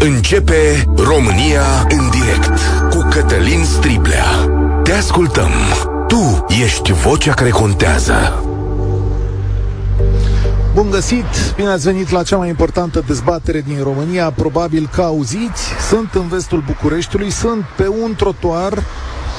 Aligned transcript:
Începe 0.00 0.84
România 0.96 1.86
în 1.88 2.10
direct 2.10 2.58
cu 2.90 3.06
Cătălin 3.10 3.64
Striblea. 3.64 4.24
Te 4.82 4.92
ascultăm. 4.92 5.50
Tu 6.08 6.44
ești 6.62 6.92
vocea 6.92 7.34
care 7.34 7.50
contează. 7.50 8.42
Bun 10.74 10.90
găsit! 10.90 11.54
Bine 11.56 11.68
ați 11.68 11.84
venit 11.84 12.10
la 12.10 12.22
cea 12.22 12.36
mai 12.36 12.48
importantă 12.48 13.04
dezbatere 13.06 13.60
din 13.60 13.82
România. 13.82 14.30
Probabil 14.30 14.88
că 14.92 15.02
auziți, 15.02 15.62
sunt 15.88 16.14
în 16.14 16.28
vestul 16.28 16.64
Bucureștiului, 16.66 17.30
sunt 17.30 17.64
pe 17.76 17.88
un 18.02 18.14
trotuar 18.14 18.82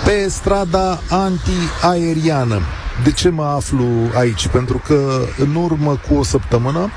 pe 0.05 0.28
strada 0.30 1.00
antiaeriană. 1.10 2.62
De 3.04 3.12
ce 3.12 3.30
mă 3.30 3.44
aflu 3.44 3.86
aici? 4.18 4.48
Pentru 4.48 4.82
că 4.88 5.21
în 5.38 5.55
urmă 5.55 6.00
cu 6.07 6.16
o 6.16 6.23
săptămână 6.23 6.89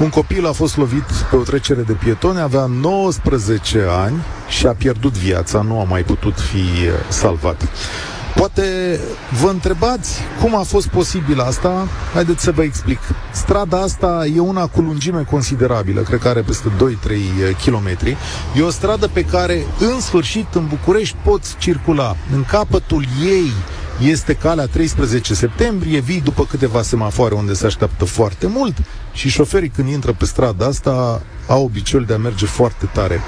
un 0.00 0.08
copil 0.08 0.46
a 0.46 0.52
fost 0.52 0.76
lovit 0.76 1.04
pe 1.30 1.36
o 1.36 1.42
trecere 1.42 1.80
de 1.82 1.92
pietoni, 1.92 2.40
avea 2.40 2.64
19 2.64 3.86
ani 3.88 4.16
și 4.48 4.66
a 4.66 4.72
pierdut 4.72 5.12
viața, 5.12 5.60
nu 5.60 5.80
a 5.80 5.84
mai 5.84 6.02
putut 6.02 6.40
fi 6.40 6.64
salvat. 7.08 7.68
Poate 8.34 8.98
vă 9.42 9.48
întrebați 9.48 10.20
cum 10.40 10.56
a 10.56 10.62
fost 10.62 10.88
posibil 10.88 11.40
asta? 11.40 11.88
Haideți 12.14 12.42
să 12.42 12.50
vă 12.50 12.62
explic. 12.62 12.98
Strada 13.32 13.80
asta 13.80 14.26
e 14.34 14.40
una 14.40 14.66
cu 14.66 14.80
lungime 14.80 15.22
considerabilă, 15.22 16.00
cred 16.00 16.20
că 16.20 16.28
are 16.28 16.40
peste 16.40 16.68
2-3 16.68 17.64
km. 17.64 18.16
E 18.56 18.62
o 18.62 18.70
stradă 18.70 19.08
pe 19.12 19.24
care, 19.24 19.66
în 19.78 20.00
sfârșit, 20.00 20.46
în 20.54 20.66
București 20.66 21.16
poți 21.24 21.56
circula. 21.58 22.16
În 22.34 22.44
capătul 22.44 23.04
ei 23.24 23.52
este 24.00 24.34
calea 24.34 24.66
13 24.66 25.34
septembrie, 25.34 26.00
vii 26.00 26.20
după 26.20 26.44
câteva 26.44 26.82
semafoare 26.82 27.34
unde 27.34 27.54
se 27.54 27.66
așteaptă 27.66 28.04
foarte 28.04 28.46
mult 28.46 28.76
și 29.12 29.28
șoferii 29.28 29.68
când 29.68 29.88
intră 29.88 30.12
pe 30.12 30.24
strada 30.24 30.66
asta 30.66 31.22
au 31.46 31.64
obiceiul 31.64 32.06
de 32.06 32.14
a 32.14 32.16
merge 32.16 32.46
foarte 32.46 32.86
tare. 32.92 33.20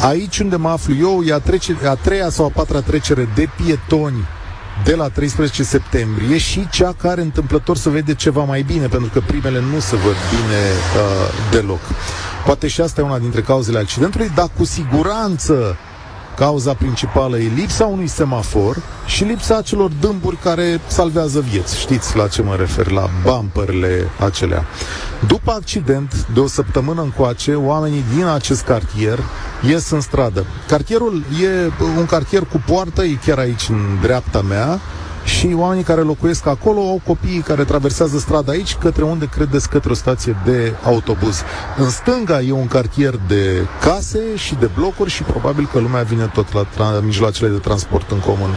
Aici 0.00 0.38
unde 0.38 0.56
mă 0.56 0.68
aflu 0.68 0.94
eu 0.94 1.22
e 1.26 1.32
a, 1.32 1.38
trece, 1.38 1.76
a 1.88 1.94
treia 1.94 2.30
sau 2.30 2.44
a 2.44 2.48
patra 2.48 2.80
trecere 2.80 3.28
de 3.34 3.48
pietoni 3.64 4.26
de 4.84 4.94
la 4.94 5.08
13 5.08 5.62
septembrie 5.62 6.38
și 6.38 6.68
cea 6.70 6.94
care 6.98 7.20
întâmplător 7.20 7.76
să 7.76 7.88
vede 7.88 8.14
ceva 8.14 8.44
mai 8.44 8.62
bine, 8.62 8.86
pentru 8.86 9.10
că 9.12 9.20
primele 9.26 9.60
nu 9.72 9.80
se 9.80 9.96
văd 9.96 10.14
bine 10.30 10.60
uh, 10.96 11.50
deloc. 11.50 11.80
Poate 12.44 12.68
și 12.68 12.80
asta 12.80 13.00
e 13.00 13.04
una 13.04 13.18
dintre 13.18 13.40
cauzele 13.40 13.78
accidentului, 13.78 14.30
dar 14.34 14.48
cu 14.56 14.64
siguranță 14.64 15.76
Cauza 16.36 16.74
principală 16.74 17.38
e 17.38 17.50
lipsa 17.54 17.84
unui 17.86 18.06
semafor 18.06 18.76
și 19.06 19.24
lipsa 19.24 19.56
acelor 19.56 19.90
dâmburi 20.00 20.36
care 20.36 20.80
salvează 20.86 21.40
vieți. 21.40 21.78
Știți 21.78 22.16
la 22.16 22.28
ce 22.28 22.42
mă 22.42 22.54
refer, 22.56 22.90
la 22.90 23.08
bumperele 23.22 24.08
acelea. 24.18 24.64
După 25.26 25.50
accident, 25.52 26.26
de 26.34 26.40
o 26.40 26.46
săptămână 26.46 27.02
încoace, 27.02 27.54
oamenii 27.54 28.04
din 28.14 28.24
acest 28.24 28.62
cartier 28.62 29.18
ies 29.68 29.90
în 29.90 30.00
stradă. 30.00 30.46
Cartierul 30.68 31.22
e 31.42 31.70
un 31.98 32.06
cartier 32.06 32.42
cu 32.42 32.62
poartă, 32.66 33.02
e 33.02 33.18
chiar 33.26 33.38
aici 33.38 33.68
în 33.68 33.98
dreapta 34.00 34.40
mea, 34.40 34.80
și 35.24 35.54
oamenii 35.56 35.84
care 35.84 36.00
locuiesc 36.00 36.46
acolo 36.46 36.80
au 36.80 37.00
copiii 37.06 37.40
care 37.40 37.64
traversează 37.64 38.18
strada 38.18 38.52
aici 38.52 38.74
către 38.74 39.04
unde 39.04 39.26
credeți 39.26 39.68
către 39.68 39.90
o 39.90 39.94
stație 39.94 40.36
de 40.44 40.74
autobuz. 40.84 41.42
În 41.78 41.90
stânga 41.90 42.40
e 42.40 42.52
un 42.52 42.66
cartier 42.66 43.14
de 43.26 43.66
case 43.80 44.18
și 44.34 44.54
de 44.54 44.70
blocuri 44.74 45.10
și 45.10 45.22
probabil 45.22 45.68
că 45.72 45.78
lumea 45.78 46.02
vine 46.02 46.24
tot 46.24 46.52
la 46.52 46.64
tra- 46.64 47.04
mijloacele 47.04 47.48
de 47.48 47.58
transport 47.58 48.10
în 48.10 48.18
comun. 48.18 48.50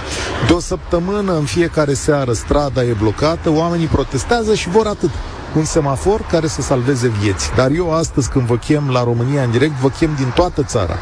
De 0.48 0.54
o 0.54 0.60
săptămână, 0.60 1.38
în 1.38 1.44
fiecare 1.44 1.94
seară, 1.94 2.34
strada 2.34 2.84
e 2.84 2.96
blocată, 3.00 3.50
oamenii 3.50 3.88
protestează 3.88 4.54
și 4.54 4.70
vor 4.70 4.88
atât 4.88 5.10
un 5.56 5.64
semafor 5.64 6.22
care 6.22 6.48
să 6.48 6.62
salveze 6.62 7.08
vieți. 7.08 7.52
Dar 7.56 7.72
eu 7.72 7.94
astăzi, 7.94 8.30
când 8.30 8.46
vă 8.46 8.56
chem 8.56 8.90
la 8.90 9.04
România 9.04 9.44
în 9.44 9.52
direct, 9.52 9.74
vă 9.74 9.90
chem 9.90 10.14
din 10.16 10.32
toată 10.36 10.64
țara. 10.64 10.98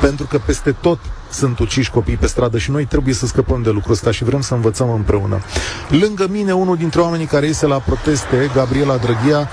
Pentru 0.00 0.26
că 0.26 0.38
peste 0.46 0.72
tot 0.80 0.98
sunt 1.32 1.58
uciși 1.58 1.90
copii 1.90 2.16
pe 2.16 2.26
stradă 2.26 2.58
și 2.58 2.70
noi 2.70 2.84
trebuie 2.84 3.14
să 3.14 3.26
scăpăm 3.26 3.62
de 3.62 3.70
lucrul 3.70 3.92
ăsta 3.92 4.10
și 4.10 4.24
vrem 4.24 4.40
să 4.40 4.54
învățăm 4.54 4.90
împreună. 4.90 5.40
Lângă 5.88 6.26
mine, 6.30 6.52
unul 6.52 6.76
dintre 6.76 7.00
oamenii 7.00 7.26
care 7.26 7.46
iese 7.46 7.66
la 7.66 7.76
proteste, 7.78 8.50
Gabriela 8.54 8.96
Drăghia, 8.96 9.48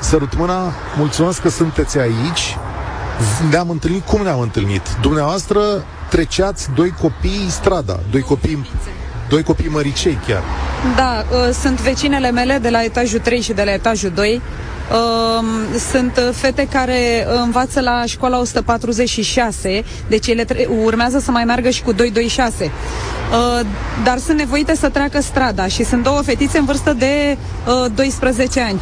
sărut 0.00 0.36
mâna, 0.36 0.72
mulțumesc 0.96 1.40
că 1.40 1.48
sunteți 1.48 1.98
aici. 1.98 2.56
Ne-am 3.50 3.70
întâlnit, 3.70 4.04
cum 4.04 4.22
ne-am 4.22 4.40
întâlnit? 4.40 4.82
Dumneavoastră 5.00 5.60
treceați 6.10 6.68
doi 6.74 6.94
copii 7.00 7.46
strada, 7.48 8.00
doi 8.10 8.20
copii 8.20 8.66
doi 9.32 9.42
copii 9.42 9.68
măricei 9.68 10.18
chiar. 10.26 10.42
Da, 10.96 11.24
uh, 11.30 11.54
sunt 11.60 11.80
vecinele 11.80 12.30
mele 12.30 12.58
de 12.62 12.68
la 12.70 12.84
etajul 12.84 13.18
3 13.18 13.40
și 13.40 13.52
de 13.52 13.62
la 13.62 13.72
etajul 13.72 14.10
2 14.14 14.42
sunt 15.90 16.20
fete 16.32 16.66
care 16.70 17.26
învață 17.44 17.80
la 17.80 18.02
școala 18.06 18.38
146, 18.38 19.84
deci 20.08 20.26
ele 20.26 20.44
tre- 20.44 20.68
urmează 20.84 21.18
să 21.18 21.30
mai 21.30 21.44
meargă 21.44 21.70
și 21.70 21.82
cu 21.82 21.92
226. 21.92 22.70
Uh, 23.32 23.66
dar 24.04 24.18
sunt 24.18 24.38
nevoite 24.38 24.74
să 24.76 24.88
treacă 24.88 25.20
strada 25.20 25.66
și 25.66 25.84
sunt 25.84 26.02
două 26.02 26.22
fetițe 26.22 26.58
în 26.58 26.64
vârstă 26.64 26.92
de 26.92 27.36
uh, 27.84 27.90
12 27.94 28.60
ani. 28.60 28.80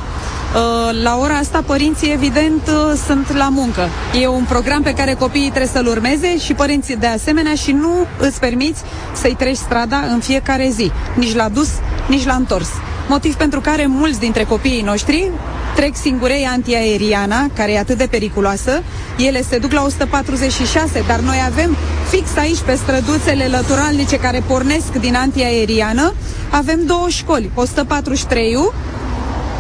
Uh, 0.55 1.03
la 1.03 1.19
ora 1.21 1.35
asta, 1.37 1.63
părinții, 1.67 2.13
evident, 2.13 2.63
uh, 2.67 2.93
sunt 3.07 3.37
la 3.37 3.49
muncă. 3.49 3.89
E 4.21 4.27
un 4.27 4.45
program 4.49 4.83
pe 4.83 4.95
care 4.95 5.15
copiii 5.15 5.49
trebuie 5.49 5.71
să-l 5.73 5.87
urmeze 5.87 6.39
și 6.39 6.53
părinții 6.55 6.97
de 6.97 7.07
asemenea 7.07 7.55
și 7.55 7.73
nu 7.73 8.07
îți 8.19 8.41
permiți 8.41 8.83
să-i 9.13 9.35
treci 9.39 9.57
strada 9.57 9.97
în 10.13 10.21
fiecare 10.21 10.69
zi, 10.73 10.91
nici 11.15 11.35
la 11.35 11.49
dus, 11.49 11.69
nici 12.09 12.25
la 12.27 12.35
întors. 12.35 12.69
Motiv 13.09 13.35
pentru 13.35 13.61
care 13.61 13.87
mulți 13.87 14.19
dintre 14.19 14.45
copiii 14.45 14.83
noștri 14.83 15.31
trec 15.75 15.97
singurei 15.97 16.45
antiaeriana, 16.45 17.47
care 17.55 17.73
e 17.73 17.79
atât 17.79 17.99
de 17.99 18.07
periculoasă. 18.11 18.83
Ele 19.19 19.43
se 19.43 19.59
duc 19.59 19.73
la 19.73 19.83
146, 19.83 21.05
dar 21.07 21.19
noi 21.19 21.37
avem 21.47 21.77
fix 22.09 22.37
aici 22.37 22.59
pe 22.59 22.75
străduțele 22.75 23.47
lăturalnice 23.47 24.17
care 24.17 24.43
pornesc 24.47 24.93
din 24.93 25.15
antiaeriană, 25.15 26.15
avem 26.51 26.85
două 26.87 27.09
școli, 27.09 27.51
143 27.55 28.57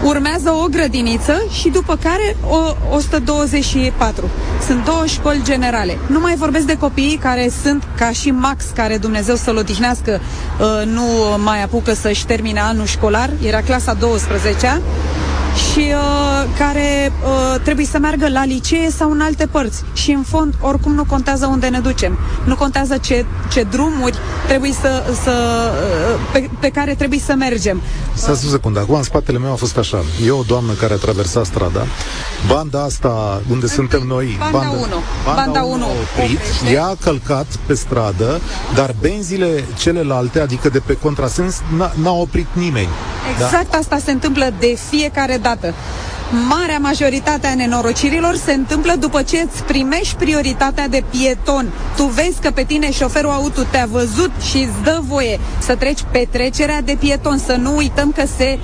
urmează 0.04 0.50
o 0.50 0.66
grădiniță 0.70 1.44
și 1.50 1.68
după 1.68 1.98
care 2.02 2.36
o 2.48 2.94
124. 2.94 4.30
Sunt 4.66 4.84
două 4.84 5.02
școli 5.06 5.40
generale. 5.42 5.98
Nu 6.06 6.20
mai 6.20 6.34
vorbesc 6.34 6.66
de 6.66 6.76
copiii 6.76 7.16
care 7.16 7.50
sunt 7.62 7.82
ca 7.96 8.10
și 8.10 8.30
Max, 8.30 8.64
care 8.74 8.96
Dumnezeu 8.96 9.34
să-l 9.34 9.56
odihnească, 9.56 10.20
uh, 10.60 10.86
nu 10.86 11.02
mai 11.44 11.62
apucă 11.62 11.94
să-și 11.94 12.26
termine 12.26 12.60
anul 12.60 12.86
școlar, 12.86 13.30
era 13.42 13.60
clasa 13.60 13.94
12 13.94 14.80
și 15.54 15.92
uh, 15.92 16.30
care 16.58 17.12
uh, 17.24 17.60
trebuie 17.62 17.86
să 17.86 17.98
meargă 17.98 18.28
la 18.28 18.44
licee 18.44 18.90
sau 18.90 19.10
în 19.10 19.20
alte 19.20 19.46
părți. 19.46 19.82
Și 19.92 20.10
în 20.10 20.22
fond, 20.22 20.54
oricum 20.60 20.94
nu 20.94 21.04
contează 21.04 21.46
unde 21.46 21.66
ne 21.68 21.78
ducem. 21.78 22.18
Nu 22.44 22.56
contează 22.56 22.96
ce, 22.96 23.24
ce 23.52 23.62
drumuri 23.62 24.18
trebuie 24.46 24.72
să, 24.72 25.02
să 25.22 25.32
uh, 26.14 26.20
pe, 26.32 26.50
pe 26.60 26.68
care 26.68 26.94
trebuie 26.94 27.18
să 27.18 27.34
mergem. 27.34 27.80
Să 28.14 28.30
o 28.30 28.48
secundă. 28.50 28.80
Acum 28.80 28.94
în 28.94 29.02
spatele 29.02 29.38
meu 29.38 29.52
a 29.52 29.54
fost 29.54 29.76
așa. 29.78 29.98
E 30.26 30.30
o 30.30 30.42
doamnă 30.42 30.72
care 30.72 30.92
a 30.92 30.96
traversat 30.96 31.44
strada. 31.44 31.86
Banda 32.48 32.82
asta 32.82 33.42
unde 33.50 33.64
în 33.64 33.72
suntem 33.72 34.02
noi, 34.06 34.36
banda, 34.38 34.58
banda 34.58 34.76
1, 34.76 34.86
banda, 35.24 35.42
banda 35.42 35.62
1 35.62 35.84
oprit, 35.84 36.40
ea 36.72 36.84
a 36.84 36.96
călcat 37.00 37.46
pe 37.66 37.74
stradă, 37.74 38.40
dar 38.74 38.94
benzile 39.00 39.64
celelalte, 39.78 40.40
adică 40.40 40.68
de 40.68 40.78
pe 40.78 40.96
contrasens, 40.96 41.62
n-a 41.94 42.12
oprit 42.12 42.46
nimeni. 42.52 42.88
Exact 43.34 43.70
da? 43.70 43.78
asta 43.78 43.98
se 44.04 44.10
întâmplă 44.10 44.52
de 44.58 44.78
fiecare 44.90 45.38
dată. 45.42 45.49
Marea 46.48 46.78
majoritate 46.78 47.46
a 47.46 47.54
nenorocirilor 47.54 48.34
se 48.34 48.52
întâmplă 48.52 48.92
după 48.98 49.22
ce 49.22 49.36
îți 49.38 49.62
primești 49.62 50.14
prioritatea 50.14 50.88
de 50.88 51.04
pieton. 51.10 51.72
Tu 51.96 52.04
vezi 52.04 52.40
că 52.40 52.50
pe 52.50 52.62
tine 52.62 52.92
șoferul 52.92 53.30
auto 53.30 53.62
te-a 53.70 53.86
văzut 53.90 54.30
și 54.50 54.56
îți 54.56 54.82
dă 54.82 55.00
voie 55.08 55.40
să 55.58 55.76
treci 55.76 56.04
pe 56.10 56.28
trecerea 56.30 56.80
de 56.82 56.96
pieton. 56.98 57.38
Să 57.38 57.52
nu 57.52 57.76
uităm 57.76 58.12
că 58.12 58.22
se 58.36 58.58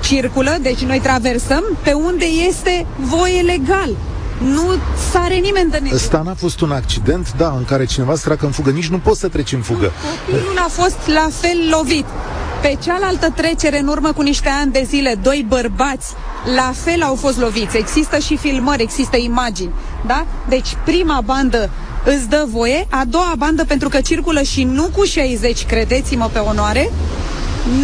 circulă, 0.00 0.56
deci 0.62 0.80
noi 0.80 1.00
traversăm 1.00 1.64
pe 1.82 1.92
unde 1.92 2.24
este 2.24 2.86
voie 2.96 3.40
legal. 3.40 3.90
Nu 4.38 4.64
sare 5.12 5.34
nimeni 5.34 5.70
de 5.70 5.78
negru. 5.78 5.96
Ăsta 5.96 6.22
n-a 6.24 6.34
fost 6.34 6.60
un 6.60 6.70
accident, 6.72 7.32
da, 7.36 7.54
în 7.56 7.64
care 7.64 7.84
cineva 7.84 8.14
se 8.14 8.36
în 8.40 8.50
fugă. 8.50 8.70
Nici 8.70 8.88
nu 8.88 8.98
poți 8.98 9.20
să 9.20 9.28
treci 9.28 9.52
în 9.52 9.60
fugă. 9.60 9.92
Copilul 10.26 10.58
a 10.58 10.68
fost 10.68 10.98
la 11.06 11.28
fel 11.40 11.58
lovit. 11.70 12.06
Pe 12.64 12.76
cealaltă 12.82 13.30
trecere, 13.30 13.78
în 13.78 13.86
urmă 13.86 14.12
cu 14.12 14.22
niște 14.22 14.48
ani 14.48 14.72
de 14.72 14.82
zile, 14.86 15.14
doi 15.22 15.44
bărbați 15.48 16.12
la 16.56 16.72
fel 16.84 17.02
au 17.02 17.14
fost 17.14 17.38
loviți. 17.38 17.76
Există 17.76 18.18
și 18.18 18.36
filmări, 18.36 18.82
există 18.82 19.16
imagini. 19.16 19.70
Da? 20.06 20.26
Deci 20.48 20.76
prima 20.84 21.20
bandă 21.24 21.70
îți 22.04 22.28
dă 22.28 22.44
voie, 22.50 22.86
a 22.90 23.02
doua 23.08 23.32
bandă 23.38 23.64
pentru 23.64 23.88
că 23.88 24.00
circulă 24.00 24.42
și 24.42 24.62
nu 24.62 24.90
cu 24.96 25.04
60, 25.04 25.66
credeți-mă 25.66 26.30
pe 26.32 26.38
onoare, 26.38 26.90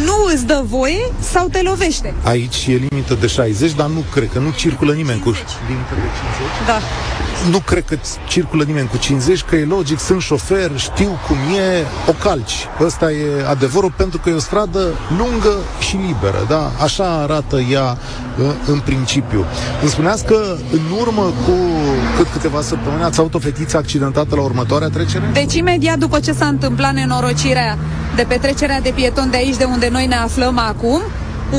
nu 0.05 0.32
îți 0.35 0.47
dă 0.47 0.62
voie 0.67 1.12
sau 1.19 1.49
te 1.49 1.62
lovește. 1.62 2.15
Aici 2.23 2.67
e 2.67 2.87
limită 2.91 3.15
de 3.21 3.27
60, 3.27 3.73
dar 3.73 3.87
nu 3.87 4.05
cred 4.12 4.29
că 4.32 4.38
nu 4.38 4.50
circulă 4.56 4.93
nimeni 4.93 5.21
50. 5.21 5.44
cu 5.44 5.50
limită 5.69 5.94
de 5.94 6.00
50. 6.00 6.67
Da. 6.67 6.79
Nu 7.50 7.58
cred 7.58 7.84
că 7.84 7.96
circulă 8.28 8.64
nimeni 8.64 8.88
cu 8.88 8.96
50, 8.96 9.42
că 9.42 9.56
e 9.56 9.64
logic, 9.64 9.98
sunt 9.98 10.20
șofer, 10.20 10.70
știu 10.76 11.19
cum 11.26 11.37
e, 11.37 11.84
o 12.08 12.12
calci. 12.12 12.66
Ăsta 12.81 13.12
e 13.12 13.48
adevărul, 13.48 13.92
pentru 13.96 14.19
că 14.19 14.28
e 14.28 14.32
o 14.32 14.38
stradă 14.38 14.81
lungă 15.19 15.56
și 15.78 15.96
liberă, 16.06 16.44
da? 16.48 16.70
Așa 16.82 17.04
arată 17.04 17.60
ea 17.60 17.98
în 18.66 18.81
principiu. 18.81 19.44
Îmi 19.81 19.90
spuneați 19.90 20.25
că 20.25 20.56
în 20.72 20.98
urmă 21.00 21.22
cu 21.22 21.52
cât 22.16 22.26
câteva 22.32 22.60
săptămâni 22.60 23.02
ați 23.02 23.20
avut 23.20 23.34
o 23.34 23.38
fetiță 23.38 23.76
accidentată 23.76 24.34
la 24.34 24.43
următoarea 24.43 24.88
trecere? 24.88 25.31
Deci 25.32 25.54
imediat 25.54 25.98
după 25.98 26.19
ce 26.20 26.32
s-a 26.32 26.46
întâmplat 26.46 26.93
nenorocirea 26.93 27.78
de 28.16 28.25
petrecerea 28.28 28.81
de 28.81 28.93
pieton 28.94 29.31
de 29.31 29.36
aici 29.36 29.56
de 29.56 29.64
unde 29.64 29.88
noi 29.88 30.06
ne 30.06 30.16
aflăm 30.16 30.58
acum, 30.58 31.00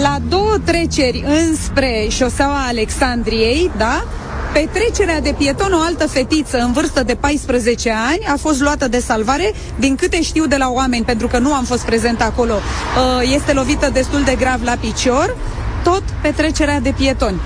la 0.02 0.18
două 0.30 0.56
treceri 0.64 1.24
înspre 1.48 2.06
șoseaua 2.10 2.66
Alexandriei, 2.68 3.72
da? 3.78 4.04
Petrecerea 4.54 5.22
de 5.22 5.36
pieton, 5.38 5.74
o 5.74 5.82
altă 5.82 6.08
fetiță 6.08 6.58
în 6.58 6.72
vârstă 6.72 7.04
de 7.04 7.16
14 7.16 7.92
ani 7.92 8.26
a 8.34 8.36
fost 8.40 8.62
luată 8.62 8.88
de 8.88 9.00
salvare, 9.00 9.54
din 9.80 9.96
câte 9.96 10.22
știu 10.22 10.46
de 10.46 10.58
la 10.58 10.70
oameni, 10.70 11.06
pentru 11.06 11.28
că 11.28 11.38
nu 11.38 11.54
am 11.54 11.64
fost 11.64 11.86
prezent 11.86 12.22
acolo, 12.22 12.54
uh, 12.54 13.32
este 13.34 13.54
lovită 13.54 13.90
destul 13.90 14.24
de 14.24 14.36
grav 14.36 14.64
la 14.64 14.76
picior, 14.80 15.36
tot 15.84 16.04
petrecerea 16.22 16.80
de 16.80 16.94
pietoni. 16.98 17.40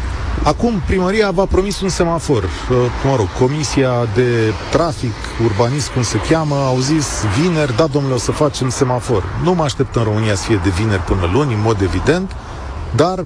Acum, 0.43 0.81
primăria 0.85 1.31
v-a 1.31 1.45
promis 1.45 1.81
un 1.81 1.89
semafor. 1.89 2.43
Uh, 2.43 2.77
mă 3.03 3.15
rog, 3.15 3.27
Comisia 3.39 3.91
de 4.15 4.53
Trafic, 4.71 5.13
Urbanism, 5.43 5.93
cum 5.93 6.03
se 6.03 6.17
cheamă, 6.29 6.55
au 6.55 6.79
zis 6.79 7.07
vineri, 7.41 7.75
da, 7.75 7.85
domnule, 7.85 8.13
o 8.13 8.17
să 8.17 8.31
facem 8.31 8.69
semafor. 8.69 9.23
Nu 9.43 9.53
mă 9.53 9.63
aștept 9.63 9.95
în 9.95 10.03
România 10.03 10.35
să 10.35 10.43
fie 10.43 10.59
de 10.63 10.69
vineri 10.69 11.01
până 11.01 11.29
luni, 11.33 11.53
în 11.53 11.61
mod 11.61 11.81
evident, 11.81 12.31
dar 12.95 13.25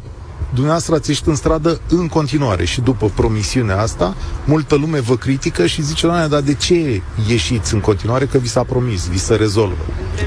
dumneavoastră 0.53 0.95
ați 0.95 1.09
ieșit 1.09 1.27
în 1.27 1.35
stradă 1.35 1.79
în 1.89 2.07
continuare 2.07 2.65
și 2.65 2.81
după 2.81 3.11
promisiunea 3.15 3.81
asta, 3.81 4.15
multă 4.45 4.75
lume 4.75 4.99
vă 4.99 5.15
critică 5.15 5.65
și 5.65 5.81
zice, 5.81 6.07
doamne, 6.07 6.27
dar 6.27 6.39
de 6.41 6.53
ce 6.53 7.01
ieșiți 7.27 7.73
în 7.73 7.79
continuare 7.79 8.25
că 8.25 8.37
vi 8.37 8.47
s-a 8.47 8.63
promis, 8.63 9.07
vi 9.07 9.19
se 9.19 9.35
rezolvă? 9.35 9.85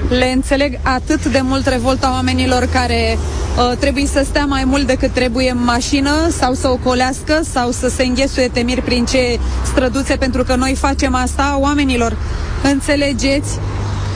Le 0.09 0.33
înțeleg 0.35 0.79
atât 0.83 1.25
de 1.25 1.41
mult 1.43 1.67
revolta 1.67 2.11
oamenilor 2.13 2.69
care 2.73 3.19
uh, 3.19 3.77
trebuie 3.79 4.07
să 4.07 4.23
stea 4.29 4.45
mai 4.45 4.65
mult 4.65 4.87
decât 4.87 5.11
trebuie 5.11 5.51
în 5.51 5.65
mașină 5.65 6.11
sau 6.39 6.55
să 6.55 6.69
ocolească 6.69 7.41
sau 7.53 7.71
să 7.71 7.89
se 7.89 8.03
înghesuie 8.05 8.49
temiri 8.49 8.83
prin 8.83 9.05
ce 9.05 9.39
străduțe 9.65 10.17
pentru 10.17 10.43
că 10.43 10.55
noi 10.57 10.75
facem 10.75 11.15
asta 11.15 11.57
oamenilor. 11.61 12.17
Înțelegeți 12.63 13.59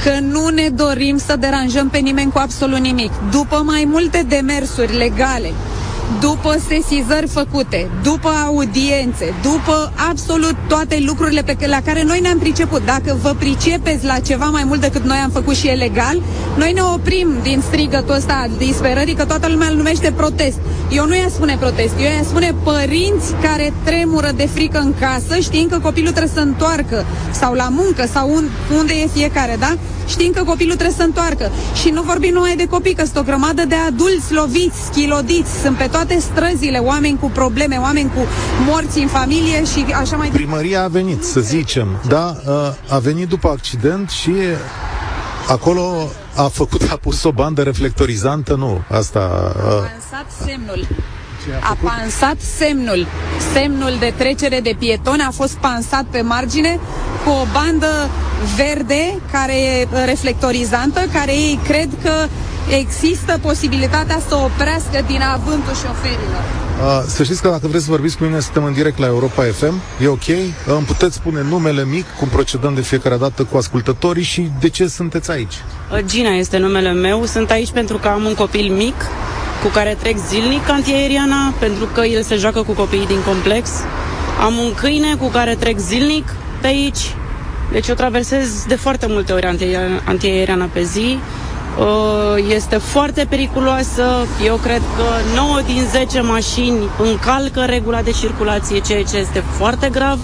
că 0.04 0.18
nu 0.20 0.48
ne 0.48 0.68
dorim 0.68 1.18
să 1.18 1.36
deranjăm 1.36 1.88
pe 1.88 1.98
nimeni 1.98 2.32
cu 2.32 2.38
absolut 2.38 2.78
nimic. 2.78 3.10
După 3.30 3.62
mai 3.64 3.84
multe 3.86 4.24
demersuri 4.28 4.96
legale, 4.96 5.52
după 6.20 6.56
sesizări 6.68 7.26
făcute, 7.28 7.90
după 8.02 8.28
audiențe, 8.28 9.34
după 9.42 9.92
absolut 10.10 10.54
toate 10.68 11.02
lucrurile 11.06 11.42
pe 11.42 11.66
la 11.66 11.80
care 11.84 12.02
noi 12.02 12.20
ne-am 12.20 12.38
priceput. 12.38 12.84
Dacă 12.84 13.16
vă 13.22 13.34
pricepeți 13.38 14.04
la 14.04 14.18
ceva 14.18 14.44
mai 14.44 14.64
mult 14.64 14.80
decât 14.80 15.04
noi 15.04 15.16
am 15.16 15.30
făcut 15.30 15.54
și 15.54 15.68
e 15.68 15.72
legal, 15.72 16.22
noi 16.56 16.72
ne 16.72 16.80
oprim 16.80 17.28
din 17.42 17.62
strigătul 17.66 18.14
ăsta 18.14 18.32
al 18.42 18.50
disperării, 18.58 19.14
că 19.14 19.24
toată 19.24 19.48
lumea 19.48 19.68
îl 19.68 19.76
numește 19.76 20.12
protest. 20.16 20.58
Eu 20.90 21.06
nu 21.06 21.14
i-aș 21.14 21.30
spune 21.30 21.56
protest, 21.60 21.94
eu 21.98 22.10
i-aș 22.10 22.26
spune 22.26 22.54
părinți 22.62 23.34
care 23.42 23.72
tremură 23.84 24.30
de 24.36 24.48
frică 24.54 24.78
în 24.78 24.94
casă, 25.00 25.38
știind 25.40 25.70
că 25.70 25.78
copilul 25.78 26.10
trebuie 26.10 26.32
să 26.34 26.40
întoarcă, 26.40 27.04
sau 27.32 27.54
la 27.54 27.68
muncă, 27.68 28.06
sau 28.12 28.30
un, 28.34 28.44
unde 28.78 28.92
e 28.92 29.08
fiecare, 29.12 29.56
da? 29.58 29.76
Știind 30.08 30.34
că 30.34 30.42
copilul 30.44 30.74
trebuie 30.74 30.96
să 30.96 31.02
întoarcă. 31.02 31.50
Și 31.80 31.88
nu 31.90 32.02
vorbim 32.02 32.32
numai 32.32 32.56
de 32.56 32.66
copii, 32.66 32.94
că 32.94 33.04
sunt 33.04 33.16
o 33.16 33.22
grămadă 33.22 33.64
de 33.64 33.74
adulți 33.74 34.32
loviți, 34.32 34.84
schilodiți, 34.90 35.50
sunt 35.62 35.76
pe 35.76 35.86
toate 35.96 36.18
străzile 36.18 36.78
oameni 36.78 37.18
cu 37.18 37.30
probleme, 37.30 37.76
oameni 37.76 38.10
cu 38.14 38.20
morți 38.66 38.98
în 38.98 39.06
familie 39.06 39.64
și 39.64 39.84
așa 39.94 40.16
mai 40.16 40.28
Primăria 40.28 40.82
a 40.82 40.88
venit, 40.88 41.24
să 41.24 41.40
zicem, 41.40 41.88
da, 42.08 42.36
a 42.88 42.98
venit 42.98 43.28
după 43.28 43.48
accident 43.48 44.10
și 44.10 44.32
acolo 45.48 46.08
a 46.34 46.42
făcut, 46.42 46.90
a 46.90 46.96
pus 46.96 47.24
o 47.24 47.32
bandă 47.32 47.62
reflectorizantă, 47.62 48.54
nu, 48.54 48.84
asta... 48.88 49.20
A 49.58 49.72
lansat 49.72 50.26
semnul 50.46 50.86
a 51.60 51.76
pansat 51.82 52.36
semnul. 52.40 53.06
Semnul 53.52 53.96
de 53.98 54.12
trecere 54.16 54.60
de 54.60 54.76
pietoni 54.78 55.24
a 55.28 55.30
fost 55.30 55.56
pansat 55.56 56.04
pe 56.10 56.20
margine 56.20 56.78
cu 57.24 57.30
o 57.30 57.46
bandă 57.52 58.08
verde 58.56 59.20
care 59.32 59.54
e 59.60 59.88
reflectorizantă, 60.04 61.00
care 61.12 61.32
ei 61.32 61.58
cred 61.64 61.88
că 62.02 62.12
există 62.78 63.38
posibilitatea 63.42 64.20
să 64.28 64.34
oprească 64.34 65.04
din 65.06 65.22
avântul 65.22 65.74
șoferilor. 65.74 66.42
Uh, 66.82 67.02
să 67.06 67.22
știți 67.22 67.42
că 67.42 67.48
dacă 67.48 67.66
vreți 67.66 67.84
să 67.84 67.90
vorbiți 67.90 68.16
cu 68.16 68.24
mine, 68.24 68.40
suntem 68.40 68.64
în 68.64 68.72
direct 68.72 68.98
la 68.98 69.06
Europa 69.06 69.42
FM, 69.42 69.80
e 70.02 70.08
ok? 70.08 70.28
Îmi 70.66 70.86
puteți 70.86 71.14
spune 71.14 71.42
numele 71.42 71.84
mic, 71.84 72.04
cum 72.18 72.28
procedăm 72.28 72.74
de 72.74 72.80
fiecare 72.80 73.16
dată 73.16 73.44
cu 73.44 73.56
ascultătorii 73.56 74.22
și 74.22 74.50
de 74.60 74.68
ce 74.68 74.86
sunteți 74.86 75.30
aici? 75.30 75.54
Gina 76.04 76.30
este 76.30 76.58
numele 76.58 76.92
meu, 76.92 77.24
sunt 77.24 77.50
aici 77.50 77.70
pentru 77.70 77.98
că 77.98 78.08
am 78.08 78.24
un 78.24 78.34
copil 78.34 78.72
mic 78.72 78.94
cu 79.62 79.68
care 79.68 79.96
trec 80.02 80.16
zilnic 80.28 80.68
antiaeriana, 80.70 81.52
pentru 81.58 81.84
că 81.94 82.00
el 82.00 82.22
se 82.22 82.36
joacă 82.36 82.62
cu 82.62 82.72
copiii 82.72 83.06
din 83.06 83.22
complex. 83.26 83.70
Am 84.44 84.56
un 84.56 84.74
câine 84.74 85.14
cu 85.14 85.26
care 85.28 85.54
trec 85.54 85.78
zilnic 85.78 86.34
pe 86.60 86.66
aici, 86.66 87.14
deci 87.72 87.88
eu 87.88 87.94
traversez 87.94 88.64
de 88.68 88.74
foarte 88.74 89.06
multe 89.08 89.32
ori 89.32 89.46
antiaeriana 90.04 90.68
pe 90.72 90.82
zi. 90.82 91.18
Uh, 91.78 92.44
este 92.54 92.76
foarte 92.76 93.26
periculoasă. 93.28 94.26
Eu 94.44 94.56
cred 94.56 94.82
că 94.96 95.04
9 95.34 95.60
din 95.66 95.82
10 95.90 96.20
mașini 96.20 96.78
încalcă 96.98 97.60
regula 97.64 98.02
de 98.02 98.10
circulație, 98.10 98.78
ceea 98.80 99.02
ce 99.02 99.16
este 99.16 99.42
foarte 99.58 99.88
grav. 99.88 100.18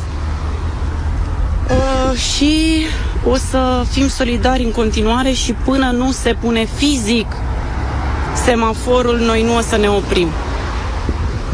Uh, 1.70 2.18
și 2.18 2.86
o 3.30 3.36
să 3.36 3.84
fim 3.90 4.08
solidari 4.08 4.62
în 4.64 4.70
continuare 4.70 5.30
și 5.30 5.52
până 5.52 5.90
nu 5.90 6.10
se 6.10 6.36
pune 6.40 6.64
fizic 6.76 7.26
semaforul, 8.44 9.18
noi 9.18 9.42
nu 9.42 9.56
o 9.56 9.60
să 9.60 9.76
ne 9.76 9.88
oprim. 9.88 10.28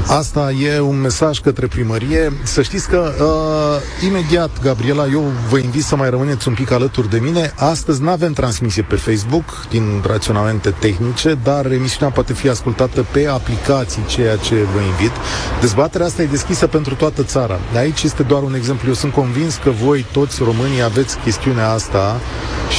Asta 0.08 0.50
e 0.50 0.80
un 0.80 1.00
mesaj 1.00 1.38
către 1.38 1.66
primărie. 1.66 2.32
Să 2.42 2.62
știți 2.62 2.88
că 2.88 3.12
uh, 3.20 4.06
imediat, 4.06 4.50
Gabriela, 4.62 5.06
eu 5.06 5.32
vă 5.48 5.58
invit 5.58 5.82
să 5.82 5.96
mai 5.96 6.10
rămâneți 6.10 6.48
un 6.48 6.54
pic 6.54 6.70
alături 6.70 7.10
de 7.10 7.18
mine. 7.18 7.52
Astăzi 7.56 8.02
nu 8.02 8.10
avem 8.10 8.32
transmisie 8.32 8.82
pe 8.82 8.94
Facebook 8.94 9.66
din 9.70 10.02
raționamente 10.06 10.70
tehnice, 10.70 11.38
dar 11.42 11.72
emisiunea 11.72 12.14
poate 12.14 12.32
fi 12.32 12.48
ascultată 12.48 13.06
pe 13.10 13.26
aplicații, 13.26 14.04
ceea 14.06 14.36
ce 14.36 14.54
vă 14.54 14.80
invit. 14.80 15.12
Dezbaterea 15.60 16.06
asta 16.06 16.22
e 16.22 16.26
deschisă 16.26 16.66
pentru 16.66 16.94
toată 16.94 17.22
țara. 17.22 17.58
De 17.72 17.78
aici 17.78 18.02
este 18.02 18.22
doar 18.22 18.42
un 18.42 18.54
exemplu. 18.54 18.88
Eu 18.88 18.94
sunt 18.94 19.12
convins 19.12 19.54
că 19.54 19.70
voi, 19.70 20.06
toți 20.12 20.42
românii, 20.42 20.82
aveți 20.82 21.18
chestiunea 21.18 21.70
asta 21.70 22.20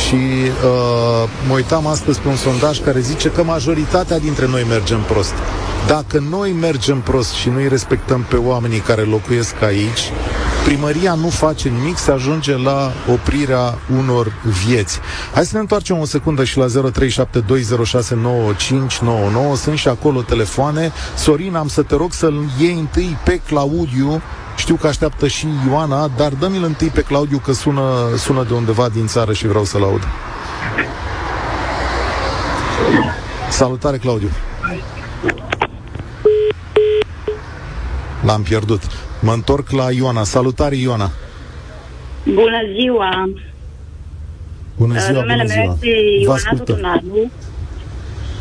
și 0.06 0.16
uh, 0.16 1.30
mă 1.48 1.54
uitam 1.54 1.88
astăzi 1.88 2.20
pe 2.20 2.28
un 2.28 2.36
sondaj 2.36 2.80
care 2.80 3.00
zice 3.00 3.30
că 3.30 3.44
majoritatea 3.44 4.20
dintre 4.20 4.48
noi 4.48 4.66
mergem 4.70 5.00
prost. 5.00 5.34
Dacă 5.88 6.24
noi 6.30 6.52
mergem 6.52 7.02
prost 7.02 7.32
și 7.32 7.50
nu-i 7.50 7.68
respectăm 7.68 8.26
pe 8.30 8.36
oamenii 8.36 8.80
care 8.80 9.02
locuiesc 9.02 9.62
aici, 9.62 10.12
primăria 10.66 11.14
nu 11.14 11.30
face 11.30 11.70
nimic 11.70 11.98
să 11.98 12.12
ajunge 12.12 12.58
la 12.58 12.92
oprirea 13.12 13.78
unor 13.98 14.32
vieți. 14.66 15.00
Hai 15.34 15.46
să 15.46 15.52
ne 15.54 15.60
întoarcem 15.60 15.98
o 15.98 16.06
secundă 16.06 16.44
și 16.44 16.58
la 16.58 16.66
0372069599. 16.66 16.72
Sunt 19.56 19.78
și 19.78 19.88
acolo 19.88 20.22
telefoane. 20.22 20.92
Sorin, 21.16 21.56
am 21.56 21.68
să 21.68 21.82
te 21.82 21.96
rog 21.96 22.14
să-l 22.14 22.44
iei 22.60 22.78
întâi 22.80 23.18
pe 23.24 23.42
Claudiu 23.48 24.22
știu 24.60 24.76
că 24.76 24.88
așteaptă 24.88 25.28
și 25.28 25.48
Ioana, 25.68 26.10
dar 26.18 26.32
dă-mi-l 26.32 26.64
întâi 26.64 26.88
pe 26.88 27.02
Claudiu 27.02 27.38
că 27.38 27.54
sună, 27.54 27.82
sună 28.18 28.44
de 28.44 28.54
undeva 28.54 28.90
din 28.90 29.08
țară 29.08 29.34
și 29.34 29.48
vreau 29.48 29.64
să-l 29.64 29.84
aud. 29.84 30.02
Salutare, 33.50 33.98
Claudiu! 33.98 34.30
L-am 38.30 38.44
pierdut. 38.44 38.82
Mă 39.22 39.32
întorc 39.34 39.70
la 39.72 39.92
Ioana. 39.92 40.24
Salutare, 40.24 40.76
Ioana! 40.76 41.12
Bună 42.24 42.62
ziua! 42.80 43.30
Bună 44.78 45.00
ziua, 45.00 45.20
Numele 45.20 45.42
bună 45.42 45.54
ziua. 45.54 45.64
meu 45.64 45.74
este 45.74 45.88
Ioana 46.22 46.50
Tutunaru. 46.58 47.32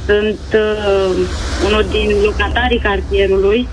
Sunt 0.07 0.41
uh, 0.55 1.29
unul 1.67 1.85
din 1.91 2.11
locatarii 2.25 2.79
cartierului. 2.79 3.69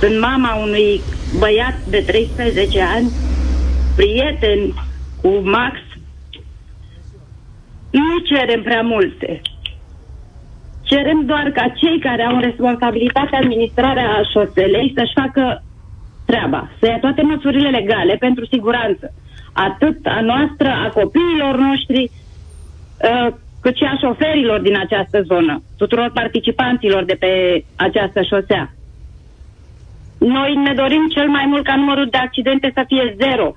Sunt 0.00 0.20
mama 0.20 0.54
unui 0.54 1.00
băiat 1.38 1.78
de 1.88 2.00
13 2.06 2.82
ani, 2.82 3.10
prieten 3.96 4.86
cu 5.20 5.28
Max. 5.28 5.74
Nu 7.90 8.18
cerem 8.18 8.62
prea 8.62 8.82
multe. 8.82 9.40
Cerem 10.90 11.24
doar 11.24 11.50
ca 11.50 11.68
cei 11.68 11.98
care 11.98 12.22
au 12.22 12.38
responsabilitatea 12.38 13.38
administrarea 13.38 14.22
șoselei 14.32 14.92
să-și 14.96 15.18
facă 15.20 15.62
treaba, 16.26 16.70
să 16.78 16.86
ia 16.86 16.98
toate 16.98 17.22
măsurile 17.22 17.68
legale 17.68 18.14
pentru 18.14 18.46
siguranță, 18.46 19.12
atât 19.52 19.98
a 20.06 20.20
noastră, 20.20 20.68
a 20.68 20.88
copiilor 21.00 21.54
noștri, 21.56 22.02
uh, 22.10 23.28
cât 23.60 23.76
și 23.76 23.84
a 23.84 23.96
șoferilor 24.04 24.60
din 24.60 24.76
această 24.78 25.22
zonă, 25.22 25.62
tuturor 25.76 26.10
participanților 26.14 27.04
de 27.04 27.16
pe 27.18 27.64
această 27.76 28.22
șosea. 28.22 28.72
Noi 30.18 30.54
ne 30.54 30.72
dorim 30.74 31.04
cel 31.14 31.28
mai 31.28 31.44
mult 31.46 31.64
ca 31.64 31.76
numărul 31.76 32.08
de 32.10 32.18
accidente 32.18 32.70
să 32.74 32.82
fie 32.86 33.16
zero. 33.16 33.56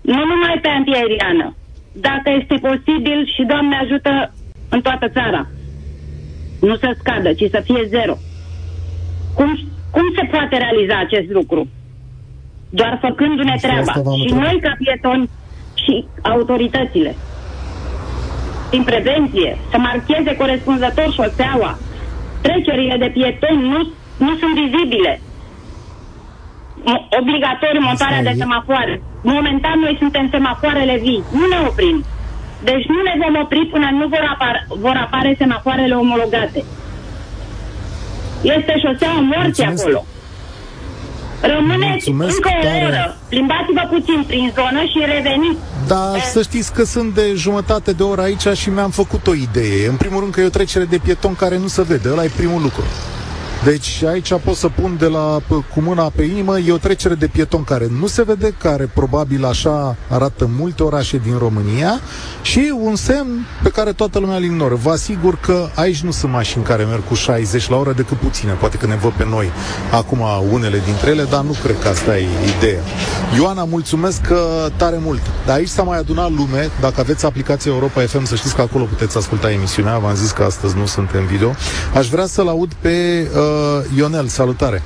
Nu 0.00 0.24
numai 0.24 0.58
pe 0.62 0.68
antiaeriană. 0.68 1.56
Dacă 1.92 2.30
este 2.40 2.56
posibil 2.68 3.18
și 3.34 3.42
Doamne 3.42 3.76
ajută 3.76 4.34
în 4.68 4.80
toată 4.80 5.08
țara. 5.08 5.46
Nu 6.66 6.76
să 6.76 6.96
scadă, 6.98 7.32
ci 7.32 7.46
să 7.54 7.60
fie 7.64 7.82
zero. 7.88 8.14
Cum, 9.34 9.50
cum 9.90 10.06
se 10.16 10.24
poate 10.30 10.56
realiza 10.56 10.96
acest 10.98 11.28
lucru? 11.30 11.60
Doar 12.68 12.98
făcându-ne 13.00 13.56
treaba. 13.60 13.92
Și 14.26 14.32
noi 14.34 14.56
ca 14.64 14.72
pietoni 14.78 15.30
și 15.82 15.94
autoritățile. 16.22 17.16
Din 18.70 18.82
prevenție, 18.84 19.50
să 19.70 19.76
marcheze 19.78 20.36
corespunzător 20.36 21.12
șoseaua. 21.12 21.78
Trecerile 22.40 22.96
de 22.96 23.10
pietoni 23.18 23.68
nu, 23.72 23.80
nu 24.26 24.36
sunt 24.40 24.54
vizibile. 24.62 25.20
Obligatoriu 27.20 27.80
montarea 27.80 28.22
de 28.22 28.34
semafoare. 28.36 29.02
Momentan 29.22 29.78
noi 29.78 29.96
suntem 29.98 30.28
semafoarele 30.30 30.96
vii. 30.98 31.26
Nu 31.30 31.46
ne 31.46 31.58
oprim. 31.68 32.06
Deci 32.64 32.86
nu 32.94 33.00
ne 33.08 33.14
vom 33.22 33.34
opri 33.42 33.68
până 33.72 33.88
nu 33.98 34.06
vor, 34.08 34.24
apar, 34.34 34.66
vor 34.68 34.96
apare 35.06 35.34
semafoarele 35.38 35.94
omologate. 35.94 36.64
Este 38.42 38.72
șoseaua 38.84 39.20
morții 39.20 39.64
acolo. 39.64 40.04
Rămâneți 41.40 42.10
Mulțumesc 42.10 42.36
încă 42.36 42.50
o 42.58 42.62
tare. 42.62 42.84
oră. 42.86 43.16
Plimbați-vă 43.28 43.88
puțin 43.90 44.24
prin 44.26 44.52
zonă 44.54 44.80
și 44.80 44.98
reveniți. 45.14 45.58
Da, 45.86 46.12
e... 46.16 46.20
să 46.20 46.42
știți 46.42 46.72
că 46.72 46.84
sunt 46.84 47.14
de 47.14 47.32
jumătate 47.36 47.92
de 47.92 48.02
oră 48.02 48.20
aici 48.20 48.46
și 48.54 48.70
mi-am 48.70 48.90
făcut 48.90 49.26
o 49.26 49.34
idee. 49.34 49.88
În 49.88 49.96
primul 49.96 50.20
rând 50.20 50.32
că 50.32 50.40
e 50.40 50.44
o 50.44 50.58
trecere 50.58 50.84
de 50.84 50.98
pieton 50.98 51.34
care 51.34 51.58
nu 51.58 51.66
se 51.66 51.82
vede. 51.82 52.08
Ăla 52.12 52.24
e 52.24 52.30
primul 52.36 52.62
lucru. 52.62 52.82
Deci 53.64 54.02
aici 54.02 54.32
pot 54.44 54.56
să 54.56 54.68
pun 54.68 54.96
de 54.98 55.06
la 55.06 55.40
cu 55.48 55.80
mâna 55.80 56.12
pe 56.14 56.22
inimă, 56.22 56.58
e 56.58 56.72
o 56.72 56.76
trecere 56.76 57.14
de 57.14 57.26
pieton 57.26 57.64
care 57.64 57.88
nu 58.00 58.06
se 58.06 58.22
vede, 58.22 58.54
care 58.58 58.90
probabil 58.94 59.44
așa 59.44 59.96
arată 60.08 60.50
multe 60.56 60.82
orașe 60.82 61.20
din 61.24 61.38
România 61.38 62.00
și 62.42 62.72
un 62.80 62.96
semn 62.96 63.46
pe 63.62 63.68
care 63.68 63.92
toată 63.92 64.18
lumea 64.18 64.36
îl 64.36 64.42
ignoră. 64.42 64.74
Vă 64.74 64.90
asigur 64.90 65.38
că 65.40 65.68
aici 65.74 66.00
nu 66.00 66.10
sunt 66.10 66.32
mașini 66.32 66.64
care 66.64 66.84
merg 66.84 67.02
cu 67.08 67.14
60 67.14 67.68
la 67.68 67.76
oră 67.76 67.92
decât 67.92 68.16
puține, 68.16 68.52
poate 68.52 68.76
că 68.76 68.86
ne 68.86 68.96
văd 68.96 69.12
pe 69.12 69.26
noi 69.30 69.50
acum 69.92 70.20
unele 70.52 70.82
dintre 70.84 71.10
ele, 71.10 71.22
dar 71.30 71.42
nu 71.42 71.56
cred 71.62 71.76
că 71.82 71.88
asta 71.88 72.18
e 72.18 72.26
ideea. 72.56 72.80
Ioana, 73.36 73.64
mulțumesc 73.64 74.20
că 74.20 74.68
tare 74.76 74.98
mult. 75.00 75.20
Dar 75.46 75.56
aici 75.56 75.68
s-a 75.68 75.82
mai 75.82 75.98
adunat 75.98 76.30
lume, 76.30 76.70
dacă 76.80 77.00
aveți 77.00 77.24
aplicația 77.24 77.72
Europa 77.72 78.00
FM, 78.00 78.24
să 78.24 78.34
știți 78.34 78.54
că 78.54 78.60
acolo 78.60 78.84
puteți 78.84 79.16
asculta 79.16 79.50
emisiunea, 79.50 79.98
v-am 79.98 80.14
zis 80.14 80.30
că 80.30 80.42
astăzi 80.42 80.76
nu 80.76 80.86
sunt 80.86 81.10
în 81.10 81.26
video. 81.26 81.54
Aș 81.94 82.08
vrea 82.08 82.26
să-l 82.26 82.48
aud 82.48 82.72
pe 82.80 83.28
uh, 83.34 83.51
Ionel, 83.96 84.26
salutare! 84.26 84.82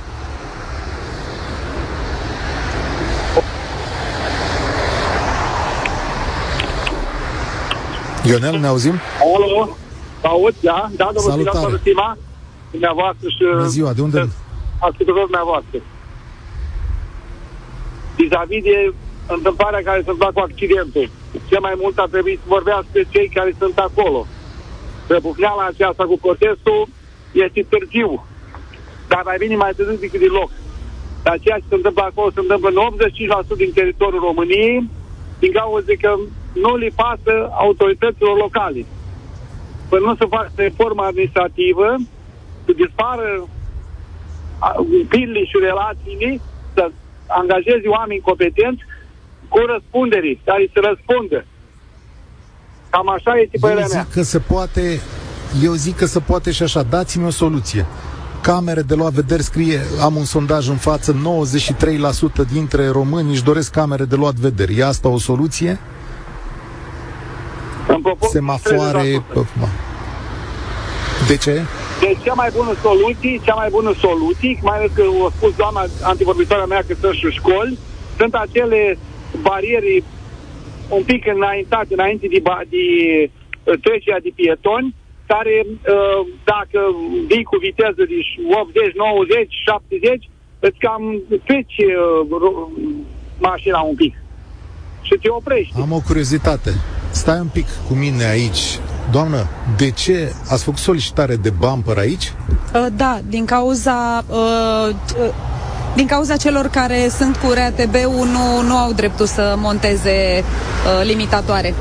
Ionel, 8.23 8.59
ne 8.59 8.67
auzim? 8.67 8.95
Alo, 9.35 9.77
aud, 10.21 10.55
da, 10.61 10.89
da, 10.95 11.09
domnul 11.13 11.31
Salutare. 11.31 11.79
Sima, 11.83 12.17
dumneavoastră 12.71 13.27
și... 13.29 13.43
Bună 13.51 13.67
ziua, 13.67 13.93
de 13.93 14.01
unde? 14.01 14.19
Ascultătorul 14.87 15.29
dumneavoastră. 15.29 15.77
Vis-a-vis 18.15 18.63
de 18.63 18.93
întâmplarea 19.27 19.81
care 19.87 20.01
se 20.03 20.09
întâmplă 20.09 20.31
cu 20.33 20.39
accidentul. 20.47 21.09
Ce 21.49 21.57
mai 21.59 21.75
mult 21.81 21.97
ar 21.97 22.09
trebui 22.15 22.35
să 22.41 22.45
vorbească 22.55 22.97
cei 23.13 23.27
care 23.37 23.51
sunt 23.61 23.77
acolo. 23.77 24.25
Răbucneala 25.07 25.65
aceasta 25.65 26.03
cu 26.03 26.17
protestul 26.25 26.87
este 27.31 27.61
târziu 27.71 28.25
dar 29.07 29.21
mai 29.25 29.37
bine 29.37 29.55
mai 29.55 29.73
târziu 29.75 29.95
decât 29.95 30.19
deloc. 30.19 30.51
Dar 31.23 31.39
ceea 31.39 31.57
ce 31.57 31.69
se 31.69 31.75
întâmplă 31.75 32.03
acolo 32.03 32.31
se 32.31 32.39
întâmplă 32.39 32.69
în 32.69 32.79
85% 33.53 33.57
din 33.57 33.71
teritoriul 33.73 34.27
României, 34.29 34.89
din 35.39 35.51
cauza 35.51 35.93
că 36.01 36.11
nu 36.53 36.75
le 36.75 36.89
pasă 36.95 37.33
autorităților 37.51 38.37
locale. 38.37 38.85
Până 39.89 40.05
nu 40.05 40.15
se 40.15 40.25
facă 40.25 40.51
reforma 40.55 41.05
administrativă, 41.05 41.95
să 42.65 42.71
dispară 42.83 43.47
pilele 45.09 45.43
și 45.45 45.57
relațiile, 45.69 46.39
să 46.73 46.91
angajeze 47.27 47.87
oameni 47.87 48.27
competenți 48.29 48.81
cu 49.47 49.59
răspundere, 49.73 50.39
care 50.45 50.69
să 50.73 50.79
răspundă. 50.89 51.45
Cam 52.89 53.09
așa 53.09 53.33
este 53.43 53.57
părerea 53.59 53.87
mea. 53.91 54.07
că 54.13 54.21
se 54.21 54.39
poate, 54.39 54.99
eu 55.63 55.73
zic 55.73 55.95
că 55.95 56.05
se 56.05 56.19
poate 56.19 56.51
și 56.51 56.63
așa. 56.63 56.83
Dați-mi 56.83 57.25
o 57.25 57.29
soluție 57.29 57.85
camere 58.41 58.81
de 58.81 58.95
luat 58.95 59.13
vederi, 59.13 59.43
scrie, 59.43 59.79
am 60.01 60.15
un 60.15 60.23
sondaj 60.23 60.67
în 60.69 60.75
față, 60.75 61.15
93% 62.45 62.51
dintre 62.51 62.87
români 62.87 63.31
își 63.31 63.43
doresc 63.43 63.71
camere 63.71 64.03
de 64.03 64.15
luat 64.15 64.33
vederi. 64.33 64.77
E 64.77 64.85
asta 64.85 65.07
o 65.07 65.17
soluție? 65.17 65.79
Semafoare... 68.31 69.23
De 71.27 71.37
ce? 71.37 71.61
Deci 71.99 72.17
cea 72.23 72.33
mai 72.33 72.49
bună 72.55 72.73
soluție, 72.81 73.39
cea 73.43 73.53
mai 73.53 73.69
bună 73.69 73.93
soluție, 73.99 74.59
mai 74.61 74.77
ales 74.77 74.91
că 74.93 75.03
o 75.25 75.29
spus 75.29 75.55
doamna 75.55 75.85
antivorbitoarea 76.01 76.65
mea 76.65 76.83
că 76.87 76.93
sunt 76.99 77.13
și 77.13 77.27
școli, 77.29 77.77
sunt 78.17 78.33
acele 78.33 78.97
bariere 79.41 80.03
un 80.89 81.03
pic 81.03 81.25
înaintate, 81.35 81.93
înainte 81.93 82.27
de, 82.27 82.41
de 82.69 82.85
trecerea 83.83 84.19
de 84.19 84.31
pietoni, 84.35 84.95
care 85.31 85.55
uh, 85.67 86.21
dacă 86.53 86.79
vii 87.27 87.49
cu 87.51 87.57
viteză 87.67 88.03
de 88.13 88.19
80, 88.61 88.93
90, 88.95 89.53
70, 89.65 90.29
îți 90.59 90.79
cam 90.85 91.01
treci 91.47 91.77
uh, 91.77 92.27
mașina 93.39 93.79
un 93.79 93.95
pic 93.95 94.13
și 95.01 95.13
te 95.21 95.29
oprești. 95.29 95.73
Am 95.81 95.91
o 95.91 95.99
curiozitate. 95.99 96.71
Stai 97.09 97.39
un 97.39 97.49
pic 97.53 97.67
cu 97.87 97.93
mine 97.93 98.25
aici. 98.25 98.79
Doamnă, 99.11 99.47
de 99.77 99.91
ce 99.91 100.33
ați 100.49 100.63
făcut 100.63 100.79
solicitare 100.79 101.35
de 101.35 101.49
bumper 101.49 101.97
aici? 101.97 102.33
Uh, 102.73 102.85
da, 102.95 103.19
din 103.27 103.45
cauza 103.45 104.23
uh, 104.29 104.95
uh, 105.19 105.33
din 105.95 106.07
cauza 106.07 106.35
celor 106.35 106.67
care 106.67 107.07
sunt 107.09 107.35
cu 107.35 107.51
RATB-ul 107.51 108.27
nu, 108.27 108.61
nu 108.67 108.75
au 108.75 108.91
dreptul 108.93 109.25
să 109.25 109.55
monteze 109.57 110.43
uh, 110.43 111.05
limitatoare. 111.05 111.73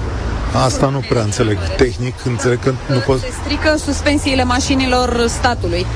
Asta 0.55 0.89
nu 0.89 1.03
prea 1.09 1.23
înțeleg. 1.23 1.59
Tehnic, 1.77 2.15
înțeleg 2.25 2.59
că 2.61 2.73
nu 2.89 2.99
pot... 2.99 3.21
Se 3.21 3.33
strică 3.43 3.77
suspensiile 3.77 4.45
mașinilor 4.45 5.25
statului. 5.29 5.87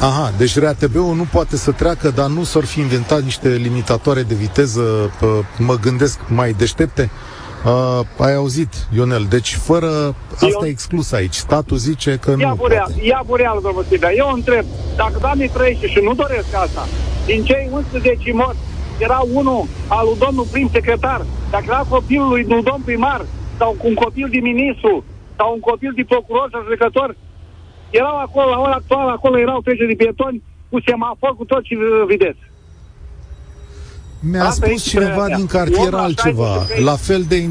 Aha, 0.00 0.32
deci 0.36 0.58
RATB-ul 0.58 1.14
nu 1.14 1.26
poate 1.32 1.56
să 1.56 1.70
treacă, 1.70 2.10
dar 2.10 2.26
nu 2.26 2.42
s-ar 2.42 2.64
fi 2.64 2.80
inventat 2.80 3.22
niște 3.22 3.48
limitatoare 3.48 4.22
de 4.22 4.34
viteză, 4.34 5.10
mă 5.58 5.74
gândesc, 5.74 6.18
mai 6.28 6.52
deștepte? 6.52 7.10
Uh, 7.64 8.26
ai 8.26 8.34
auzit, 8.34 8.72
Ionel, 8.94 9.26
deci 9.28 9.54
fără... 9.54 10.14
Asta 10.32 10.46
eu... 10.60 10.66
e 10.66 10.68
exclus 10.68 11.12
aici. 11.12 11.34
Statul 11.34 11.76
zice 11.76 12.18
că 12.20 12.34
ia 12.38 12.48
nu 12.48 12.54
bureal, 12.54 12.86
poate. 12.86 13.06
Ia 13.06 13.22
bureal, 13.26 13.58
domnul 13.62 13.84
Silvia. 13.88 14.10
Eu 14.16 14.30
întreb, 14.32 14.64
dacă 14.96 15.16
doamne 15.20 15.50
trăiește 15.52 15.86
și 15.86 16.00
nu 16.02 16.14
doresc 16.14 16.54
asta, 16.54 16.88
din 17.26 17.44
cei 17.44 17.68
11 17.72 18.32
morți, 18.32 18.58
era 18.98 19.20
unul 19.32 19.66
al 19.88 20.04
lui 20.06 20.18
domnul 20.18 20.46
prim 20.50 20.68
secretar, 20.72 21.24
dacă 21.50 21.64
era 21.68 21.86
copilul 21.88 22.28
lui 22.28 22.44
domn 22.44 22.82
primar, 22.84 23.24
sau 23.58 23.76
un 23.82 23.94
copil 23.94 24.28
de 24.30 24.38
ministru, 24.38 25.04
sau 25.36 25.52
un 25.52 25.60
copil 25.60 25.92
de 25.96 26.04
procuror 26.08 26.48
sau 26.52 26.62
judecător, 26.62 27.16
erau 27.90 28.16
acolo, 28.18 28.48
la 28.50 28.58
ora 28.58 28.72
actuală, 28.72 29.10
acolo 29.10 29.38
erau 29.38 29.60
treceri 29.60 29.88
de 29.88 30.04
pietoni 30.04 30.42
cu 30.68 30.80
semafor, 30.86 31.36
cu 31.36 31.44
tot 31.44 31.62
ce 31.62 31.74
vedeți. 32.06 32.38
Mi-a 34.20 34.44
Asta 34.44 34.66
spus 34.66 34.82
cineva 34.82 35.26
din 35.28 35.46
cartier 35.46 35.94
altceva, 35.94 36.66
la 36.84 36.96
fel 36.96 37.22
de 37.28 37.48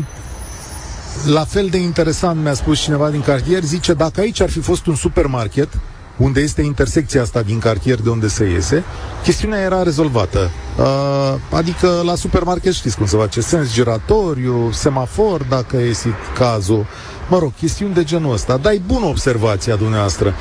la 1.25 1.45
fel 1.45 1.67
de 1.67 1.77
interesant 1.77 2.41
mi-a 2.41 2.53
spus 2.53 2.79
cineva 2.79 3.09
din 3.09 3.21
cartier, 3.21 3.63
zice, 3.63 3.93
dacă 3.93 4.21
aici 4.21 4.41
ar 4.41 4.49
fi 4.49 4.59
fost 4.59 4.85
un 4.85 4.95
supermarket, 4.95 5.67
unde 6.17 6.39
este 6.41 6.61
intersecția 6.61 7.21
asta 7.21 7.41
din 7.41 7.59
cartier 7.59 8.01
de 8.01 8.09
unde 8.09 8.27
se 8.27 8.45
iese, 8.45 8.83
chestiunea 9.23 9.59
era 9.59 9.83
rezolvată. 9.83 10.49
Uh, 10.77 11.33
adică 11.51 12.01
la 12.05 12.15
supermarket 12.15 12.73
știți 12.73 12.97
cum 12.97 13.05
se 13.05 13.17
face, 13.17 13.41
sens 13.41 13.73
giratoriu, 13.73 14.71
semafor, 14.71 15.43
dacă 15.43 15.77
este 15.77 16.07
cazul. 16.37 16.85
Mă 17.29 17.39
rog, 17.39 17.51
chestiuni 17.59 17.93
de 17.93 18.03
genul 18.03 18.33
ăsta. 18.33 18.57
Dar 18.57 18.73
e 18.73 18.81
bună 18.87 19.05
observația 19.05 19.75
dumneavoastră. 19.75 20.33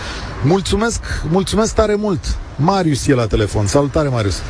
Mulțumesc, 0.45 1.01
mulțumesc 1.31 1.75
tare 1.75 1.95
mult. 1.95 2.37
Marius 2.57 3.07
e 3.07 3.15
la 3.15 3.27
telefon. 3.27 3.67
Salutare, 3.67 4.09
Marius. 4.09 4.43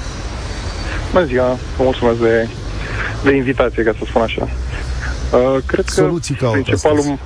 Bună 1.12 1.24
ziua, 1.24 1.58
vă 1.76 1.82
mulțumesc 1.82 2.18
de, 2.18 2.48
de 3.24 3.36
invitație, 3.36 3.82
ca 3.82 3.94
să 3.98 4.04
spun 4.08 4.22
așa. 4.22 4.42
Uh, 4.42 5.62
cred 5.66 5.84
că 5.84 5.92
Soluții 5.92 6.34
principalul, 6.34 6.98
astăzi 6.98 7.18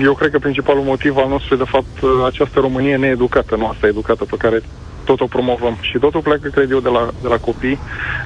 eu 0.00 0.14
cred 0.14 0.30
că 0.30 0.38
principalul 0.38 0.82
motiv 0.82 1.16
al 1.16 1.28
nostru 1.28 1.54
e, 1.54 1.56
de 1.56 1.70
fapt, 1.74 2.24
această 2.26 2.60
Românie 2.60 2.96
needucată, 2.96 3.56
nu 3.56 3.66
asta 3.66 3.86
educată 3.86 4.24
pe 4.24 4.36
care 4.38 4.60
tot 5.04 5.20
o 5.20 5.26
promovăm. 5.26 5.76
Și 5.80 5.98
totul 5.98 6.22
pleacă, 6.22 6.48
cred 6.48 6.70
eu, 6.70 6.80
de 6.80 6.88
la, 6.88 7.08
de 7.22 7.28
la 7.28 7.36
copii, 7.36 7.78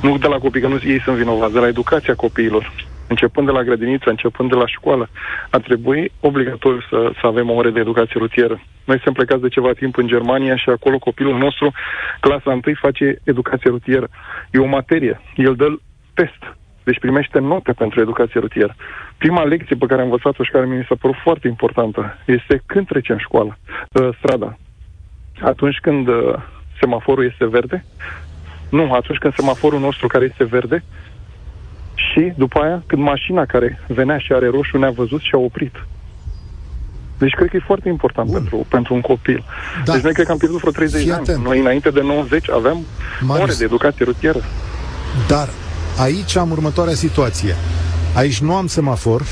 nu 0.02 0.18
de 0.18 0.26
la 0.26 0.38
copii, 0.38 0.60
că 0.60 0.68
nu 0.68 0.78
ei 0.84 1.00
sunt 1.00 1.16
vinovați, 1.16 1.52
de 1.52 1.58
la 1.58 1.66
educația 1.66 2.14
copiilor. 2.14 2.72
începând 3.08 3.46
de 3.46 3.52
la 3.52 3.62
grădiniță, 3.62 4.10
începând 4.10 4.48
de 4.50 4.56
la 4.56 4.66
școală, 4.66 5.08
ar 5.50 5.60
trebui 5.60 6.12
obligatoriu 6.20 6.80
să, 6.90 7.10
să 7.20 7.26
avem 7.26 7.50
o 7.50 7.54
ore 7.54 7.70
de 7.70 7.80
educație 7.80 8.20
rutieră. 8.20 8.60
Noi 8.84 8.96
suntem 8.96 9.12
plecați 9.12 9.42
de 9.42 9.48
ceva 9.48 9.72
timp 9.72 9.96
în 9.96 10.06
Germania 10.06 10.56
și 10.56 10.68
acolo 10.68 10.98
copilul 10.98 11.38
nostru, 11.38 11.72
clasa 12.20 12.50
1, 12.50 12.60
face 12.80 13.18
educație 13.24 13.70
rutieră. 13.70 14.08
E 14.50 14.58
o 14.58 14.66
materie, 14.66 15.20
el 15.36 15.54
dă 15.54 15.68
test, 16.14 16.42
deci 16.84 16.98
primește 16.98 17.38
note 17.38 17.72
pentru 17.72 18.00
educație 18.00 18.40
rutieră. 18.40 18.74
Prima 19.24 19.42
lecție 19.42 19.76
pe 19.76 19.86
care 19.86 20.00
am 20.00 20.10
învățat-o 20.10 20.44
și 20.44 20.50
care 20.50 20.66
mi 20.66 20.86
s-a 20.88 20.96
părut 21.00 21.16
foarte 21.22 21.48
importantă 21.48 22.18
este 22.26 22.62
când 22.66 22.86
trecem 22.86 23.18
școala, 23.18 23.56
uh, 23.92 24.08
strada. 24.18 24.58
Atunci 25.42 25.78
când 25.82 26.08
uh, 26.08 26.14
semaforul 26.80 27.24
este 27.24 27.46
verde, 27.46 27.84
nu, 28.70 28.92
atunci 28.92 29.18
când 29.18 29.34
semaforul 29.34 29.80
nostru 29.80 30.06
care 30.06 30.24
este 30.24 30.44
verde 30.44 30.84
și 31.94 32.32
după 32.36 32.58
aia 32.60 32.82
când 32.86 33.02
mașina 33.02 33.44
care 33.44 33.80
venea 33.86 34.18
și 34.18 34.32
are 34.32 34.48
roșu 34.48 34.78
ne-a 34.78 34.90
văzut 34.90 35.20
și 35.20 35.34
a 35.34 35.38
oprit. 35.38 35.74
Deci 37.18 37.32
cred 37.32 37.48
că 37.48 37.56
e 37.56 37.70
foarte 37.72 37.88
important 37.88 38.32
pentru, 38.32 38.66
pentru 38.68 38.94
un 38.94 39.00
copil. 39.00 39.44
Da. 39.84 39.92
Deci 39.92 40.02
noi 40.02 40.12
cred 40.12 40.26
că 40.26 40.32
am 40.32 40.38
pierdut 40.38 40.60
vreo 40.60 40.72
30 40.72 41.00
Fii 41.00 41.08
de 41.08 41.14
ani. 41.14 41.22
Atent. 41.28 41.44
Noi 41.44 41.58
înainte 41.58 41.90
de 41.90 42.00
90 42.00 42.50
aveam 42.50 42.78
Marius. 43.20 43.44
ore 43.44 43.54
de 43.58 43.64
educație 43.64 44.04
rutieră. 44.04 44.40
Dar 45.28 45.48
aici 45.98 46.36
am 46.36 46.50
următoarea 46.50 46.94
situație. 46.94 47.54
Aici 48.14 48.38
nu 48.38 48.54
am 48.54 48.66
semafor, 48.66 49.22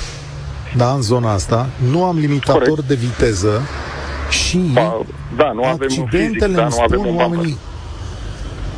da, 0.76 0.92
în 0.92 1.02
zona 1.02 1.32
asta, 1.32 1.68
nu 1.90 2.04
am 2.04 2.18
limitator 2.18 2.68
Corect. 2.68 2.88
de 2.88 2.94
viteză 2.94 3.62
și 4.30 4.56
ba, 4.56 5.00
da, 5.36 5.52
nu 5.52 5.64
avem 5.64 5.88
accidentele 5.90 6.30
fizic, 6.30 6.56
da, 6.56 6.68
nu 6.68 6.80
avem 6.80 7.06
un 7.06 7.16
oamenii, 7.16 7.56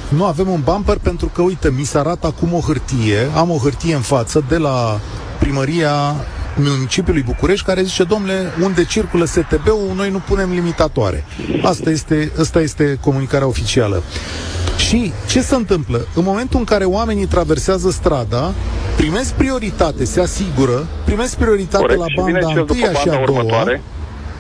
nu 0.09 0.25
avem 0.25 0.49
un 0.49 0.61
bumper 0.65 0.99
pentru 0.99 1.27
că, 1.27 1.43
uite, 1.43 1.71
mi 1.71 1.85
s-a 1.85 1.99
arată 1.99 2.27
acum 2.27 2.53
o 2.53 2.61
hârtie, 2.61 3.29
am 3.37 3.51
o 3.51 3.57
hârtie 3.57 3.95
în 3.95 4.01
față 4.01 4.45
de 4.49 4.57
la 4.57 5.01
primăria 5.39 6.15
municipiului 6.57 7.23
București 7.23 7.67
care 7.67 7.83
zice, 7.83 8.05
domnule, 8.05 8.53
unde 8.63 8.85
circulă 8.85 9.25
STB-ul, 9.25 9.93
noi 9.95 10.11
nu 10.11 10.19
punem 10.19 10.51
limitatoare. 10.51 11.25
Asta 11.63 11.91
este, 11.91 12.33
asta 12.39 12.61
este 12.61 12.99
comunicarea 13.01 13.47
oficială. 13.47 14.03
Și 14.89 15.13
ce 15.29 15.41
se 15.41 15.55
întâmplă? 15.55 16.07
În 16.15 16.25
momentul 16.25 16.59
în 16.59 16.65
care 16.65 16.85
oamenii 16.85 17.27
traversează 17.27 17.91
strada, 17.91 18.53
primesc 18.97 19.35
prioritate, 19.35 20.05
se 20.05 20.21
asigură, 20.21 20.87
primesc 21.05 21.37
prioritate 21.37 21.83
Corect. 21.83 22.01
la 22.01 22.23
banda 22.23 22.61
întâia 22.61 22.93
și 22.93 23.09
a 23.09 23.25
doua. 23.27 23.65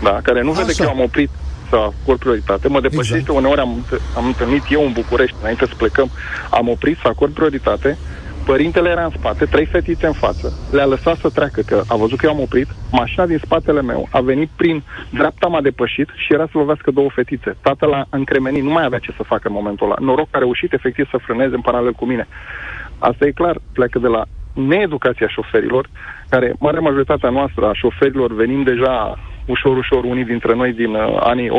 Da, 0.02 0.20
care 0.22 0.42
nu 0.42 0.52
vede 0.52 0.70
Așa. 0.70 0.82
că 0.84 0.90
eu 0.90 0.96
am 0.96 1.02
oprit 1.02 1.30
să 1.68 1.76
acord 1.76 2.18
prioritate. 2.18 2.68
Mă 2.68 2.80
depășește, 2.80 3.16
exact. 3.16 3.38
uneori 3.38 3.60
am, 3.60 3.84
am 4.16 4.26
întâlnit 4.26 4.62
eu 4.68 4.82
în 4.86 4.92
București, 4.92 5.36
înainte 5.40 5.64
să 5.68 5.74
plecăm, 5.76 6.10
am 6.50 6.68
oprit 6.68 6.96
să 7.02 7.08
acord 7.08 7.32
prioritate, 7.32 7.98
Părintele 8.44 8.88
era 8.88 9.04
în 9.04 9.10
spate, 9.16 9.44
trei 9.44 9.66
fetițe 9.66 10.06
în 10.06 10.12
față, 10.12 10.52
le-a 10.70 10.86
lăsat 10.86 11.18
să 11.20 11.28
treacă, 11.30 11.60
că 11.62 11.82
a 11.86 11.96
văzut 11.96 12.18
că 12.18 12.26
eu 12.26 12.32
am 12.32 12.40
oprit, 12.40 12.68
mașina 12.90 13.26
din 13.26 13.40
spatele 13.44 13.82
meu 13.82 14.08
a 14.10 14.20
venit 14.20 14.50
prin 14.56 14.84
dreapta, 15.10 15.46
m-a 15.46 15.60
depășit 15.60 16.08
și 16.16 16.32
era 16.32 16.44
să 16.44 16.58
lovească 16.58 16.90
două 16.90 17.10
fetițe. 17.10 17.56
Tatăl 17.62 17.92
a 17.92 18.06
încremenit, 18.10 18.62
nu 18.62 18.70
mai 18.70 18.84
avea 18.84 18.98
ce 18.98 19.12
să 19.16 19.22
facă 19.22 19.48
în 19.48 19.54
momentul 19.54 19.86
ăla. 19.86 19.96
Noroc 19.98 20.30
că 20.30 20.36
a 20.36 20.38
reușit 20.38 20.72
efectiv 20.72 21.08
să 21.10 21.16
frâneze 21.16 21.54
în 21.54 21.60
paralel 21.60 21.92
cu 21.92 22.04
mine. 22.04 22.28
Asta 22.98 23.26
e 23.26 23.30
clar, 23.30 23.58
pleacă 23.72 23.98
de 23.98 24.08
la 24.08 24.24
needucația 24.52 25.28
șoferilor, 25.28 25.88
care, 26.28 26.54
marea 26.58 26.80
majoritatea 26.80 27.30
noastră 27.30 27.66
a 27.66 27.72
șoferilor 27.72 28.34
venim 28.34 28.62
deja 28.62 29.18
ușor, 29.46 29.76
ușor, 29.76 30.04
unii 30.04 30.24
dintre 30.24 30.54
noi 30.54 30.72
din 30.72 30.94
uh, 30.94 31.16
anii 31.20 31.48
80-90, 31.48 31.52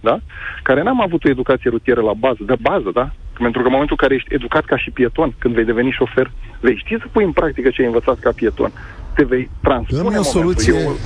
da? 0.00 0.18
Care 0.62 0.82
n-am 0.82 1.02
avut 1.02 1.24
o 1.24 1.28
educație 1.28 1.70
rutieră 1.70 2.00
la 2.00 2.12
bază, 2.12 2.38
de 2.46 2.54
bază, 2.60 2.90
da? 2.92 3.10
Pentru 3.38 3.60
că 3.60 3.66
în 3.66 3.72
momentul 3.72 3.96
în 3.98 4.06
care 4.06 4.14
ești 4.14 4.34
educat 4.34 4.64
ca 4.64 4.76
și 4.76 4.90
pieton, 4.90 5.34
când 5.38 5.54
vei 5.54 5.64
deveni 5.64 5.90
șofer, 5.90 6.30
vei 6.60 6.76
ști 6.76 6.96
să 7.00 7.06
pui 7.12 7.24
în 7.24 7.32
practică 7.32 7.70
ce 7.70 7.80
ai 7.80 7.86
învățat 7.86 8.18
ca 8.18 8.30
pieton. 8.34 8.72
Te 9.14 9.24
vei 9.24 9.50
transpune 9.62 10.02
Dă-mi 10.02 10.18
o 10.18 10.22
soluție, 10.22 10.74
Eu... 10.74 10.96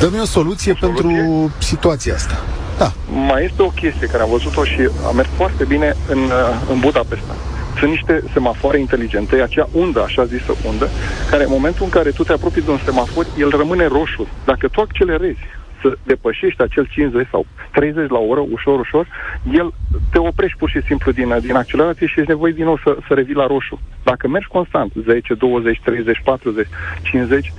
Dă-mi 0.00 0.20
o 0.20 0.24
soluție 0.24 0.72
o 0.72 0.86
pentru 0.86 1.08
soluție? 1.08 1.52
situația 1.58 2.14
asta. 2.14 2.34
Da. 2.78 2.92
Mai 3.26 3.44
este 3.44 3.62
o 3.62 3.68
chestie 3.68 4.06
care 4.06 4.22
am 4.22 4.30
văzut-o 4.30 4.64
și 4.64 4.88
a 5.08 5.10
mers 5.10 5.28
foarte 5.28 5.64
bine 5.64 5.94
în, 6.08 6.18
uh, 6.18 6.70
în 6.72 6.80
Budapesta 6.80 7.34
sunt 7.78 7.90
niște 7.90 8.22
semafoare 8.32 8.78
inteligente, 8.78 9.42
acea 9.42 9.68
undă, 9.72 10.02
așa 10.02 10.24
zisă 10.24 10.52
undă, 10.66 10.90
care 11.30 11.44
în 11.44 11.50
momentul 11.50 11.84
în 11.84 11.90
care 11.90 12.10
tu 12.10 12.22
te 12.24 12.32
apropii 12.32 12.62
de 12.62 12.70
un 12.70 12.80
semafor, 12.84 13.26
el 13.38 13.50
rămâne 13.50 13.86
roșu. 13.86 14.28
Dacă 14.44 14.68
tu 14.68 14.80
accelerezi 14.80 15.40
să 15.82 15.98
depășești 16.02 16.62
acel 16.62 16.86
50 16.90 17.28
sau 17.30 17.46
30 17.72 18.10
la 18.10 18.18
oră, 18.18 18.40
ușor, 18.50 18.80
ușor, 18.80 19.06
el 19.52 19.72
te 20.10 20.18
oprești 20.18 20.58
pur 20.58 20.70
și 20.70 20.82
simplu 20.86 21.12
din, 21.12 21.38
din 21.40 21.54
accelerație 21.54 22.06
și 22.06 22.18
ești 22.18 22.30
nevoie 22.30 22.52
din 22.52 22.64
nou 22.64 22.78
să, 22.84 22.96
să 23.06 23.14
revii 23.14 23.34
la 23.34 23.46
roșu. 23.46 23.80
Dacă 24.02 24.28
mergi 24.28 24.48
constant, 24.48 24.92
10, 25.06 25.34
20, 25.34 25.80
30, 25.84 26.20
40, 26.24 26.68
50, 27.02 27.52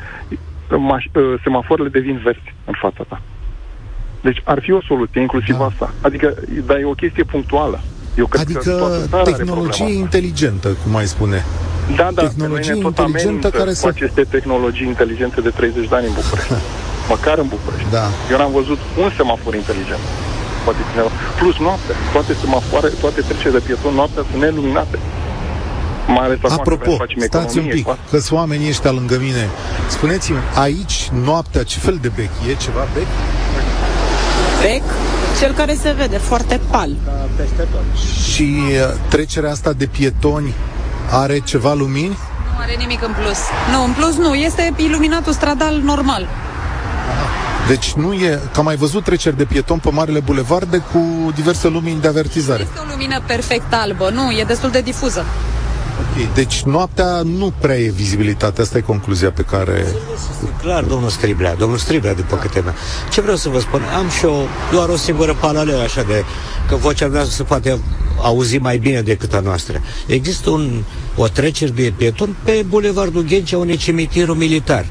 maș- 0.70 1.12
ă, 1.16 1.38
semafoarele 1.44 1.90
devin 1.90 2.18
verzi 2.18 2.54
în 2.66 2.74
fața 2.80 3.04
ta. 3.10 3.22
Deci 4.22 4.42
ar 4.44 4.60
fi 4.62 4.72
o 4.72 4.82
soluție, 4.82 5.22
inclusiv 5.22 5.58
da. 5.58 5.66
asta. 5.66 5.94
Adică, 6.02 6.34
dar 6.66 6.78
e 6.78 6.86
o 6.86 6.92
chestie 6.92 7.24
punctuală. 7.24 7.84
Eu 8.22 8.26
cred 8.26 8.42
adică 8.42 8.72
că 9.12 9.22
tehnologie 9.32 9.92
inteligentă, 10.06 10.68
cum 10.84 10.92
mai 10.92 11.08
spune. 11.16 11.46
Da, 11.96 12.08
da, 12.14 12.22
tehnologie 12.22 12.76
inteligentă 12.76 13.50
care 13.50 13.74
să... 13.74 13.82
cu 13.82 13.88
aceste 13.96 14.22
tehnologii 14.36 14.88
inteligente 14.88 15.42
de 15.42 15.50
30 15.50 15.88
de 15.88 15.96
ani 15.96 16.08
în 16.08 16.14
București. 16.22 16.54
Măcar 17.14 17.38
în 17.44 17.48
București. 17.56 17.90
Da. 17.98 18.06
Eu 18.32 18.38
n-am 18.38 18.52
văzut 18.52 18.80
un 19.04 19.10
semafor 19.18 19.54
inteligent. 19.64 20.04
Poate 20.66 20.82
cineva. 20.90 21.12
Plus 21.40 21.58
noapte. 21.68 21.94
Toate 22.16 22.34
semafoare, 22.42 22.88
toate 23.04 23.20
trecerile 23.22 23.58
de 23.60 23.66
pieton 23.66 23.94
noaptea 23.94 24.24
sunt 24.30 24.42
neluminate. 24.42 24.98
Mai 26.16 26.26
ales 26.26 26.38
Apropo, 26.58 26.94
stați 27.18 27.58
un 27.58 27.66
pic, 27.66 27.86
că 28.10 28.18
sunt 28.20 28.38
oamenii 28.40 28.70
ăștia 28.70 28.92
lângă 28.92 29.18
mine. 29.28 29.50
Spuneți-mi, 29.88 30.38
aici, 30.56 31.10
noaptea, 31.26 31.64
ce 31.64 31.80
fel 31.80 31.98
de 32.02 32.12
bec? 32.16 32.30
E 32.50 32.54
ceva 32.66 32.88
bec? 32.94 33.10
Bec? 34.62 34.84
Cel 35.40 35.54
care 35.54 35.78
se 35.82 35.92
vede 35.92 36.18
foarte 36.18 36.60
pal. 36.72 36.90
peste 37.36 37.68
tot. 37.72 38.00
Și 38.34 38.60
uh, 38.62 38.94
trecerea 39.10 39.52
asta 39.52 39.74
de 39.74 39.86
pietoni 39.86 40.54
are 41.12 41.40
ceva 41.40 41.74
lumini? 41.74 42.18
Nu 42.54 42.60
are 42.60 42.76
nimic 42.78 43.04
în 43.04 43.14
plus. 43.22 43.38
Nu, 43.72 43.84
în 43.84 43.92
plus 43.92 44.16
nu. 44.16 44.34
Este 44.34 44.74
iluminatul 44.78 45.34
stradal 45.34 45.76
normal. 45.84 46.28
Deci 47.68 47.94
nu 47.94 48.14
e, 48.14 48.40
că 48.54 48.60
am 48.60 48.66
mai 48.66 48.76
văzut 48.76 49.04
treceri 49.04 49.38
de 49.38 49.44
pieton 49.44 49.78
pe 49.78 49.90
Marele 49.92 50.20
Bulevarde 50.20 50.78
cu 50.78 51.32
diverse 51.36 51.68
lumini 51.68 52.02
de 52.02 52.08
avertizare. 52.08 52.62
Este 52.62 52.80
o 52.80 52.92
lumină 52.92 53.22
perfect 53.26 53.74
albă, 53.74 54.10
nu, 54.14 54.32
e 54.32 54.44
destul 54.48 54.70
de 54.70 54.82
difuză. 54.82 55.26
Ok, 56.00 56.34
deci 56.34 56.62
noaptea 56.62 57.22
nu 57.22 57.54
prea 57.60 57.78
e 57.78 57.90
vizibilitatea, 57.90 58.64
asta 58.64 58.78
e 58.78 58.82
concluzia 58.82 59.32
pe 59.32 59.42
care... 59.42 59.86
Clar, 60.62 60.84
domnul 60.84 61.10
Striblea, 61.10 61.56
domnul 61.56 61.78
Striblea, 61.78 62.14
după 62.14 62.36
câte 62.36 62.60
mea. 62.60 62.74
Ce 63.12 63.22
vreau 63.22 63.38
să 63.38 63.50
vă 63.50 63.60
spun, 63.60 63.82
am 63.98 64.10
și 64.10 64.26
eu 64.26 64.48
doar 64.72 64.90
o 64.90 64.96
singură 64.96 65.38
paralelă 65.40 65.82
așa 65.82 66.04
de 66.04 66.24
că 66.68 66.76
vocea 66.76 67.08
mea 67.08 67.24
se 67.24 67.44
poate 67.44 67.80
auzi 68.22 68.58
mai 68.58 68.78
bine 68.78 69.02
decât 69.02 69.34
a 69.34 69.40
noastră. 69.40 69.82
Există 70.06 70.50
un, 70.50 70.84
o 71.16 71.28
trecere 71.28 71.72
de 71.72 71.94
pieton 71.98 72.36
pe 72.44 72.66
Bulevardul 72.68 73.24
Ghencea, 73.24 73.58
unui 73.58 73.78
cimitirul 73.78 74.36
militar. 74.36 74.86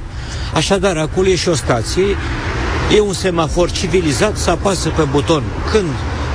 Așadar, 0.55 0.97
acolo 0.97 1.29
e 1.29 1.37
și 1.37 1.49
o 1.49 1.55
stație, 1.55 2.05
e 2.97 3.01
un 3.01 3.12
semafor 3.12 3.71
civilizat, 3.71 4.37
să 4.37 4.51
apasă 4.51 4.88
pe 4.88 5.03
buton 5.03 5.42
când 5.71 5.88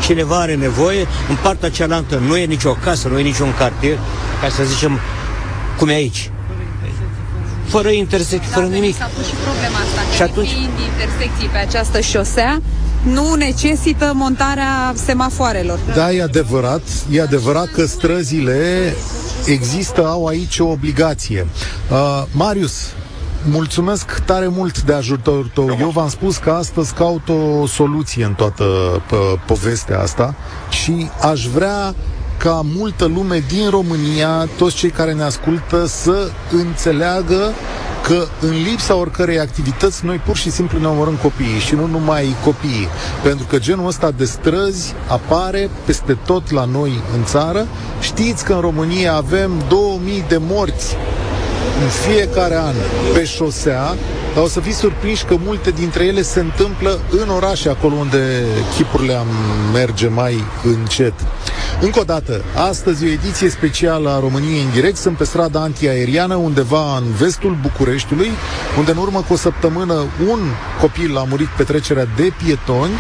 cineva 0.04 0.40
are 0.40 0.56
nevoie, 0.56 1.08
în 1.30 1.38
partea 1.42 1.70
cealaltă 1.70 2.16
nu 2.28 2.38
e 2.38 2.46
nicio 2.46 2.72
casă, 2.84 3.08
nu 3.08 3.20
e 3.20 3.22
niciun 3.22 3.54
cartier, 3.58 3.98
ca 4.42 4.50
să 4.50 4.64
zicem 4.64 5.00
cum 5.78 5.88
e 5.90 5.94
aici. 5.94 6.30
Fără 7.68 7.90
intersecții, 7.90 8.52
fără 8.52 8.66
nimic. 8.66 8.96
S-a 8.98 9.10
pus 9.16 9.26
și 9.28 9.34
problema 9.34 9.78
asta. 9.78 10.16
Și 10.16 10.22
atunci... 10.22 10.48
Fiind 10.48 10.80
intersecții 10.92 11.48
pe 11.48 11.58
această 11.58 12.00
șosea, 12.00 12.62
nu 13.04 13.34
necesită 13.34 14.12
montarea 14.16 14.94
semafoarelor. 15.06 15.80
Da, 15.96 16.12
e 16.12 16.22
adevărat. 16.22 16.82
E 17.12 17.22
adevărat 17.22 17.72
că 17.72 17.86
străzile 17.86 18.94
există, 19.46 20.08
au 20.08 20.26
aici 20.26 20.60
o 20.60 20.66
obligație. 20.66 21.48
Uh, 21.92 22.24
Marius, 22.32 22.74
mulțumesc 23.50 24.20
tare 24.26 24.48
mult 24.48 24.82
de 24.82 24.94
ajutorul 24.94 25.52
tău. 25.54 25.78
Eu 25.80 25.90
v-am 25.90 26.10
spus 26.10 26.38
că 26.38 26.50
astăzi 26.50 26.94
caut 26.94 27.30
o 27.30 27.66
soluție 27.66 28.26
în 28.26 28.34
toată 28.34 28.66
povestea 29.46 30.00
asta 30.00 30.36
și 30.70 31.10
aș 31.22 31.48
vrea 31.48 31.96
ca 32.38 32.62
multă 32.64 33.06
lume 33.06 33.44
din 33.48 33.70
România, 33.70 34.48
toți 34.58 34.76
cei 34.76 34.90
care 34.90 35.14
ne 35.14 35.24
ascultă, 35.24 35.86
să 35.86 36.32
înțeleagă 36.52 37.52
că 38.04 38.28
în 38.42 38.52
lipsa 38.70 38.96
oricărei 38.96 39.40
activități 39.40 40.06
noi 40.06 40.18
pur 40.18 40.36
și 40.36 40.52
simplu 40.52 40.80
ne 40.80 40.88
omorâm 40.88 41.16
copiii 41.16 41.60
și 41.60 41.76
nu 41.76 41.88
numai 41.88 42.36
copiii. 42.44 42.88
Pentru 43.24 43.46
că 43.46 43.60
genul 43.60 43.88
ăsta 43.88 44.12
de 44.12 44.26
străzi 44.26 44.94
apare 45.08 45.70
peste 45.86 46.18
tot 46.26 46.52
la 46.52 46.66
noi 46.66 46.92
în 47.18 47.24
țară. 47.24 47.68
Știți 48.00 48.46
că 48.46 48.54
în 48.54 48.60
România 48.60 49.14
avem 49.14 49.52
2000 49.70 50.26
de 50.28 50.38
morți 50.40 50.96
în 51.82 51.90
fiecare 51.90 52.56
an 52.56 52.76
pe 53.14 53.24
șosea, 53.24 53.96
dar 54.34 54.44
o 54.44 54.48
să 54.48 54.60
fiți 54.60 54.78
surprinși 54.78 55.26
că 55.26 55.36
multe 55.46 55.72
dintre 55.72 56.06
ele 56.06 56.22
se 56.22 56.40
întâmplă 56.40 57.00
în 57.10 57.30
orașe, 57.30 57.70
acolo 57.70 57.96
unde 57.96 58.44
chipurile 58.76 59.14
am 59.14 59.28
merge 59.74 60.08
mai 60.08 60.44
încet. 60.64 61.14
Încă 61.82 62.00
o 62.00 62.04
dată, 62.04 62.44
astăzi 62.70 63.06
o 63.06 63.08
ediție 63.08 63.50
specială 63.50 64.10
a 64.10 64.20
României 64.20 64.62
în 64.62 64.72
direct. 64.74 64.98
Sunt 64.98 65.18
pe 65.18 65.24
strada 65.24 65.60
antiaeriană, 65.62 66.36
undeva 66.36 66.98
în 66.98 67.12
vestul 67.12 67.58
Bucureștiului, 67.62 68.30
unde 68.78 68.92
în 68.92 68.98
urmă 68.98 69.24
cu 69.28 69.34
o 69.34 69.36
săptămână 69.36 69.94
un 70.30 70.40
copil 70.82 71.18
a 71.18 71.26
murit 71.30 71.48
pe 71.48 71.64
trecerea 71.64 72.08
de 72.16 72.34
pietoni 72.44 72.94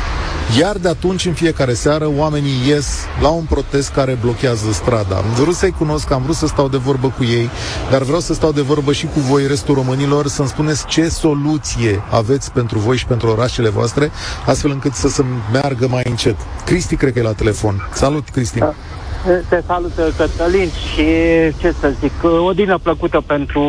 iar 0.59 0.77
de 0.77 0.87
atunci, 0.87 1.25
în 1.25 1.33
fiecare 1.33 1.73
seară, 1.73 2.11
oamenii 2.17 2.67
ies 2.67 3.05
la 3.21 3.29
un 3.29 3.43
protest 3.43 3.93
care 3.93 4.17
blochează 4.21 4.71
strada. 4.71 5.15
Am 5.15 5.23
vrut 5.35 5.53
să-i 5.55 5.71
cunosc, 5.71 6.11
am 6.11 6.21
vrut 6.21 6.35
să 6.35 6.47
stau 6.47 6.67
de 6.67 6.77
vorbă 6.77 7.07
cu 7.17 7.23
ei, 7.23 7.49
dar 7.91 8.01
vreau 8.01 8.19
să 8.19 8.33
stau 8.33 8.51
de 8.51 8.61
vorbă 8.61 8.93
și 8.93 9.05
cu 9.05 9.19
voi, 9.19 9.47
restul 9.47 9.75
românilor, 9.75 10.27
să-mi 10.27 10.47
spuneți 10.47 10.85
ce 10.85 11.09
soluție 11.09 12.01
aveți 12.11 12.51
pentru 12.51 12.79
voi 12.79 12.97
și 12.97 13.05
pentru 13.05 13.29
orașele 13.29 13.69
voastre, 13.69 14.11
astfel 14.45 14.71
încât 14.71 14.93
să 14.93 15.07
se 15.07 15.23
meargă 15.51 15.87
mai 15.87 16.03
încet. 16.09 16.35
Cristi, 16.65 16.95
cred 16.95 17.13
că 17.13 17.19
e 17.19 17.21
la 17.21 17.33
telefon. 17.33 17.89
Salut, 17.93 18.29
Cristi! 18.29 18.59
Da. 18.59 18.73
Te 19.49 19.61
salut, 19.67 19.91
Cătălin, 20.17 20.69
și 20.69 21.05
ce 21.57 21.73
să 21.79 21.93
zic, 21.99 22.11
o 22.45 22.51
dină 22.53 22.77
plăcută 22.77 23.21
pentru 23.25 23.61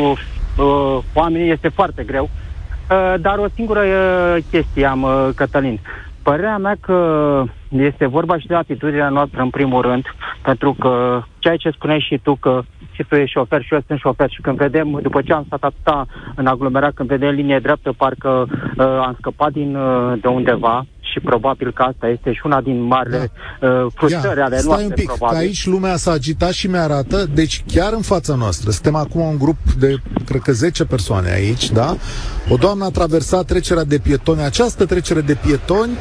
uh, 0.56 0.98
oamenii 1.12 1.50
este 1.50 1.68
foarte 1.68 2.02
greu, 2.02 2.30
uh, 2.90 3.14
dar 3.20 3.38
o 3.38 3.46
singură 3.54 3.80
uh, 3.80 4.42
chestie 4.50 4.86
am, 4.86 5.02
uh, 5.02 5.28
Cătălin. 5.34 5.80
Părerea 6.24 6.58
mea 6.58 6.76
că 6.80 6.98
este 7.68 8.06
vorba 8.06 8.38
și 8.38 8.46
de 8.46 8.54
atitudinea 8.54 9.08
noastră 9.08 9.42
în 9.42 9.50
primul 9.50 9.82
rând, 9.82 10.04
pentru 10.42 10.76
că 10.80 11.22
ceea 11.38 11.56
ce 11.56 11.70
spuneai 11.70 12.06
și 12.08 12.18
tu, 12.22 12.34
că 12.34 12.62
și 12.92 13.04
tu 13.08 13.14
ești 13.14 13.30
șofer 13.30 13.62
și 13.62 13.74
eu 13.74 13.80
sunt 13.86 13.98
șofer 13.98 14.30
și 14.30 14.40
când 14.40 14.56
vedem, 14.56 14.98
după 15.02 15.22
ce 15.22 15.32
am 15.32 15.44
stat 15.46 15.62
atâta 15.62 16.06
în 16.34 16.46
aglomerat, 16.46 16.94
când 16.94 17.08
vedem 17.08 17.30
linie 17.30 17.58
dreaptă, 17.58 17.92
parcă 17.96 18.46
uh, 18.48 18.84
am 18.84 19.16
scăpat 19.18 19.52
din 19.52 19.76
uh, 19.76 20.12
de 20.20 20.28
undeva, 20.28 20.86
și 21.14 21.20
probabil 21.20 21.72
că 21.72 21.82
asta 21.82 22.06
este 22.08 22.32
și 22.32 22.40
una 22.44 22.60
din 22.60 22.82
marile 22.82 23.30
da. 23.60 23.68
uh, 23.68 23.86
frustrări 23.94 24.40
ale 24.40 24.56
Stai 24.56 24.66
noastre. 24.66 24.86
un 24.86 24.92
pic, 24.94 25.06
probabil. 25.06 25.36
că 25.36 25.42
aici 25.42 25.66
lumea 25.66 25.96
s-a 25.96 26.12
agitat 26.12 26.52
și 26.52 26.66
mi-arată, 26.66 27.26
deci 27.34 27.64
chiar 27.66 27.92
în 27.92 28.02
fața 28.02 28.34
noastră, 28.34 28.70
suntem 28.70 28.94
acum 28.94 29.20
un 29.20 29.38
grup 29.38 29.56
de, 29.78 29.96
cred 30.24 30.40
că 30.40 30.52
10 30.52 30.84
persoane 30.84 31.30
aici, 31.30 31.70
da? 31.70 31.96
O 32.48 32.56
doamnă 32.56 32.84
a 32.84 32.90
traversat 32.90 33.44
trecerea 33.44 33.84
de 33.84 33.98
pietoni, 33.98 34.42
această 34.42 34.86
trecere 34.86 35.20
de 35.20 35.34
pietoni 35.34 35.92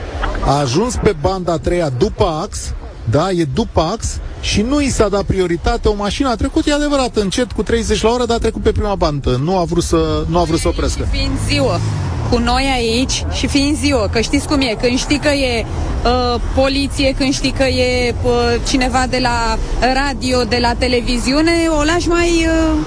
a 0.45 0.59
ajuns 0.59 0.95
pe 0.95 1.15
banda 1.21 1.51
a 1.51 1.57
treia 1.57 1.89
după 1.89 2.25
ax, 2.43 2.73
da, 3.09 3.29
e 3.29 3.45
după 3.53 3.81
ax 3.81 4.19
și 4.41 4.61
nu 4.61 4.81
i 4.81 4.87
s-a 4.87 5.09
dat 5.09 5.23
prioritate, 5.23 5.87
o 5.87 5.95
mașină 5.95 6.29
a 6.29 6.35
trecut, 6.35 6.67
e 6.67 6.73
adevărat, 6.73 7.15
încet 7.15 7.51
cu 7.51 7.63
30 7.63 8.01
la 8.01 8.09
oră, 8.09 8.25
dar 8.25 8.35
a 8.35 8.39
trecut 8.39 8.61
pe 8.61 8.71
prima 8.71 8.95
bandă, 8.95 9.39
nu 9.43 9.57
a 9.57 9.63
vrut 9.63 9.83
să, 9.83 10.23
nu 10.29 10.39
a 10.39 10.43
vrut 10.43 10.59
să 10.59 10.67
oprească. 10.67 11.03
Fiind 11.03 11.37
ziua 11.47 11.79
cu 12.29 12.37
noi 12.37 12.71
aici 12.75 13.25
și 13.31 13.47
fiind 13.47 13.77
ziua, 13.77 14.07
că 14.11 14.21
știți 14.21 14.47
cum 14.47 14.61
e, 14.61 14.77
când 14.81 14.97
știi 14.97 15.19
că 15.19 15.29
e 15.29 15.65
uh, 16.03 16.39
poliție, 16.55 17.13
când 17.17 17.33
știi 17.33 17.51
că 17.51 17.63
e 17.63 18.15
uh, 18.23 18.31
cineva 18.67 19.05
de 19.09 19.19
la 19.21 19.57
radio, 19.93 20.43
de 20.43 20.57
la 20.61 20.73
televiziune, 20.73 21.51
o 21.79 21.83
lași 21.83 22.07
mai... 22.07 22.47
Uh, 22.47 22.79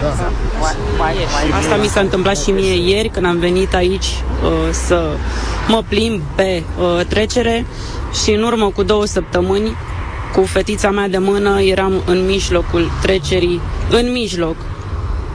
da. 0.00 1.56
Asta 1.58 1.76
mi 1.76 1.86
s-a 1.86 2.00
întâmplat 2.00 2.38
și 2.38 2.50
mie 2.50 2.90
ieri 2.90 3.08
când 3.08 3.26
am 3.26 3.38
venit 3.38 3.74
aici 3.74 4.06
uh, 4.06 4.50
să 4.70 5.16
mă 5.68 5.82
plimb 5.88 6.20
pe 6.34 6.62
uh, 6.78 7.04
trecere 7.08 7.66
și 8.22 8.30
în 8.30 8.42
urmă 8.42 8.70
cu 8.74 8.82
două 8.82 9.04
săptămâni 9.06 9.76
cu 10.34 10.42
fetița 10.42 10.90
mea 10.90 11.08
de 11.08 11.18
mână 11.18 11.60
eram 11.60 12.02
în 12.06 12.26
mijlocul 12.26 12.90
trecerii, 13.02 13.60
în 13.90 14.12
mijloc 14.12 14.56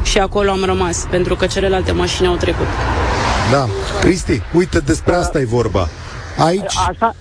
și 0.03 0.17
acolo 0.17 0.49
am 0.49 0.63
rămas 0.65 1.07
pentru 1.09 1.35
că 1.35 1.45
celelalte 1.45 1.91
mașini 1.91 2.27
au 2.27 2.35
trecut. 2.35 2.67
Da. 3.51 3.65
Cristi, 4.01 4.41
uite, 4.53 4.79
despre 4.79 5.13
asta 5.15 5.39
e 5.39 5.45
vorba. 5.45 5.87
Aici... 6.37 6.75
Așa, 6.89 7.15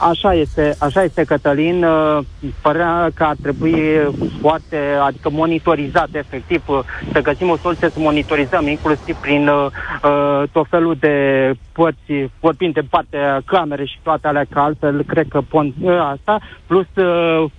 Așa 0.00 0.34
este, 0.34 0.76
așa 0.78 1.02
este, 1.02 1.24
Cătălin. 1.24 1.84
Uh, 1.84 2.18
părea 2.62 3.10
că 3.14 3.24
ar 3.24 3.36
trebui 3.42 3.82
foarte, 4.40 4.76
adică 5.02 5.30
monitorizat, 5.30 6.08
efectiv, 6.12 6.62
uh, 6.66 6.78
să 7.12 7.20
găsim 7.20 7.50
o 7.50 7.56
soluție 7.56 7.88
să 7.88 7.98
monitorizăm, 7.98 8.66
inclusiv 8.66 9.16
prin 9.16 9.48
uh, 9.48 9.66
uh, 10.04 10.48
tot 10.52 10.66
felul 10.70 10.96
de 11.00 11.14
părți, 11.72 12.30
vorbim 12.40 12.70
de 12.70 12.82
partea 12.90 13.42
camere 13.46 13.84
și 13.84 13.98
toate 14.02 14.26
alea, 14.26 14.44
că 14.50 14.58
altfel 14.58 15.02
cred 15.06 15.26
că 15.28 15.40
pon 15.48 15.74
uh, 15.80 15.98
asta, 15.98 16.40
plus 16.66 16.86
uh, 16.96 17.50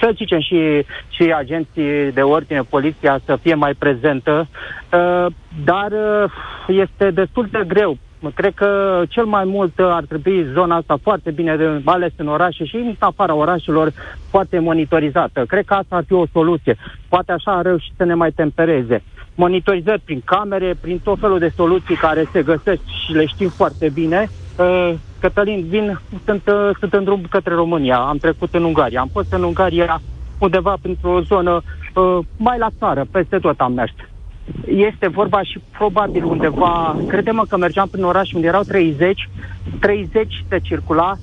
să 0.00 0.12
zicem 0.14 0.40
și, 0.40 0.84
și 1.08 1.32
agenții 1.36 2.12
de 2.12 2.20
ordine, 2.22 2.60
poliția 2.60 3.20
să 3.24 3.38
fie 3.42 3.54
mai 3.54 3.74
prezentă, 3.74 4.48
uh, 4.92 5.26
dar 5.64 5.92
uh, 5.92 6.30
este 6.66 7.10
destul 7.10 7.48
de 7.50 7.64
greu. 7.66 7.96
Cred 8.34 8.54
că 8.54 9.02
cel 9.08 9.24
mai 9.24 9.44
mult 9.44 9.72
ar 9.78 10.04
trebui 10.04 10.46
zona 10.52 10.76
asta 10.76 10.98
foarte 11.02 11.30
bine, 11.30 11.56
de, 11.56 11.80
ales 11.84 12.12
în 12.16 12.26
orașe 12.26 12.64
și 12.64 12.76
în 12.76 12.94
afara 12.98 13.34
orașelor, 13.34 13.92
foarte 14.30 14.58
monitorizată. 14.58 15.44
Cred 15.44 15.64
că 15.64 15.74
asta 15.74 15.96
ar 15.96 16.04
fi 16.06 16.12
o 16.12 16.26
soluție. 16.32 16.76
Poate 17.08 17.32
așa 17.32 17.56
ar 17.56 17.64
reuși 17.64 17.92
să 17.96 18.04
ne 18.04 18.14
mai 18.14 18.30
tempereze. 18.30 19.02
Monitorizări 19.34 20.00
prin 20.04 20.22
camere, 20.24 20.76
prin 20.80 20.98
tot 20.98 21.18
felul 21.18 21.38
de 21.38 21.52
soluții 21.56 21.94
care 21.94 22.28
se 22.32 22.42
găsesc 22.42 22.80
și 23.04 23.12
le 23.12 23.26
știm 23.26 23.48
foarte 23.48 23.88
bine. 23.88 24.28
Uh, 24.58 24.94
Cătălin, 25.20 25.66
vin, 25.68 26.00
sunt, 26.24 26.42
uh, 26.46 26.70
sunt 26.78 26.92
în 26.92 27.04
drum 27.04 27.22
către 27.30 27.54
România. 27.54 27.96
Am 27.96 28.16
trecut 28.16 28.54
în 28.54 28.64
Ungaria. 28.64 29.00
Am 29.00 29.08
fost 29.12 29.32
în 29.32 29.42
Ungaria 29.42 30.00
undeva 30.38 30.76
printr-o 30.82 31.20
zonă 31.20 31.62
uh, 31.94 32.18
mai 32.36 32.58
la 32.58 32.68
țară, 32.78 33.06
peste 33.10 33.38
tot 33.38 33.60
am 33.60 33.72
mers. 33.72 33.92
Este 34.66 35.08
vorba 35.08 35.42
și 35.42 35.60
probabil 35.78 36.24
undeva, 36.24 36.96
credem 37.08 37.44
că 37.48 37.56
mergeam 37.56 37.88
prin 37.88 38.04
oraș 38.04 38.32
unde 38.32 38.46
erau 38.46 38.62
30, 38.62 39.28
30 39.80 40.44
de 40.48 40.58
circula, 40.62 41.14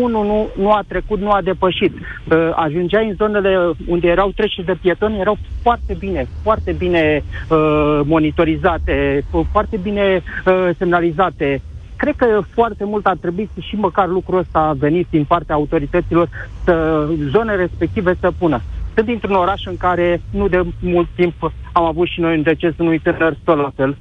unul 0.00 0.24
nu, 0.26 0.48
nu 0.56 0.70
a 0.70 0.82
trecut, 0.88 1.20
nu 1.20 1.30
a 1.30 1.40
depășit. 1.42 1.94
Uh, 1.94 2.50
ajungeai 2.54 3.08
în 3.08 3.14
zonele 3.14 3.70
unde 3.86 4.08
erau 4.08 4.30
treceri 4.30 4.66
de 4.66 4.78
pietoni, 4.80 5.18
erau 5.18 5.38
foarte 5.62 5.96
bine, 5.98 6.26
foarte 6.42 6.72
bine 6.72 7.22
uh, 7.50 8.00
monitorizate, 8.04 9.24
foarte 9.52 9.76
bine 9.76 10.22
uh, 10.46 10.68
semnalizate 10.78 11.60
cred 11.98 12.16
că 12.16 12.40
foarte 12.54 12.84
mult 12.84 13.06
ar 13.06 13.16
trebui 13.16 13.50
să 13.54 13.60
și 13.60 13.74
măcar 13.76 14.08
lucrul 14.08 14.38
ăsta 14.38 14.58
a 14.58 14.72
venit 14.72 15.06
din 15.10 15.24
partea 15.24 15.54
autorităților 15.54 16.28
să 16.64 17.06
zone 17.30 17.54
respective 17.54 18.16
să 18.20 18.32
pună. 18.38 18.60
Sunt 18.94 19.06
dintr-un 19.06 19.34
oraș 19.34 19.66
în 19.66 19.76
care 19.76 20.22
nu 20.30 20.48
de 20.48 20.62
mult 20.80 21.08
timp 21.14 21.52
am 21.72 21.84
avut 21.84 22.06
și 22.06 22.20
noi 22.20 22.36
un 22.36 22.42
deces 22.42 22.72
unui 22.78 22.98
tânăr 22.98 23.36
tot 23.44 23.56
la 23.56 23.70
fel, 23.76 23.96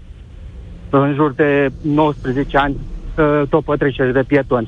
în 0.90 1.14
jur 1.14 1.32
de 1.32 1.72
19 1.82 2.58
ani, 2.58 2.76
ă, 3.18 3.46
tot 3.50 3.64
pe 3.64 4.12
de 4.14 4.24
pietoni. 4.28 4.68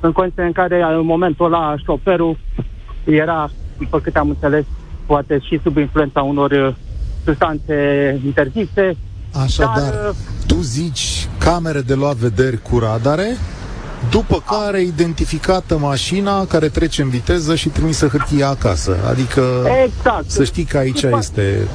În 0.00 0.12
condiții 0.12 0.42
în 0.42 0.52
care 0.52 0.82
în 0.82 1.06
momentul 1.06 1.46
ăla 1.46 1.74
șoferul 1.84 2.38
era, 3.04 3.50
după 3.78 4.00
câte 4.00 4.18
am 4.18 4.28
înțeles, 4.28 4.64
poate 5.06 5.38
și 5.38 5.60
sub 5.62 5.76
influența 5.76 6.22
unor 6.22 6.50
ă, 6.50 6.74
substanțe 7.24 7.74
interzise. 8.24 8.96
Așadar, 9.42 9.74
dar, 9.74 10.12
tu 10.46 10.54
zici 10.54 11.28
camere 11.44 11.80
de 11.80 11.94
luat 11.94 12.16
vederi 12.16 12.62
cu 12.62 12.78
radare, 12.78 13.36
după 14.10 14.42
care 14.46 14.82
identificată 14.82 15.78
mașina 15.78 16.44
care 16.46 16.68
trece 16.68 17.02
în 17.02 17.08
viteză 17.08 17.54
și 17.54 17.68
trimisă 17.68 18.06
hârtia 18.06 18.48
acasă. 18.48 18.96
Adică 19.08 19.42
exact. 19.84 20.30
să 20.30 20.44
știi 20.44 20.64
că 20.64 20.78
aici 20.78 20.96
știi 20.96 21.16
este 21.18 21.68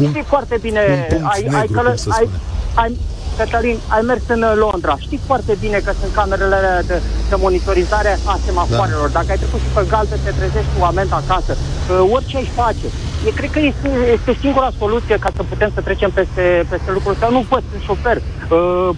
un, 0.00 0.08
știi 0.08 0.24
foarte 0.26 0.58
bine, 0.60 0.80
un 0.88 1.16
punct 1.16 1.34
ai, 1.34 1.42
negru, 1.42 1.56
ai, 1.56 1.66
călă, 1.66 1.88
cum 1.88 1.96
să 1.96 2.08
ai, 2.12 2.28
ai, 2.74 2.98
Cătălin, 3.36 3.78
ai 3.94 4.02
mers 4.10 4.24
în 4.26 4.42
uh, 4.42 4.52
Londra. 4.64 4.94
Știi 4.98 5.20
foarte 5.26 5.52
bine 5.60 5.78
că 5.84 5.92
sunt 6.00 6.12
camerele 6.14 6.82
de, 6.86 7.02
de 7.28 7.36
monitorizare 7.44 8.12
a 8.32 8.34
semafoarelor. 8.44 9.08
Da. 9.08 9.18
Dacă 9.18 9.30
ai 9.30 9.36
trecut 9.42 9.60
și 9.60 9.74
pe 9.74 9.82
galbe, 9.92 10.16
te 10.24 10.30
trezești 10.38 10.72
cu 10.78 10.84
amend 10.84 11.12
acasă. 11.12 11.52
Uh, 11.56 12.14
orice 12.16 12.36
ai 12.36 12.50
face. 12.60 12.86
E, 13.26 13.30
cred 13.38 13.50
că 13.50 13.60
este, 13.70 13.88
este 14.18 14.32
singura 14.40 14.70
soluție 14.78 15.16
ca 15.24 15.30
să 15.36 15.42
putem 15.42 15.70
să 15.74 15.80
trecem 15.80 16.10
peste, 16.10 16.44
peste 16.70 16.90
lucruri 16.92 17.14
ăsta. 17.16 17.28
Nu 17.36 17.44
pot, 17.48 17.62
sunt 17.70 17.82
șofer. 17.82 18.16
Uh, 18.16 18.90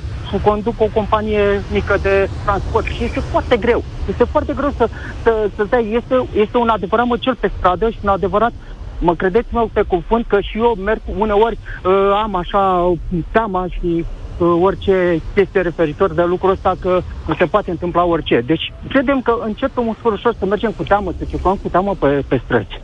conduc 0.43 0.75
o 0.79 0.89
companie 0.95 1.63
mică 1.73 1.99
de 2.03 2.29
transport 2.45 2.87
și 2.87 3.05
este 3.05 3.21
foarte 3.21 3.57
greu. 3.57 3.85
Este 4.09 4.25
foarte 4.25 4.53
greu 4.53 4.73
să, 4.77 4.89
să, 5.23 5.49
să 5.57 5.65
dai. 5.69 5.93
Este, 6.01 6.27
este 6.35 6.57
un 6.57 6.69
adevărat 6.69 7.07
măcel 7.07 7.35
pe 7.35 7.51
stradă 7.57 7.91
și 7.91 7.99
un 8.03 8.09
adevărat 8.09 8.53
mă 8.99 9.15
credeți-mă 9.15 9.69
pe 9.73 9.83
cuvânt 9.83 10.27
că 10.27 10.41
și 10.41 10.59
eu 10.59 10.75
merg 10.85 11.01
uneori, 11.19 11.59
uh, 11.85 11.93
am 12.23 12.35
așa 12.35 12.95
teama 13.33 13.67
și 13.69 13.81
uh, 13.85 14.05
orice 14.45 15.23
chestie 15.35 15.61
referitor 15.61 16.13
de 16.13 16.23
lucrul 16.23 16.51
ăsta 16.51 16.77
că 16.81 17.03
nu 17.27 17.35
se 17.35 17.47
poate 17.47 17.71
întâmpla 17.71 18.05
orice. 18.05 18.41
Deci 18.41 18.73
credem 18.89 19.21
că 19.21 19.39
începem 19.43 19.87
ușor 19.87 20.13
ușor 20.13 20.35
să 20.39 20.47
mergem 20.47 20.73
cu 20.73 20.83
teamă, 20.83 21.15
să 21.19 21.25
circulăm 21.25 21.57
cu 21.57 21.69
teamă 21.69 21.95
pe, 21.95 22.25
pe 22.29 22.41
străzi 22.45 22.81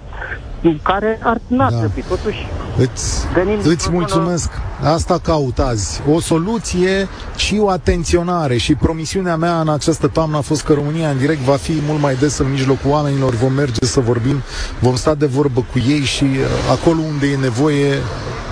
care 0.82 1.18
ar 1.22 1.40
n-ar 1.46 1.70
da. 1.70 1.78
trebui. 1.78 2.04
Totuși, 2.08 2.46
îți, 2.78 3.26
îți 3.62 3.90
mulțumesc. 3.90 4.50
Asta 4.82 5.18
caut 5.22 5.58
azi. 5.58 6.02
O 6.12 6.20
soluție 6.20 7.08
și 7.36 7.58
o 7.60 7.68
atenționare. 7.68 8.56
Și 8.56 8.74
promisiunea 8.74 9.36
mea 9.36 9.60
în 9.60 9.68
această 9.68 10.08
toamnă 10.08 10.36
a 10.36 10.40
fost 10.40 10.62
că 10.62 10.72
România 10.72 11.10
în 11.10 11.18
direct 11.18 11.40
va 11.40 11.56
fi 11.56 11.72
mult 11.86 12.00
mai 12.00 12.14
des 12.14 12.38
în 12.38 12.50
mijlocul 12.50 12.90
oamenilor. 12.90 13.34
Vom 13.34 13.52
merge 13.52 13.84
să 13.84 14.00
vorbim, 14.00 14.42
vom 14.80 14.94
sta 14.94 15.14
de 15.14 15.26
vorbă 15.26 15.64
cu 15.72 15.78
ei 15.88 16.00
și 16.00 16.24
uh, 16.24 16.30
acolo 16.70 17.00
unde 17.00 17.26
e 17.26 17.36
nevoie 17.36 17.94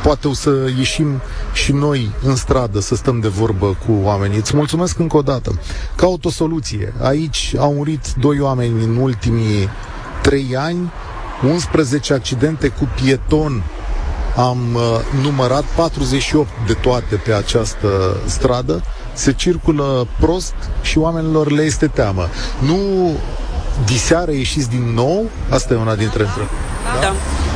poate 0.03 0.29
o 0.29 0.33
să 0.33 0.51
ieșim 0.79 1.21
și 1.53 1.73
noi 1.73 2.11
în 2.25 2.37
stradă 2.37 2.81
să 2.81 2.95
stăm 2.95 3.21
de 3.21 3.29
vorbă 3.29 3.77
cu 3.87 3.99
oamenii. 4.03 4.39
Îți 4.39 4.57
mulțumesc 4.57 4.99
încă 4.99 5.17
o 5.17 5.23
dată. 5.23 5.59
Caut 5.97 6.25
o 6.25 6.31
soluție. 6.31 6.93
Aici 7.03 7.55
au 7.59 7.73
murit 7.73 8.13
doi 8.21 8.41
oameni 8.41 8.85
în 8.85 8.97
ultimii 8.97 9.69
3 10.23 10.57
ani, 10.57 10.91
11 11.43 12.13
accidente 12.13 12.69
cu 12.69 12.89
pieton 13.03 13.63
am 14.37 14.59
uh, 14.75 14.83
numărat 15.23 15.65
48 15.77 16.49
de 16.67 16.73
toate 16.73 17.15
pe 17.15 17.33
această 17.33 18.17
stradă. 18.27 18.83
Se 19.13 19.33
circulă 19.33 20.07
prost 20.19 20.55
și 20.83 20.99
oamenilor 20.99 21.51
le 21.51 21.63
este 21.63 21.87
teamă. 21.87 22.29
Nu 22.59 22.79
diseară 23.85 24.31
ieșiți 24.31 24.69
din 24.69 24.93
nou? 24.95 25.25
Asta 25.51 25.75
e 25.75 25.77
una 25.77 25.95
dintre 25.95 26.23
întrebări. 26.23 26.55
Da. 26.95 27.01
da. 27.01 27.15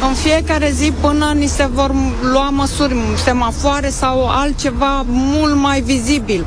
În 0.09 0.15
fiecare 0.15 0.71
zi 0.71 0.93
până 1.01 1.33
ni 1.35 1.47
se 1.47 1.69
vor 1.73 1.91
lua 2.33 2.49
măsuri, 2.49 2.97
semafoare 3.25 3.89
sau 3.89 4.29
altceva 4.29 5.05
mult 5.07 5.55
mai 5.55 5.81
vizibil. 5.81 6.45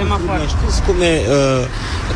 Semafoare. 0.00 0.42
Știți 0.46 0.82
cum 0.82 1.00
e 1.00 1.14
uh, 1.28 1.66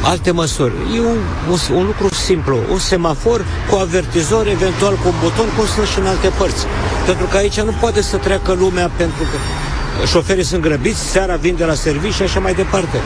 alte 0.02 0.30
măsuri? 0.30 0.72
E 0.96 1.00
un, 1.00 1.18
un, 1.50 1.76
un 1.76 1.84
lucru 1.84 2.14
simplu. 2.14 2.58
Un 2.72 2.78
semafor 2.78 3.44
cu 3.70 3.76
avertizor, 3.76 4.46
eventual 4.46 4.92
cu 4.92 5.08
un 5.08 5.14
buton, 5.22 5.48
cum 5.56 5.66
sunt 5.74 5.86
și 5.86 5.98
în 5.98 6.06
alte 6.06 6.28
părți. 6.38 6.64
Pentru 7.06 7.26
că 7.26 7.36
aici 7.36 7.60
nu 7.60 7.74
poate 7.80 8.02
să 8.02 8.16
treacă 8.16 8.52
lumea 8.52 8.90
pentru 8.96 9.22
că 9.30 9.36
șoferii 10.06 10.44
sunt 10.44 10.62
grăbiți, 10.62 11.00
seara 11.00 11.36
vin 11.36 11.56
de 11.56 11.64
la 11.64 11.74
serviciu 11.74 12.12
și 12.12 12.22
așa 12.22 12.40
mai 12.40 12.54
departe. 12.54 12.98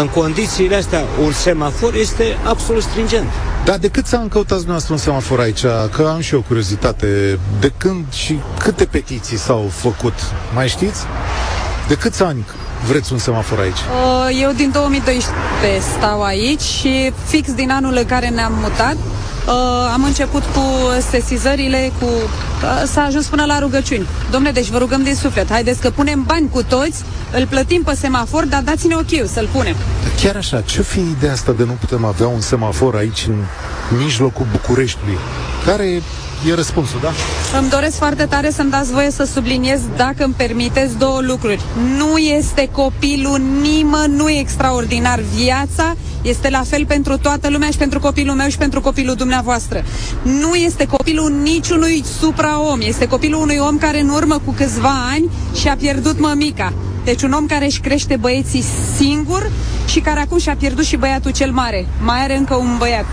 În 0.00 0.08
condițiile 0.08 0.76
astea, 0.76 1.02
un 1.24 1.32
semafor 1.32 1.94
este 1.94 2.24
absolut 2.44 2.82
stringent. 2.82 3.28
Dar 3.64 3.76
de 3.76 3.88
cât 3.88 4.06
s-a 4.06 4.18
încăutat 4.18 4.56
dumneavoastră 4.56 4.92
un 4.92 4.98
semafor 4.98 5.40
aici? 5.40 5.62
Că 5.96 6.10
am 6.14 6.20
și 6.20 6.34
eu 6.34 6.40
curiozitate. 6.40 7.38
De 7.60 7.72
când 7.76 8.04
și 8.12 8.40
câte 8.58 8.84
petiții 8.84 9.36
s-au 9.36 9.70
făcut? 9.72 10.14
Mai 10.54 10.68
știți? 10.68 11.00
De 11.92 11.98
câți 11.98 12.22
ani 12.22 12.44
vreți 12.86 13.12
un 13.12 13.18
semafor 13.18 13.58
aici? 13.58 13.76
Uh, 13.76 14.40
eu 14.42 14.50
din 14.50 14.70
2012 14.72 15.80
stau 15.96 16.22
aici 16.22 16.60
și 16.60 17.12
fix 17.26 17.52
din 17.52 17.70
anul 17.70 17.94
în 17.96 18.04
care 18.06 18.28
ne-am 18.28 18.52
mutat, 18.60 18.94
uh, 18.94 19.90
am 19.92 20.04
început 20.04 20.42
cu 20.42 20.62
sesizările, 21.10 21.92
cu 22.00 22.04
uh, 22.04 22.82
s-a 22.86 23.02
ajuns 23.02 23.26
până 23.26 23.44
la 23.44 23.58
rugăciuni. 23.58 24.06
Domne, 24.30 24.50
deci 24.50 24.68
vă 24.68 24.78
rugăm 24.78 25.02
din 25.02 25.14
suflet, 25.14 25.50
haideți 25.50 25.80
că 25.80 25.90
punem 25.90 26.22
bani 26.26 26.48
cu 26.50 26.62
toți, 26.62 27.04
îl 27.32 27.46
plătim 27.46 27.82
pe 27.82 27.94
semafor, 27.94 28.44
dar 28.44 28.62
dați-ne 28.62 28.94
ok 28.94 29.28
să-l 29.28 29.48
punem. 29.52 29.76
Chiar 30.22 30.36
așa, 30.36 30.60
ce 30.60 30.82
fi 30.82 31.00
ideea 31.00 31.32
asta 31.32 31.52
de 31.52 31.64
nu 31.64 31.76
putem 31.80 32.04
avea 32.04 32.26
un 32.26 32.40
semafor 32.40 32.94
aici 32.94 33.26
în 33.28 33.44
mijlocul 33.98 34.46
Bucureștiului? 34.50 35.18
Care 35.66 36.02
e 36.48 36.54
răspunsul, 36.54 36.98
da? 37.02 37.12
Îmi 37.58 37.68
doresc 37.68 37.96
foarte 37.96 38.24
tare 38.24 38.50
să-mi 38.50 38.70
dați 38.70 38.92
voie 38.92 39.10
să 39.10 39.24
subliniez, 39.24 39.80
dacă 39.96 40.24
îmi 40.24 40.34
permiteți, 40.36 40.98
două 40.98 41.20
lucruri. 41.20 41.60
Nu 41.96 42.16
este 42.16 42.68
copilul 42.72 43.40
nimănui 43.60 44.36
extraordinar. 44.38 45.20
Viața 45.34 45.94
este 46.22 46.50
la 46.50 46.62
fel 46.62 46.86
pentru 46.86 47.18
toată 47.18 47.48
lumea 47.48 47.70
și 47.70 47.76
pentru 47.76 48.00
copilul 48.00 48.34
meu 48.34 48.48
și 48.48 48.58
pentru 48.58 48.80
copilul 48.80 49.14
dumneavoastră. 49.14 49.84
Nu 50.22 50.54
este 50.54 50.86
copilul 50.86 51.32
niciunui 51.42 52.04
supraom. 52.20 52.80
Este 52.80 53.06
copilul 53.06 53.40
unui 53.40 53.58
om 53.58 53.78
care 53.78 54.00
în 54.00 54.08
urmă 54.08 54.40
cu 54.44 54.52
câțiva 54.52 54.94
ani 55.12 55.30
și-a 55.54 55.76
pierdut 55.76 56.20
mămica. 56.20 56.72
Deci 57.04 57.22
un 57.22 57.32
om 57.32 57.46
care 57.46 57.64
își 57.64 57.80
crește 57.80 58.16
băieții 58.16 58.64
singur 58.96 59.50
și 59.86 60.00
care 60.00 60.20
acum 60.20 60.38
și-a 60.38 60.56
pierdut 60.56 60.84
și 60.84 60.96
băiatul 60.96 61.30
cel 61.30 61.50
mare. 61.50 61.86
Mai 62.00 62.22
are 62.22 62.36
încă 62.36 62.54
un 62.54 62.76
băiat. 62.78 63.04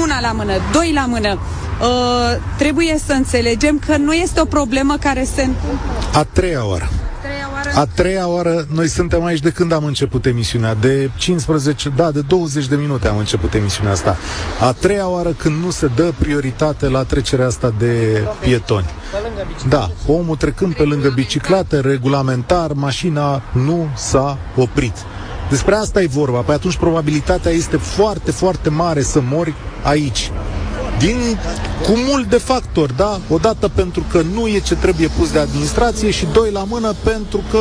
Una 0.00 0.20
la 0.20 0.32
mână, 0.32 0.52
doi 0.72 0.92
la 0.94 1.06
mână. 1.06 1.38
Uh, 1.80 2.36
trebuie 2.56 2.98
să 3.06 3.12
înțelegem 3.12 3.78
că 3.86 3.96
nu 3.96 4.12
este 4.12 4.40
o 4.40 4.44
problemă 4.44 4.96
care 5.00 5.24
se 5.24 5.42
întâmplă. 5.42 5.92
A 6.12 6.24
treia 6.24 6.66
oară. 6.66 6.88
A 7.74 7.86
treia 7.94 8.28
oară, 8.28 8.66
noi 8.74 8.88
suntem 8.88 9.24
aici 9.24 9.40
de 9.40 9.50
când 9.50 9.72
am 9.72 9.84
început 9.84 10.26
emisiunea, 10.26 10.74
de 10.74 11.10
15, 11.16 11.88
da, 11.96 12.10
de 12.10 12.20
20 12.20 12.66
de 12.66 12.76
minute 12.76 13.08
am 13.08 13.18
început 13.18 13.54
emisiunea 13.54 13.92
asta. 13.92 14.16
A 14.60 14.72
treia 14.72 15.08
oară 15.08 15.28
când 15.28 15.64
nu 15.64 15.70
se 15.70 15.90
dă 15.94 16.12
prioritate 16.18 16.88
la 16.88 17.02
trecerea 17.02 17.46
asta 17.46 17.74
de 17.78 18.22
pietoni. 18.40 18.86
Da, 19.68 19.90
omul 20.06 20.36
trecând 20.36 20.74
pe 20.74 20.82
lângă 20.82 21.08
biciclată, 21.08 21.80
regulamentar, 21.80 22.72
mașina 22.72 23.42
nu 23.52 23.88
s-a 23.96 24.38
oprit. 24.56 24.94
Despre 25.50 25.74
asta 25.74 26.02
e 26.02 26.06
vorba. 26.06 26.38
Păi 26.38 26.54
atunci 26.54 26.76
probabilitatea 26.76 27.50
este 27.50 27.76
foarte, 27.76 28.30
foarte 28.30 28.68
mare 28.68 29.02
să 29.02 29.20
mori 29.20 29.54
aici 29.82 30.30
din 30.98 31.38
cumul 31.82 32.26
de 32.28 32.36
factori, 32.36 32.96
da? 32.96 33.18
Odată 33.28 33.68
pentru 33.68 34.04
că 34.10 34.20
nu 34.34 34.46
e 34.46 34.58
ce 34.58 34.74
trebuie 34.74 35.08
pus 35.18 35.32
de 35.32 35.38
administrație 35.38 36.10
și 36.10 36.26
doi 36.32 36.50
la 36.50 36.64
mână 36.64 36.92
pentru 37.04 37.40
că 37.50 37.58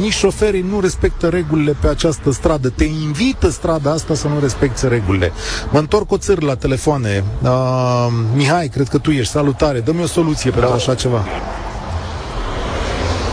nici 0.00 0.12
șoferii 0.12 0.64
nu 0.70 0.80
respectă 0.80 1.28
regulile 1.28 1.76
pe 1.80 1.88
această 1.88 2.30
stradă. 2.30 2.68
Te 2.68 2.84
invită 2.84 3.48
strada 3.48 3.90
asta 3.90 4.14
să 4.14 4.28
nu 4.28 4.40
respecte 4.40 4.88
regulile. 4.88 5.32
Mă 5.70 5.78
întorc 5.78 6.12
o 6.12 6.16
țări 6.16 6.44
la 6.44 6.54
telefoane. 6.54 7.24
Uh, 7.42 8.06
Mihai, 8.34 8.68
cred 8.68 8.88
că 8.88 8.98
tu 8.98 9.10
ești. 9.10 9.32
Salutare. 9.32 9.80
Dă-mi 9.80 10.02
o 10.02 10.06
soluție 10.06 10.50
pentru 10.50 10.70
da. 10.70 10.76
așa 10.76 10.94
ceva. 10.94 11.24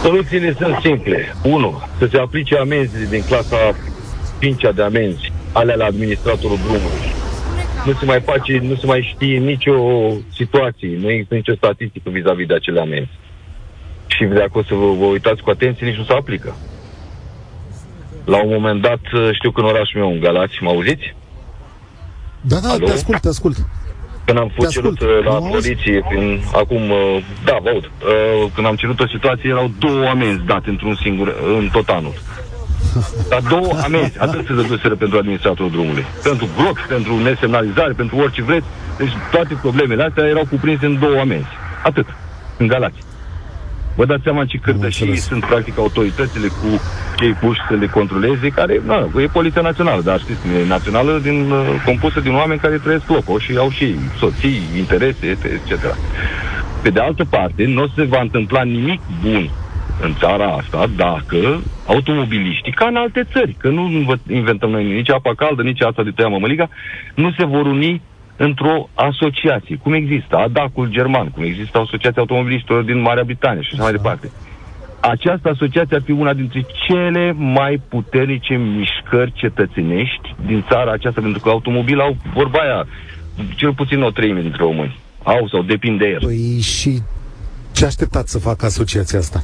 Soluțiile 0.02 0.56
sunt 0.60 0.76
simple. 0.82 1.36
1. 1.44 1.82
Să 2.00 2.08
se 2.12 2.18
aplice 2.18 2.56
amenzi 2.58 3.10
din 3.10 3.24
clasa 3.28 3.76
5 4.40 4.62
de 4.76 4.82
amenzi, 4.82 5.32
alea 5.52 5.76
la 5.76 5.86
administratorul 5.86 6.58
drumului 6.64 7.15
nu 7.86 7.94
se 7.94 8.06
mai 8.06 8.22
face, 8.22 8.58
nu 8.58 8.76
se 8.76 8.86
mai 8.86 9.14
știe 9.14 9.38
nicio 9.38 9.76
situație, 10.34 10.98
nu 11.02 11.10
există 11.10 11.36
nicio 11.36 11.56
statistică 11.56 12.10
vis-a-vis 12.10 12.48
de 12.48 12.54
acele 12.54 12.80
amenzi. 12.80 13.20
Și 14.08 14.24
dacă 14.24 14.58
o 14.58 14.64
să 14.64 14.74
vă, 14.74 14.86
vă 14.86 15.06
uitați 15.06 15.42
cu 15.42 15.50
atenție, 15.50 15.88
nici 15.88 15.98
nu 15.98 16.04
se 16.04 16.14
aplică. 16.14 16.56
La 18.26 18.44
un 18.44 18.50
moment 18.50 18.82
dat, 18.82 19.02
știu 19.32 19.52
că 19.52 19.62
în 19.62 19.68
orașul 19.68 20.00
meu, 20.00 20.12
în 20.12 20.20
Galați, 20.20 20.64
mă 20.64 20.70
auziți? 20.70 21.16
Da, 22.42 22.60
da, 22.60 22.70
Alo? 22.70 22.86
te 22.86 22.92
ascult, 22.92 23.22
te 23.22 23.28
ascult. 23.28 23.58
Când 24.26 24.38
am 24.38 24.52
fost 24.56 24.70
cerut 24.70 25.00
uh, 25.00 25.08
la 25.24 25.34
poliție, 25.34 26.04
prin, 26.10 26.42
acum, 26.54 26.90
uh, 26.90 27.24
da, 27.44 27.58
vă 27.62 27.70
aud, 27.70 27.84
uh, 27.84 28.52
când 28.54 28.68
am 28.68 28.76
cerut 28.76 29.00
o 29.00 29.08
situație, 29.08 29.50
erau 29.50 29.72
două 29.80 30.06
amenzi 30.08 30.46
date 30.46 30.70
într-un 30.70 30.96
singur, 30.96 31.36
în 31.58 31.70
tot 31.72 31.90
anul. 31.90 32.14
Dar 33.30 33.42
două 33.50 33.74
amenzi, 33.84 34.20
atât 34.20 34.46
se 34.46 34.54
dăduseră 34.54 34.96
pentru 34.96 35.18
administratorul 35.18 35.72
drumului. 35.72 36.06
Pentru 36.24 36.50
bloc, 36.58 36.80
pentru 36.88 37.18
nesemnalizare, 37.18 37.94
pentru 37.94 38.18
orice 38.18 38.42
vreți. 38.42 38.66
Deci 38.98 39.14
toate 39.32 39.58
problemele 39.62 40.04
astea 40.04 40.26
erau 40.26 40.46
cuprinse 40.50 40.86
în 40.86 41.00
două 41.00 41.20
amenzi. 41.20 41.48
Atât. 41.84 42.06
În 42.58 42.68
Galați. 42.68 43.04
Vă 43.96 44.06
dați 44.06 44.24
seama 44.24 44.46
ce 44.46 44.58
cârtășii 44.58 45.16
sunt 45.16 45.46
practic 45.46 45.78
autoritățile 45.78 46.48
cu 46.48 46.82
cei 47.16 47.34
puși 47.34 47.60
să 47.70 47.74
le 47.74 47.88
controleze, 47.88 48.50
care, 48.50 48.82
nu, 48.86 49.22
e 49.22 49.28
Poliția 49.28 49.62
Națională, 49.62 50.02
dar 50.02 50.20
știți, 50.20 50.40
e 50.62 50.68
națională 50.68 51.20
din, 51.24 51.52
uh, 51.52 51.82
compusă 51.86 52.20
din 52.20 52.34
oameni 52.34 52.60
care 52.60 52.78
trăiesc 52.78 53.10
locul 53.10 53.40
și 53.40 53.58
au 53.58 53.70
și 53.70 53.96
soții, 54.20 54.62
interese, 54.78 55.26
etc. 55.26 55.96
Pe 56.82 56.90
de 56.90 57.00
altă 57.00 57.26
parte, 57.30 57.66
nu 57.66 57.88
se 57.96 58.04
va 58.04 58.22
întâmpla 58.22 58.64
nimic 58.64 59.00
bun 59.22 59.50
în 60.02 60.14
țara 60.20 60.46
asta 60.46 60.86
dacă 60.96 61.62
automobiliștii, 61.88 62.72
ca 62.72 62.86
în 62.86 62.96
alte 62.96 63.28
țări, 63.32 63.56
că 63.60 63.70
nu 63.70 64.16
inventăm 64.30 64.70
noi 64.70 64.94
nici 64.94 65.12
apa 65.12 65.34
caldă, 65.36 65.62
nici 65.62 65.82
asta 65.82 66.04
de 66.04 66.12
tăia 66.12 66.28
mămăliga, 66.28 66.70
nu 67.16 67.32
se 67.38 67.46
vor 67.46 67.66
uni 67.66 68.02
într-o 68.38 68.90
asociație, 68.94 69.80
cum 69.84 69.94
există 69.94 70.36
ADAC-ul 70.36 70.90
german, 70.90 71.30
cum 71.30 71.44
există 71.44 71.78
Asociația 71.78 72.22
Automobiliștilor 72.22 72.84
din 72.84 73.02
Marea 73.02 73.24
Britanie 73.24 73.62
și 73.62 73.70
așa 73.74 73.84
mai 73.84 73.92
departe. 73.92 74.32
Această 75.00 75.50
asociație 75.50 75.96
ar 75.96 76.02
fi 76.06 76.12
una 76.12 76.34
dintre 76.34 76.66
cele 76.88 77.32
mai 77.32 77.82
puternice 77.90 78.56
mișcări 78.56 79.32
cetățenești 79.34 80.36
din 80.46 80.66
țara 80.70 80.92
aceasta, 80.92 81.22
pentru 81.22 81.40
că 81.40 81.50
automobil 81.50 82.00
au, 82.00 82.18
vorba 82.34 82.60
aia, 82.60 82.88
cel 83.56 83.74
puțin 83.74 84.02
o 84.02 84.10
treime 84.10 84.42
dintre 84.42 84.64
români. 84.64 85.00
Au 85.24 85.48
sau 85.48 85.62
depind 85.62 86.00
de 86.00 86.06
el. 86.06 86.20
Păi 86.20 86.60
și 86.62 87.02
ce 87.72 87.86
așteptați 87.86 88.32
să 88.32 88.40
facă 88.40 88.66
asociația 88.66 89.20
asta? 89.20 89.44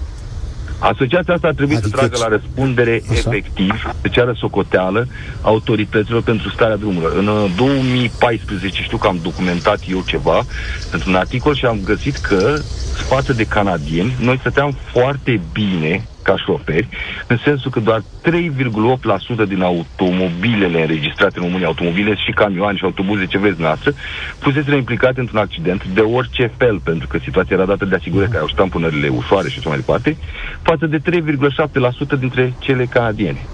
Asociația 0.82 1.34
asta 1.34 1.52
trebuie 1.52 1.78
adică 1.78 1.90
să 1.92 2.08
tragă 2.08 2.18
la 2.18 2.28
răspundere 2.28 3.02
așa? 3.10 3.20
efectiv, 3.20 3.82
să 4.02 4.08
ceară 4.08 4.34
socoteală 4.38 5.08
autorităților 5.42 6.22
pentru 6.22 6.50
starea 6.50 6.76
drumurilor. 6.76 7.18
În 7.18 7.56
2014 7.56 8.80
uh, 8.80 8.86
știu 8.86 8.98
că 8.98 9.08
am 9.08 9.20
documentat 9.22 9.80
eu 9.88 10.02
ceva 10.06 10.46
într-un 10.92 11.16
articol 11.16 11.56
și 11.56 11.66
am 11.66 11.80
găsit 11.84 12.16
că 12.18 12.60
față 13.08 13.34
de 13.34 13.44
canadieni, 13.44 14.16
noi 14.20 14.38
stăteam 14.40 14.78
foarte 14.92 15.42
bine 15.54 16.11
ca 16.24 16.36
șoferi, 16.38 16.88
în 17.28 17.38
sensul 17.44 17.72
că 17.72 17.80
doar 17.80 18.00
3,8% 18.00 19.48
din 19.48 19.62
automobilele 19.62 20.82
înregistrate 20.82 21.40
în 21.40 21.44
România, 21.46 21.68
automobile 21.68 22.16
și 22.16 22.32
camioane 22.32 22.78
și 22.78 22.84
autobuze, 22.84 23.26
ce 23.26 23.38
vezi 23.38 23.62
noastră, 23.62 23.94
fuseseră 24.40 24.76
implicate 24.76 25.20
într-un 25.20 25.40
accident 25.40 25.86
de 25.86 26.02
orice 26.02 26.52
fel, 26.58 26.80
pentru 26.80 27.08
că 27.08 27.18
situația 27.24 27.56
era 27.56 27.66
dată 27.66 27.86
de 27.86 27.96
asigurări, 27.96 28.32
că 28.32 28.38
au 28.38 28.48
ștampunările 28.48 29.08
ușoare 29.08 29.50
și 29.50 29.56
așa 29.60 29.70
mai 29.70 29.78
departe, 29.78 30.18
față 30.62 30.86
de 30.86 31.00
3,7% 31.00 32.20
dintre 32.20 32.54
cele 32.60 32.86
canadiene. 32.86 33.46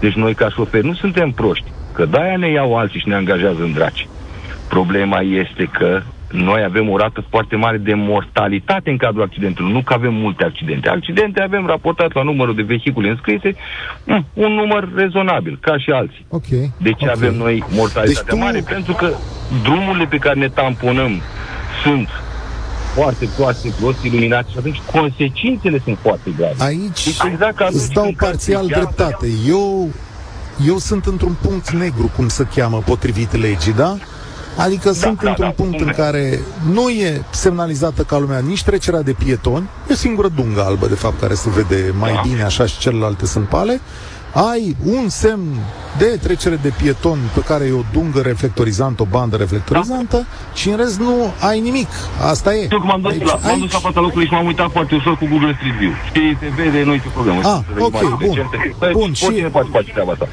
Deci 0.00 0.14
noi 0.14 0.34
ca 0.34 0.48
șoferi 0.48 0.86
nu 0.86 0.94
suntem 0.94 1.30
proști, 1.30 1.70
că 1.92 2.04
de-aia 2.04 2.36
ne 2.36 2.50
iau 2.50 2.76
alții 2.76 3.00
și 3.00 3.08
ne 3.08 3.14
angajează 3.14 3.62
în 3.62 3.72
draci. 3.72 4.08
Problema 4.68 5.20
este 5.20 5.64
că 5.64 6.02
noi 6.34 6.62
avem 6.62 6.90
o 6.90 6.96
rată 6.96 7.24
foarte 7.30 7.56
mare 7.56 7.76
de 7.76 7.94
mortalitate 7.94 8.90
în 8.90 8.96
cadrul 8.96 9.22
accidentelor. 9.22 9.70
Nu 9.70 9.82
că 9.82 9.92
avem 9.92 10.14
multe 10.14 10.44
accidente. 10.44 10.88
Accidente 10.88 11.40
avem 11.40 11.66
raportat 11.66 12.12
la 12.14 12.22
numărul 12.22 12.54
de 12.54 12.62
vehicule 12.62 13.08
înscrise 13.08 13.54
mm, 14.04 14.26
un 14.32 14.52
număr 14.52 14.88
rezonabil, 14.94 15.58
ca 15.60 15.78
și 15.78 15.90
alții. 15.90 16.26
Okay. 16.28 16.72
De 16.78 16.88
ce 16.90 17.04
okay. 17.08 17.14
avem 17.16 17.34
noi 17.34 17.64
mortalitate 17.68 18.24
deci 18.26 18.34
tu... 18.34 18.36
mare? 18.36 18.64
Pentru 18.68 18.92
că 18.92 19.12
drumurile 19.62 20.04
pe 20.04 20.16
care 20.16 20.38
ne 20.38 20.48
tamponăm 20.48 21.20
sunt 21.82 22.08
foarte 22.94 23.28
proaste, 23.36 23.74
prost 23.80 24.04
iluminate 24.04 24.46
și 24.50 24.58
atunci 24.58 24.80
consecințele 24.92 25.80
sunt 25.84 25.98
foarte 26.02 26.30
grave. 26.36 26.54
Aici 26.58 27.04
deci 27.04 27.32
exact 27.32 27.56
ca 27.56 27.68
îți 27.70 27.92
dau 27.92 28.14
parțial 28.16 28.66
dreptate. 28.66 29.26
Eu, 29.48 29.88
eu 30.66 30.78
sunt 30.78 31.06
într-un 31.06 31.36
punct 31.42 31.70
negru, 31.70 32.10
cum 32.16 32.28
se 32.28 32.46
cheamă, 32.54 32.82
potrivit 32.86 33.36
legii, 33.36 33.72
da? 33.72 33.96
Adică 34.56 34.88
da, 34.88 34.94
sunt 34.94 35.22
da, 35.22 35.28
într-un 35.28 35.46
da, 35.56 35.62
punct 35.62 35.80
în 35.80 35.92
care 35.96 36.40
nu 36.72 36.88
e 36.88 37.22
semnalizată 37.30 38.02
ca 38.02 38.18
lumea 38.18 38.38
nici 38.38 38.62
trecerea 38.62 39.02
de 39.02 39.12
pietoni, 39.12 39.68
e 39.88 39.92
o 39.92 39.96
singură 39.96 40.28
dungă 40.28 40.64
albă, 40.64 40.86
de 40.86 40.94
fapt, 40.94 41.20
care 41.20 41.34
se 41.34 41.50
vede 41.50 41.94
mai 41.98 42.12
da. 42.12 42.20
bine 42.28 42.42
așa 42.42 42.66
și 42.66 42.78
celelalte 42.78 43.26
sunt 43.26 43.48
pale, 43.48 43.80
ai 44.34 44.76
un 44.84 45.08
semn 45.08 45.58
de 45.98 46.18
trecere 46.22 46.58
de 46.62 46.72
pieton 46.82 47.18
pe 47.34 47.40
care 47.40 47.64
e 47.64 47.72
o 47.72 47.82
dungă 47.92 48.20
reflectorizantă, 48.20 49.02
o 49.02 49.06
bandă 49.10 49.36
reflectorizantă 49.36 50.16
da. 50.16 50.54
și 50.54 50.68
în 50.68 50.76
rest 50.76 50.98
nu 50.98 51.32
ai 51.40 51.60
nimic. 51.60 51.88
Asta 52.30 52.54
e. 52.54 52.68
Eu 52.70 52.80
cum 52.80 52.90
am 52.90 53.00
dus, 53.00 53.12
deci, 53.12 53.26
la, 53.26 53.38
m-am 53.42 53.58
dus 53.58 53.72
la 53.72 53.78
fața 53.78 54.00
locului 54.00 54.26
și 54.26 54.32
m-am 54.32 54.46
uitat 54.46 54.70
foarte 54.70 54.94
ușor 54.94 55.16
cu 55.16 55.26
Google 55.30 55.54
Street 55.56 55.74
View. 55.74 55.92
Și 56.12 56.36
se 56.40 56.62
vede, 56.62 56.82
nu 56.82 56.94
e 56.94 57.02
problemă. 57.12 57.40
Ah, 57.42 57.58
ok, 57.78 58.16
bun. 58.18 58.50
Bun, 58.92 59.12
și... 59.12 59.24
Oricine 59.24 59.48
poate 59.48 59.68
face 59.72 59.90
treaba 59.92 60.12
asta 60.12 60.28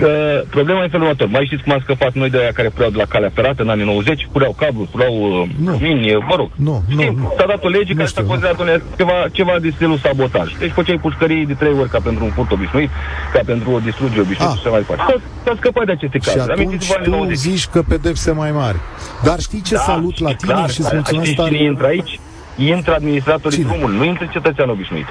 că 0.00 0.10
problema 0.50 0.84
e 0.84 0.88
felul 0.88 1.06
următor. 1.06 1.28
Mai 1.28 1.44
știți 1.44 1.62
cum 1.62 1.72
am 1.72 1.80
scăpat 1.82 2.12
noi 2.12 2.30
de 2.30 2.38
aia 2.38 2.52
care 2.58 2.68
pureau 2.68 2.90
de 2.90 2.96
la 2.96 3.08
calea 3.12 3.30
ferată 3.34 3.62
în 3.62 3.68
anii 3.68 3.84
90? 3.84 4.28
Pureau 4.32 4.54
cabluri, 4.62 4.88
pureau 4.94 5.14
uh, 5.14 5.48
nu. 5.64 5.72
mini, 5.80 6.12
mă 6.30 6.34
rog. 6.36 6.50
Nu, 6.54 6.82
nu, 6.88 7.02
nu. 7.20 7.34
S-a 7.38 7.46
dat 7.46 7.64
o 7.64 7.68
lege 7.68 7.92
care 7.94 8.06
s-a 8.06 8.22
considerat 8.22 8.82
ceva, 8.96 9.16
ceva 9.32 9.54
de 9.60 9.70
stilul 9.74 9.98
sabotaj. 9.98 10.48
Deci 10.58 10.70
făceai 10.70 10.98
pușcării 11.06 11.46
de 11.46 11.54
trei 11.54 11.74
ori 11.80 11.88
ca 11.88 12.00
pentru 12.00 12.24
un 12.24 12.30
furt 12.30 12.50
obișnuit, 12.52 12.90
ca 13.32 13.40
pentru 13.44 13.70
o 13.70 13.78
distrugere 13.78 14.20
obișnuită 14.20 14.52
ah. 14.54 14.60
și 14.60 14.66
așa 14.66 14.70
mai 14.76 14.84
departe. 14.86 15.22
S-a 15.44 15.54
scăpat 15.56 15.84
de 15.84 15.92
aceste 15.92 16.18
cazuri. 16.18 16.44
Și 16.44 16.50
atunci 16.50 16.86
tu 17.02 17.32
zici 17.32 17.66
că 17.66 17.82
pedepse 17.82 18.30
mai 18.30 18.52
mari. 18.52 18.78
Dar 19.24 19.38
știi 19.40 19.60
ce 19.60 19.74
da, 19.74 19.80
salut 19.80 20.18
la 20.18 20.32
tine 20.32 20.52
clar, 20.52 20.70
și 20.70 20.80
îți 20.80 20.94
mulțumesc 20.94 21.34
tare? 21.34 21.50
Cine 21.50 21.62
intră 21.62 21.86
aici? 21.86 22.20
Intră 22.56 22.94
administratorii 22.94 23.64
drumului, 23.64 23.96
nu 23.96 24.04
intră 24.04 24.28
cetățean 24.32 24.68
obișnuit. 24.68 25.06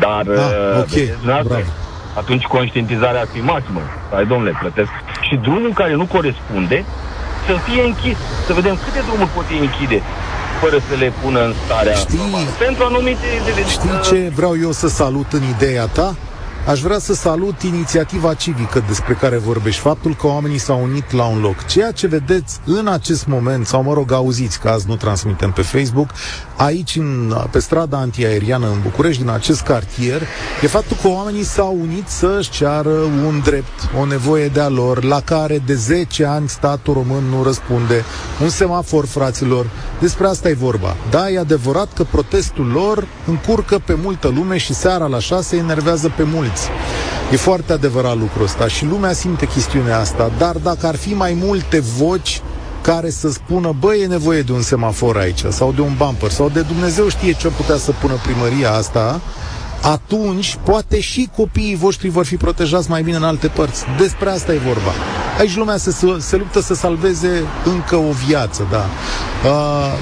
Dar, 0.00 0.24
ah, 0.36 0.78
ok, 0.78 1.22
bravo 1.24 1.54
atunci 2.20 2.44
conștientizarea 2.56 3.20
ar 3.20 3.28
fi 3.34 3.40
maximă. 3.52 3.82
Hai, 4.12 4.26
domnule, 4.32 4.52
plătesc. 4.60 4.92
Și 5.26 5.34
drumul 5.36 5.72
care 5.80 5.94
nu 5.94 6.06
corespunde 6.16 6.78
să 7.46 7.54
fie 7.66 7.82
închis. 7.90 8.18
Să 8.46 8.52
vedem 8.52 8.74
câte 8.84 9.00
drumuri 9.06 9.30
pot 9.36 9.46
închide 9.60 10.00
fără 10.60 10.78
să 10.88 10.94
le 10.98 11.12
pună 11.22 11.40
în 11.44 11.54
starea 11.64 11.94
Știi, 11.94 12.18
pentru 12.58 12.84
anumite... 12.84 13.26
Știi 13.68 14.00
ce 14.08 14.32
vreau 14.34 14.54
eu 14.60 14.72
să 14.72 14.88
salut 14.88 15.32
în 15.32 15.42
ideea 15.54 15.86
ta? 15.86 16.14
Aș 16.66 16.80
vrea 16.80 16.98
să 16.98 17.14
salut 17.14 17.62
inițiativa 17.62 18.34
civică 18.34 18.84
despre 18.86 19.14
care 19.14 19.36
vorbești, 19.36 19.80
faptul 19.80 20.14
că 20.14 20.26
oamenii 20.26 20.58
s-au 20.58 20.82
unit 20.82 21.12
la 21.12 21.24
un 21.24 21.40
loc. 21.40 21.64
Ceea 21.66 21.90
ce 21.90 22.06
vedeți 22.06 22.60
în 22.64 22.86
acest 22.86 23.26
moment, 23.26 23.66
sau 23.66 23.82
mă 23.82 23.92
rog, 23.92 24.12
auziți 24.12 24.60
că 24.60 24.68
azi 24.68 24.88
nu 24.88 24.96
transmitem 24.96 25.52
pe 25.52 25.62
Facebook, 25.62 26.10
aici 26.56 26.96
în, 26.96 27.34
pe 27.50 27.58
strada 27.58 27.98
antiaeriană 27.98 28.66
în 28.66 28.78
București, 28.82 29.22
din 29.22 29.30
acest 29.30 29.60
cartier, 29.60 30.22
e 30.62 30.66
faptul 30.66 30.96
că 31.02 31.08
oamenii 31.08 31.44
s-au 31.44 31.78
unit 31.80 32.08
să-și 32.08 32.50
ceară 32.50 32.90
un 33.26 33.40
drept, 33.44 33.90
o 34.00 34.04
nevoie 34.04 34.48
de-a 34.48 34.68
lor, 34.68 35.04
la 35.04 35.20
care 35.20 35.62
de 35.66 35.74
10 35.74 36.24
ani 36.24 36.48
statul 36.48 36.94
român 36.94 37.24
nu 37.24 37.42
răspunde. 37.42 38.04
Un 38.42 38.48
semafor, 38.48 39.06
fraților, 39.06 39.66
despre 40.00 40.26
asta 40.26 40.48
e 40.48 40.54
vorba. 40.54 40.96
Da, 41.10 41.30
e 41.30 41.38
adevărat 41.38 41.92
că 41.92 42.04
protestul 42.04 42.66
lor 42.66 43.06
încurcă 43.26 43.78
pe 43.84 43.96
multă 44.02 44.28
lume 44.28 44.56
și 44.56 44.74
seara 44.74 45.06
la 45.06 45.18
6 45.18 45.56
enervează 45.56 46.12
pe 46.16 46.22
mulți. 46.22 46.49
E 47.32 47.36
foarte 47.36 47.72
adevărat 47.72 48.16
lucrul 48.18 48.44
ăsta 48.44 48.68
și 48.68 48.84
lumea 48.84 49.12
simte 49.12 49.46
chestiunea 49.46 49.98
asta, 49.98 50.30
dar 50.38 50.56
dacă 50.56 50.86
ar 50.86 50.96
fi 50.96 51.14
mai 51.14 51.38
multe 51.42 51.80
voci 51.80 52.42
care 52.82 53.10
să 53.10 53.30
spună, 53.30 53.74
bă, 53.78 53.94
e 53.94 54.06
nevoie 54.06 54.42
de 54.42 54.52
un 54.52 54.62
semafor 54.62 55.16
aici, 55.16 55.44
sau 55.48 55.72
de 55.72 55.80
un 55.80 55.94
bumper, 55.96 56.30
sau 56.30 56.48
de 56.48 56.60
Dumnezeu 56.60 57.08
știe 57.08 57.32
ce 57.32 57.48
putea 57.48 57.76
să 57.76 57.92
pună 58.00 58.14
primăria 58.22 58.72
asta, 58.72 59.20
atunci 59.82 60.58
poate 60.62 61.00
și 61.00 61.30
copiii 61.36 61.76
voștri 61.76 62.08
vor 62.08 62.24
fi 62.24 62.36
protejați 62.36 62.90
mai 62.90 63.02
bine 63.02 63.16
în 63.16 63.22
alte 63.22 63.46
părți. 63.46 63.84
Despre 63.98 64.30
asta 64.30 64.52
e 64.52 64.58
vorba. 64.58 64.92
Aici 65.38 65.56
lumea 65.56 65.76
se, 65.76 65.90
se 66.18 66.36
luptă 66.36 66.60
să 66.60 66.74
salveze 66.74 67.42
încă 67.64 67.96
o 67.96 68.10
viață, 68.26 68.66
da. 68.70 68.84
Uh, 69.44 69.50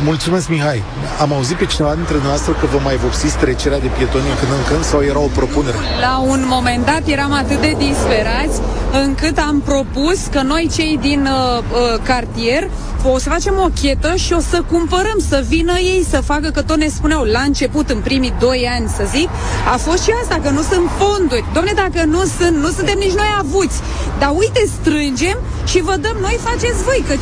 mulțumesc, 0.05 0.49
Mihai. 0.49 0.83
Am 1.21 1.33
auzit 1.33 1.57
pe 1.57 1.67
cineva 1.67 1.95
dintre 1.95 2.13
dumneavoastră 2.13 2.53
că 2.53 2.67
vă 2.67 2.79
mai 2.85 2.97
vopsiți 2.97 3.37
trecerea 3.37 3.79
de 3.79 3.91
pietoni 3.97 4.25
când 4.39 4.53
în 4.53 4.65
când 4.71 4.85
sau 4.85 5.03
era 5.03 5.19
o 5.19 5.31
propunere? 5.35 5.77
La 6.01 6.19
un 6.19 6.45
moment 6.47 6.85
dat 6.85 7.03
eram 7.07 7.33
atât 7.33 7.61
de 7.61 7.75
disperați 7.79 8.61
încât 9.05 9.39
am 9.39 9.61
propus 9.61 10.27
că 10.31 10.41
noi 10.43 10.71
cei 10.75 10.99
din 11.01 11.21
uh, 11.21 11.59
uh, 11.59 12.01
cartier 12.03 12.71
o 13.05 13.19
să 13.19 13.29
facem 13.29 13.55
o 13.67 13.69
chetă 13.81 14.15
și 14.15 14.33
o 14.33 14.41
să 14.51 14.63
cumpărăm, 14.71 15.19
să 15.29 15.45
vină 15.49 15.77
ei 15.79 16.07
să 16.11 16.21
facă, 16.21 16.49
că 16.51 16.63
tot 16.63 16.77
ne 16.77 16.89
spuneau 16.89 17.23
la 17.25 17.41
început, 17.41 17.91
în 17.91 18.01
primii 18.01 18.35
doi 18.39 18.69
ani, 18.77 18.89
să 18.97 19.05
zic, 19.15 19.29
a 19.75 19.77
fost 19.77 20.03
și 20.03 20.13
asta, 20.23 20.37
că 20.43 20.51
nu 20.51 20.63
sunt 20.71 20.87
fonduri. 20.99 21.45
Domne, 21.57 21.73
dacă 21.83 22.01
nu 22.15 22.23
sunt, 22.39 22.57
nu 22.65 22.71
suntem 22.77 22.99
nici 22.99 23.19
noi 23.23 23.31
avuți. 23.43 23.77
Dar 24.21 24.31
uite, 24.43 24.63
strângem 24.79 25.39
și 25.71 25.79
vă 25.89 25.95
dăm 26.05 26.17
noi, 26.27 26.37
faceți 26.49 26.81
voi, 26.89 27.01
că 27.09 27.15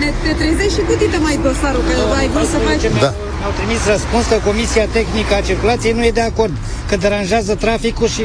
ne, 0.00 0.10
te 0.22 0.32
trezești 0.40 0.74
și 0.76 0.82
cu 0.88 0.94
tine 1.00 1.18
mai 1.26 1.36
dosarul, 1.46 1.82
că 1.88 1.94
da, 1.98 2.16
ai 2.20 2.28
vrut 2.34 2.48
să 2.54 2.58
faci... 2.66 2.84
Da. 3.06 3.12
Au 3.46 3.52
trimis 3.58 3.80
răspuns 3.94 4.24
că 4.32 4.36
Comisia 4.48 4.86
Tehnică 4.96 5.34
a 5.34 5.40
Circulației 5.40 5.92
nu 5.98 6.04
e 6.04 6.10
de 6.10 6.26
acord, 6.30 6.52
că 6.88 6.96
deranjează 6.96 7.54
traficul 7.54 8.08
și 8.08 8.22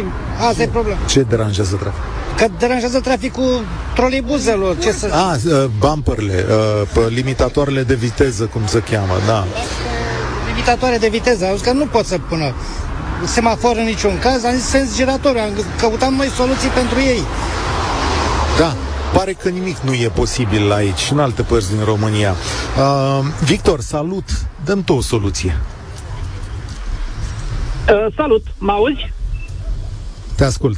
asta 0.49 0.61
e 0.63 0.67
problema. 0.67 0.99
Ce 1.05 1.21
deranjează 1.21 1.75
traficul? 1.83 2.09
Că 2.39 2.47
deranjează 2.59 2.99
traficul 2.99 3.65
troleibuzelor. 3.95 4.77
Ce 4.77 4.91
să... 4.91 5.09
A, 5.13 5.35
uh, 5.45 5.65
bumperle, 5.79 6.45
uh, 6.95 7.05
limitatoarele 7.09 7.83
de 7.83 7.95
viteză, 7.95 8.43
cum 8.43 8.61
se 8.65 8.79
cheamă, 8.79 9.13
da. 9.25 9.45
Limitatoare 10.47 10.97
de 10.97 11.07
viteză, 11.07 11.45
au 11.45 11.55
zis 11.55 11.63
că 11.63 11.71
nu 11.71 11.85
pot 11.85 12.05
să 12.05 12.17
pună 12.29 12.53
semafor 13.25 13.75
în 13.75 13.83
niciun 13.83 14.19
caz, 14.19 14.43
am 14.43 14.53
zis 14.53 14.65
sens 14.65 14.95
giratoriu, 14.95 15.41
am 15.41 15.49
căutat 15.79 16.11
noi 16.11 16.27
soluții 16.27 16.69
pentru 16.69 16.99
ei. 16.99 17.21
Da, 18.57 18.75
pare 19.13 19.33
că 19.33 19.49
nimic 19.49 19.77
nu 19.77 19.93
e 19.93 20.11
posibil 20.13 20.71
aici 20.71 20.97
și 20.97 21.11
în 21.11 21.19
alte 21.19 21.41
părți 21.41 21.69
din 21.69 21.83
România. 21.83 22.35
Uh, 22.77 23.25
Victor, 23.43 23.79
salut! 23.79 24.29
Dăm 24.65 24.83
tu 24.83 24.93
o 24.93 25.01
soluție. 25.01 25.57
Uh, 27.89 28.13
salut! 28.15 28.45
Mă 28.57 28.71
auzi? 28.71 29.13
Te 30.35 30.43
ascult. 30.43 30.77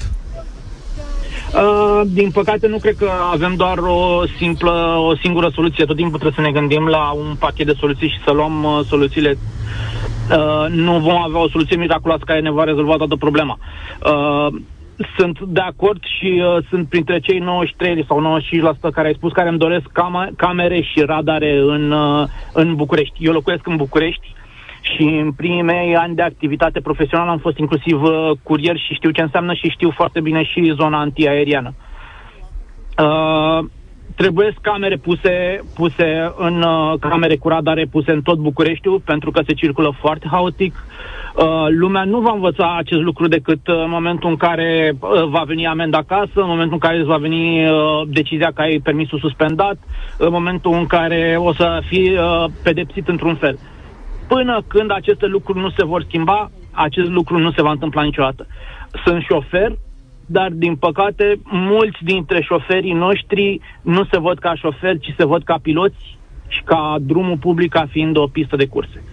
Uh, 1.55 2.01
din 2.05 2.31
păcate, 2.31 2.67
nu 2.67 2.77
cred 2.77 2.95
că 2.95 3.09
avem 3.31 3.55
doar 3.55 3.77
o 3.77 4.23
simplă, 4.37 4.95
o 4.97 5.15
singură 5.15 5.49
soluție. 5.53 5.85
Tot 5.85 5.95
timpul 5.95 6.19
trebuie 6.19 6.45
să 6.45 6.51
ne 6.51 6.59
gândim 6.59 6.85
la 6.87 7.11
un 7.11 7.35
pachet 7.39 7.65
de 7.65 7.75
soluții 7.79 8.09
și 8.09 8.23
să 8.25 8.31
luăm 8.31 8.63
uh, 8.63 8.79
soluțiile. 8.87 9.37
Uh, 10.29 10.65
nu 10.69 10.99
vom 10.99 11.21
avea 11.21 11.39
o 11.39 11.49
soluție 11.49 11.75
miraculoasă 11.77 12.23
care 12.25 12.39
ne 12.39 12.51
va 12.51 12.63
rezolva 12.63 12.95
toată 12.95 13.15
problema. 13.15 13.57
Uh, 14.05 14.47
sunt 15.17 15.39
de 15.39 15.59
acord 15.59 16.03
și 16.17 16.43
uh, 16.45 16.65
sunt 16.69 16.87
printre 16.89 17.19
cei 17.19 17.39
93 17.39 18.05
sau 18.07 18.39
95% 18.89 18.93
care 18.93 19.07
ai 19.07 19.13
spus 19.13 19.31
care 19.31 19.49
îmi 19.49 19.57
doresc 19.57 19.85
cam- 19.85 20.35
camere 20.35 20.81
și 20.81 21.01
radare 21.01 21.57
în, 21.57 21.91
uh, 21.91 22.27
în 22.53 22.75
București. 22.75 23.25
Eu 23.25 23.33
locuiesc 23.33 23.67
în 23.67 23.75
București 23.75 24.35
și 24.81 25.03
în 25.03 25.31
primii 25.31 25.61
mei 25.61 25.95
ani 25.95 26.15
de 26.15 26.21
activitate 26.21 26.79
profesională 26.79 27.31
am 27.31 27.37
fost 27.37 27.57
inclusiv 27.57 28.01
uh, 28.01 28.31
curier 28.43 28.77
și 28.77 28.93
știu 28.93 29.11
ce 29.11 29.21
înseamnă 29.21 29.53
și 29.53 29.69
știu 29.69 29.89
foarte 29.89 30.19
bine 30.21 30.43
și 30.43 30.73
zona 30.75 30.99
antiaeriană. 30.99 31.73
Uh, 32.97 33.65
trebuie 34.15 34.53
camere 34.61 34.95
puse, 34.95 35.59
puse 35.75 36.33
în 36.37 36.61
uh, 36.61 36.93
camere 36.99 37.35
cu 37.35 37.47
radare 37.47 37.85
puse 37.91 38.11
în 38.11 38.21
tot 38.21 38.37
Bucureștiul 38.37 39.01
pentru 39.05 39.31
că 39.31 39.41
se 39.45 39.53
circulă 39.53 39.95
foarte 39.99 40.27
haotic. 40.31 40.85
Uh, 41.35 41.65
lumea 41.69 42.03
nu 42.03 42.19
va 42.19 42.31
învăța 42.31 42.75
acest 42.77 43.01
lucru 43.01 43.27
decât 43.27 43.67
uh, 43.67 43.75
în 43.83 43.89
momentul 43.89 44.29
în 44.29 44.35
care 44.35 44.93
uh, 44.99 45.23
va 45.27 45.43
veni 45.45 45.67
amenda 45.67 45.97
acasă, 45.97 46.31
în 46.33 46.47
momentul 46.47 46.73
în 46.73 46.79
care 46.79 46.97
îți 46.97 47.07
va 47.07 47.17
veni 47.17 47.69
uh, 47.69 48.01
decizia 48.07 48.51
că 48.53 48.61
ai 48.61 48.79
permisul 48.83 49.19
suspendat, 49.19 49.77
în 50.17 50.31
momentul 50.31 50.73
în 50.73 50.85
care 50.85 51.35
o 51.37 51.53
să 51.53 51.81
fii 51.87 52.11
uh, 52.11 52.45
pedepsit 52.63 53.07
într-un 53.07 53.35
fel. 53.35 53.53
Uh, 53.53 53.80
Până 54.35 54.63
când 54.67 54.91
aceste 54.91 55.25
lucruri 55.25 55.59
nu 55.59 55.69
se 55.69 55.85
vor 55.85 56.03
schimba, 56.03 56.51
acest 56.71 57.09
lucru 57.09 57.37
nu 57.37 57.51
se 57.51 57.61
va 57.61 57.71
întâmpla 57.71 58.03
niciodată. 58.03 58.47
Sunt 59.05 59.23
șofer, 59.23 59.71
dar 60.25 60.49
din 60.51 60.75
păcate 60.75 61.39
mulți 61.43 61.97
dintre 62.03 62.41
șoferii 62.41 62.93
noștri 62.93 63.59
nu 63.81 64.03
se 64.11 64.19
văd 64.19 64.39
ca 64.39 64.55
șoferi, 64.55 64.99
ci 64.99 65.13
se 65.17 65.25
văd 65.25 65.43
ca 65.43 65.57
piloți 65.61 66.17
și 66.47 66.61
ca 66.63 66.95
drumul 67.01 67.37
public 67.37 67.71
ca 67.71 67.85
fiind 67.89 68.17
o 68.17 68.27
pistă 68.27 68.55
de 68.55 68.65
curse. 68.65 69.03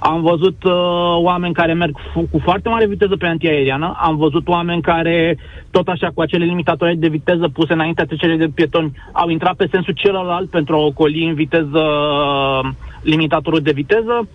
Am 0.00 0.22
văzut 0.22 0.64
uh, 0.64 0.72
oameni 1.16 1.54
care 1.54 1.72
merg 1.72 1.98
f- 2.00 2.30
cu 2.30 2.38
foarte 2.38 2.68
mare 2.68 2.86
viteză 2.86 3.16
pe 3.16 3.26
antiaeriană, 3.26 3.96
am 3.96 4.16
văzut 4.16 4.48
oameni 4.48 4.82
care, 4.82 5.38
tot 5.70 5.88
așa, 5.88 6.10
cu 6.14 6.20
acele 6.20 6.44
limitatori 6.44 6.96
de 6.96 7.08
viteză 7.08 7.48
puse 7.48 7.72
înaintea 7.72 8.04
trecerii 8.04 8.38
de 8.38 8.48
pietoni, 8.54 8.92
au 9.12 9.28
intrat 9.28 9.54
pe 9.54 9.68
sensul 9.70 9.94
celălalt 9.94 10.50
pentru 10.50 10.74
a 10.74 10.84
ocoli 10.84 11.28
în 11.28 11.34
viteză 11.34 11.78
uh, 11.78 12.70
limitatorul 13.02 13.60
de 13.60 13.72
viteză. 13.72 14.28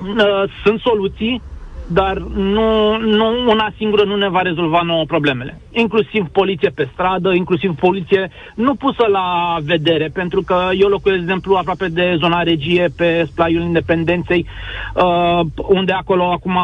Uh, 0.00 0.44
sunt 0.64 0.80
soluții, 0.80 1.42
dar 1.86 2.18
nu, 2.34 2.98
nu 2.98 3.50
una 3.50 3.72
singură 3.76 4.04
nu 4.04 4.16
ne 4.16 4.28
va 4.28 4.42
rezolva 4.42 4.80
nouă 4.84 5.04
problemele. 5.04 5.60
Inclusiv 5.70 6.26
poliție 6.32 6.70
pe 6.70 6.88
stradă, 6.92 7.32
inclusiv 7.32 7.74
poliție 7.74 8.30
nu 8.54 8.74
pusă 8.74 9.06
la 9.10 9.56
vedere, 9.62 10.10
pentru 10.12 10.42
că 10.42 10.68
eu 10.78 10.88
locuiesc, 10.88 11.18
de 11.18 11.26
exemplu, 11.26 11.54
aproape 11.54 11.88
de 11.88 12.16
zona 12.18 12.42
regie, 12.42 12.92
pe 12.96 13.26
splaiul 13.30 13.62
Independenței, 13.62 14.46
uh, 14.94 15.40
unde 15.56 15.92
acolo 15.92 16.24
acum 16.24 16.58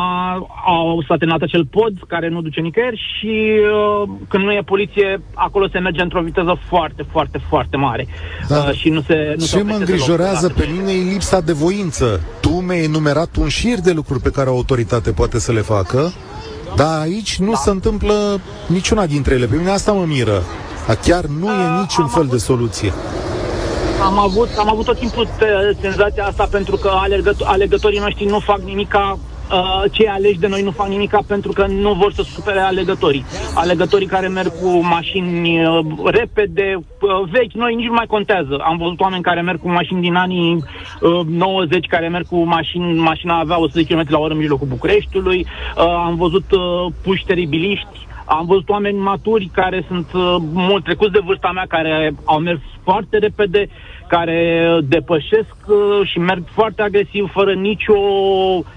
au 0.67 1.03
statenat 1.05 1.43
acel 1.43 1.67
pod 1.67 1.93
care 2.09 2.29
nu 2.29 2.41
duce 2.41 2.61
nicăieri 2.61 3.03
și 3.19 3.51
uh, 4.03 4.09
când 4.29 4.45
nu 4.45 4.53
e 4.53 4.63
poliție, 4.65 5.23
acolo 5.35 5.69
se 5.69 5.79
merge 5.79 6.03
într-o 6.03 6.21
viteză 6.21 6.59
foarte, 6.69 7.05
foarte, 7.11 7.41
foarte 7.49 7.77
mare. 7.77 8.07
Da. 8.49 8.57
Uh, 8.57 8.73
și 8.73 8.89
nu 8.89 9.01
se 9.01 9.33
nu 9.37 9.43
se 9.43 9.57
Ce 9.57 9.63
mă 9.63 9.73
oprește 9.73 9.93
îngrijorează 9.93 10.47
deloc. 10.47 10.57
pe 10.57 10.73
mine 10.73 10.93
e 10.93 11.13
lipsa 11.13 11.41
de 11.41 11.53
voință. 11.53 12.21
Tu 12.41 12.51
mi-ai 12.51 12.85
enumerat 12.85 13.37
un 13.37 13.49
șir 13.49 13.79
de 13.81 13.93
lucruri 13.93 14.21
pe 14.21 14.31
care 14.31 14.51
o 14.51 14.55
autoritate 14.55 15.12
poate 15.13 15.39
să 15.39 15.53
le 15.53 15.61
facă, 15.61 16.13
dar 16.77 17.01
aici 17.01 17.39
nu 17.39 17.55
se 17.55 17.71
întâmplă 17.71 18.41
niciuna 18.67 19.07
dintre 19.07 19.35
ele. 19.35 19.47
Pe 19.47 19.57
mine 19.57 19.71
asta 19.71 19.93
mă 19.93 20.05
miră. 20.05 20.43
Dar 20.87 20.97
chiar 20.97 21.25
nu 21.25 21.47
e 21.47 21.81
niciun 21.81 22.07
fel 22.07 22.27
de 22.27 22.37
soluție. 22.37 22.93
Am 24.03 24.19
avut, 24.19 24.49
am 24.59 24.71
avut 24.71 24.85
tot 24.85 24.99
timpul 24.99 25.29
te- 25.39 25.77
senzația 25.81 26.25
asta 26.27 26.49
pentru 26.51 26.77
că 26.77 26.91
alergăt- 27.07 27.45
alegătorii 27.45 27.99
noștri 27.99 28.25
nu 28.25 28.39
fac 28.39 28.59
nimica 28.61 29.19
Uh, 29.51 29.83
cei 29.91 30.07
aleși 30.07 30.39
de 30.39 30.47
noi 30.47 30.63
nu 30.63 30.71
fac 30.71 30.89
nimica 30.89 31.21
pentru 31.27 31.53
că 31.53 31.67
nu 31.67 31.93
vor 31.93 32.13
să 32.13 32.23
supere 32.23 32.59
alegătorii. 32.59 33.25
Alegătorii 33.55 34.07
care 34.07 34.29
merg 34.29 34.53
cu 34.61 34.69
mașini 34.69 35.67
uh, 35.67 35.85
repede, 36.05 36.75
uh, 36.77 37.29
vechi, 37.31 37.53
noi 37.53 37.75
nici 37.75 37.87
nu 37.87 37.93
mai 37.93 38.07
contează. 38.07 38.57
Am 38.65 38.77
văzut 38.77 39.01
oameni 39.01 39.23
care 39.23 39.41
merg 39.41 39.61
cu 39.61 39.71
mașini 39.71 40.01
din 40.01 40.15
anii 40.15 40.65
uh, 41.01 41.27
90, 41.27 41.87
care 41.87 42.09
merg 42.09 42.27
cu 42.27 42.43
mașini, 42.43 42.99
mașina 42.99 43.39
avea 43.39 43.61
100 43.61 43.83
km 43.83 44.05
la 44.09 44.19
oră 44.19 44.33
în 44.33 44.39
mijlocul 44.39 44.67
Bucureștiului. 44.67 45.47
Uh, 45.77 45.85
am 45.85 46.17
văzut 46.17 46.51
uh, 46.51 46.93
puși 47.03 47.25
teribiliști 47.25 48.07
am 48.25 48.47
văzut 48.47 48.69
oameni 48.69 48.99
maturi 48.99 49.51
care 49.53 49.85
sunt 49.89 50.13
uh, 50.13 50.37
mult 50.53 50.85
trecuți 50.85 51.13
de 51.13 51.21
vârsta 51.25 51.51
mea, 51.55 51.65
care 51.69 52.15
au 52.25 52.39
mers 52.39 52.61
foarte 52.83 53.19
repede, 53.19 53.69
care 54.17 54.67
depășesc 54.89 55.57
uh, 55.67 56.09
și 56.11 56.19
merg 56.19 56.45
foarte 56.55 56.83
agresiv, 56.83 57.31
fără 57.33 57.53
nicio, 57.55 58.01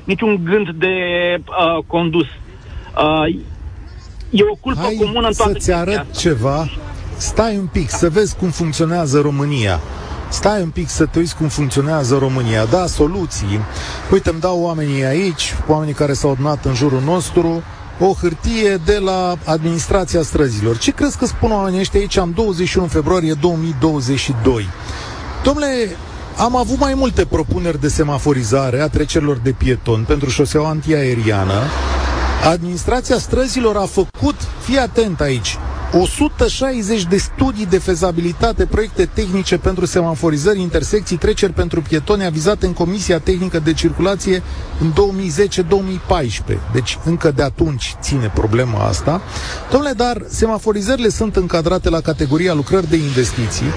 niciun 0.04 0.42
gând 0.44 0.70
de 0.70 0.96
uh, 1.38 1.84
condus. 1.88 2.26
Uh, 2.26 3.36
e 4.30 4.44
o 4.52 4.56
culpă 4.56 4.82
Hai 4.82 4.98
comună 5.00 5.28
în 5.28 5.34
toată 5.34 5.52
să-ți 5.52 5.72
arăt 5.72 6.06
chestia 6.06 6.32
ceva. 6.32 6.70
Stai 7.18 7.58
un 7.58 7.68
pic 7.72 7.90
să 7.90 8.10
vezi 8.10 8.36
cum 8.36 8.50
funcționează 8.50 9.20
România. 9.20 9.80
Stai 10.30 10.62
un 10.62 10.70
pic 10.70 10.90
să 10.90 11.06
te 11.06 11.20
uiți 11.20 11.36
cum 11.36 11.48
funcționează 11.48 12.18
România. 12.18 12.66
Da, 12.66 12.86
soluții. 12.86 13.60
Uite, 14.12 14.30
îmi 14.30 14.40
dau 14.40 14.62
oamenii 14.62 15.04
aici, 15.04 15.56
oamenii 15.68 15.94
care 15.94 16.14
s-au 16.14 16.32
adunat 16.32 16.66
în 16.66 16.74
jurul 16.74 17.02
nostru, 17.06 17.64
o 18.00 18.14
hârtie 18.22 18.76
de 18.86 18.98
la 18.98 19.36
administrația 19.46 20.22
străzilor. 20.22 20.78
Ce 20.78 20.92
crezi 20.92 21.18
că 21.18 21.26
spun 21.26 21.52
oamenii 21.52 21.80
ăștia 21.80 22.00
aici 22.00 22.18
în 22.18 22.34
21 22.34 22.88
februarie 22.88 23.34
2022? 23.34 24.68
Domnule, 25.46 25.96
am 26.38 26.56
avut 26.56 26.80
mai 26.80 26.94
multe 26.94 27.26
propuneri 27.26 27.82
de 27.82 27.88
semaforizare 27.88 28.80
a 28.82 28.88
trecerilor 28.88 29.38
de 29.38 29.52
pieton 29.52 30.04
pentru 30.08 30.30
șoseaua 30.30 30.70
antiaeriană. 30.70 31.62
Administrația 32.52 33.18
străzilor 33.18 33.76
a 33.76 33.86
făcut, 33.86 34.36
fii 34.64 34.78
atent 34.78 35.22
aici, 35.22 35.58
160 35.94 37.04
de 37.06 37.18
studii 37.18 37.66
de 37.66 37.78
fezabilitate, 37.78 38.66
proiecte 38.66 39.06
tehnice 39.14 39.58
pentru 39.58 39.86
semaforizări, 39.86 40.62
intersecții, 40.62 41.18
treceri 41.18 41.54
pentru 41.54 41.82
pietoni 41.82 42.26
avizate 42.26 42.66
în 42.66 42.74
Comisia 42.74 43.20
Tehnică 43.20 43.60
de 43.60 43.74
Circulație 43.74 44.44
în 44.82 44.94
2010-2014. 46.54 46.58
Deci 46.74 46.98
încă 47.04 47.32
de 47.32 47.44
atunci 47.44 47.96
ține 48.02 48.32
problema 48.34 48.80
asta. 48.88 49.22
Domnule, 49.72 49.94
dar 49.94 50.22
semaforizările 50.30 51.10
sunt 51.10 51.36
încadrate 51.36 51.90
la 51.90 52.02
categoria 52.02 52.54
lucrări 52.54 52.90
de 52.90 52.96
investiții, 52.96 53.68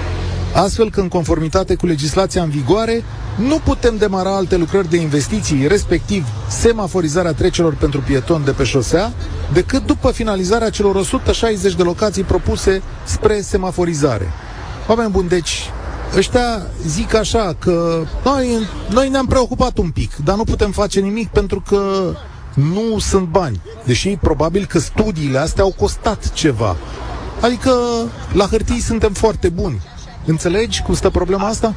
astfel 0.53 0.89
că 0.89 0.99
în 0.99 1.07
conformitate 1.07 1.75
cu 1.75 1.85
legislația 1.85 2.43
în 2.43 2.49
vigoare 2.49 3.03
nu 3.37 3.59
putem 3.63 3.97
demara 3.97 4.35
alte 4.35 4.57
lucrări 4.57 4.89
de 4.89 4.97
investiții, 4.97 5.67
respectiv 5.67 6.25
semaforizarea 6.49 7.33
trecerilor 7.33 7.75
pentru 7.75 8.01
pietoni 8.01 8.45
de 8.45 8.51
pe 8.51 8.63
șosea, 8.63 9.13
decât 9.53 9.85
după 9.85 10.11
finalizarea 10.11 10.69
celor 10.69 10.95
160 10.95 11.73
de 11.73 11.83
locații 11.83 12.23
propuse 12.23 12.81
spre 13.03 13.41
semaforizare. 13.41 14.31
Oameni 14.87 15.11
buni, 15.11 15.29
deci 15.29 15.69
ăștia 16.17 16.61
zic 16.87 17.13
așa 17.13 17.55
că 17.59 18.03
noi, 18.23 18.67
noi 18.89 19.09
ne-am 19.09 19.25
preocupat 19.25 19.77
un 19.77 19.89
pic, 19.89 20.15
dar 20.23 20.35
nu 20.35 20.43
putem 20.43 20.71
face 20.71 20.99
nimic 20.99 21.27
pentru 21.27 21.63
că 21.67 22.13
nu 22.53 22.99
sunt 22.99 23.27
bani. 23.27 23.61
Deși 23.85 24.09
probabil 24.09 24.65
că 24.65 24.79
studiile 24.79 25.37
astea 25.37 25.63
au 25.63 25.73
costat 25.77 26.33
ceva. 26.33 26.75
Adică 27.41 27.71
la 28.33 28.45
hârtii 28.45 28.81
suntem 28.81 29.13
foarte 29.13 29.49
buni. 29.49 29.81
Înțelegi 30.25 30.81
cum 30.81 30.93
stă 30.93 31.09
problema 31.09 31.47
asta? 31.47 31.73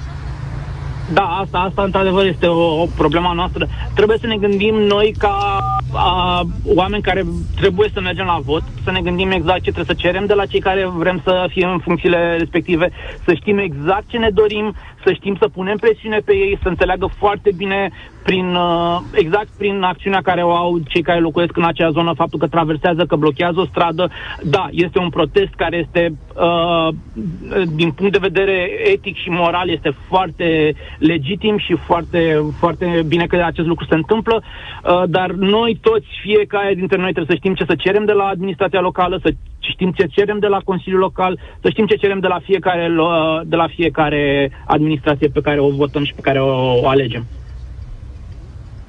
Da, 1.12 1.22
asta, 1.22 1.58
asta 1.58 1.82
într-adevăr 1.82 2.26
este 2.26 2.46
o, 2.46 2.80
o 2.82 2.86
problema 2.96 3.32
noastră. 3.32 3.68
Trebuie 3.94 4.18
să 4.20 4.26
ne 4.26 4.36
gândim 4.36 4.74
noi 4.74 5.14
ca 5.18 5.51
a, 5.94 6.42
oameni 6.64 7.02
care 7.02 7.24
trebuie 7.56 7.90
să 7.92 8.00
mergem 8.00 8.26
la 8.26 8.38
vot, 8.44 8.62
să 8.84 8.90
ne 8.90 9.00
gândim 9.00 9.30
exact 9.30 9.62
ce 9.62 9.72
trebuie 9.72 9.96
să 9.96 10.02
cerem 10.02 10.26
de 10.26 10.34
la 10.34 10.46
cei 10.46 10.60
care 10.60 10.86
vrem 10.86 11.20
să 11.24 11.46
fie 11.48 11.66
în 11.66 11.78
funcțiile 11.78 12.36
respective, 12.36 12.90
să 13.24 13.34
știm 13.34 13.58
exact 13.58 14.08
ce 14.08 14.18
ne 14.18 14.30
dorim, 14.30 14.74
să 15.04 15.12
știm 15.12 15.36
să 15.40 15.48
punem 15.48 15.76
presiune 15.76 16.18
pe 16.18 16.34
ei, 16.34 16.58
să 16.62 16.68
înțeleagă 16.68 17.06
foarte 17.18 17.50
bine 17.56 17.90
prin, 18.22 18.54
uh, 18.54 18.98
exact 19.12 19.48
prin 19.58 19.82
acțiunea 19.82 20.20
care 20.20 20.42
o 20.42 20.50
au 20.50 20.78
cei 20.88 21.02
care 21.02 21.20
locuiesc 21.20 21.56
în 21.56 21.64
acea 21.64 21.90
zonă, 21.90 22.12
faptul 22.16 22.38
că 22.38 22.46
traversează, 22.46 23.04
că 23.04 23.16
blochează 23.16 23.60
o 23.60 23.64
stradă. 23.64 24.10
Da, 24.42 24.68
este 24.70 24.98
un 24.98 25.08
protest 25.08 25.54
care 25.56 25.76
este, 25.76 26.14
uh, 26.34 26.88
din 27.74 27.90
punct 27.90 28.12
de 28.12 28.18
vedere 28.28 28.70
etic 28.92 29.16
și 29.16 29.28
moral, 29.28 29.68
este 29.70 29.94
foarte 30.08 30.74
legitim 30.98 31.58
și 31.58 31.74
foarte, 31.74 32.44
foarte 32.58 33.04
bine 33.06 33.26
că 33.26 33.42
acest 33.44 33.66
lucru 33.66 33.86
se 33.88 33.94
întâmplă, 33.94 34.42
uh, 34.42 35.02
dar 35.08 35.30
noi 35.30 35.78
toți, 35.86 36.06
fiecare 36.22 36.74
dintre 36.74 36.96
noi 36.96 37.12
trebuie 37.12 37.32
să 37.36 37.40
știm 37.40 37.54
ce 37.54 37.64
să 37.70 37.74
cerem 37.84 38.04
de 38.04 38.12
la 38.12 38.24
administrația 38.24 38.80
locală, 38.80 39.18
să 39.22 39.30
știm 39.58 39.90
ce 39.98 40.06
cerem 40.16 40.38
de 40.38 40.46
la 40.46 40.60
Consiliul 40.64 41.00
Local, 41.00 41.38
să 41.62 41.68
știm 41.70 41.86
ce 41.86 41.96
cerem 41.96 42.20
de 42.20 42.26
la 42.26 42.40
fiecare, 42.48 42.86
lo- 42.98 43.42
de 43.52 43.56
la 43.56 43.68
fiecare 43.76 44.50
administrație 44.66 45.28
pe 45.28 45.40
care 45.40 45.60
o 45.60 45.70
votăm 45.70 46.04
și 46.04 46.14
pe 46.14 46.20
care 46.20 46.40
o, 46.40 46.80
o 46.82 46.88
alegem. 46.88 47.24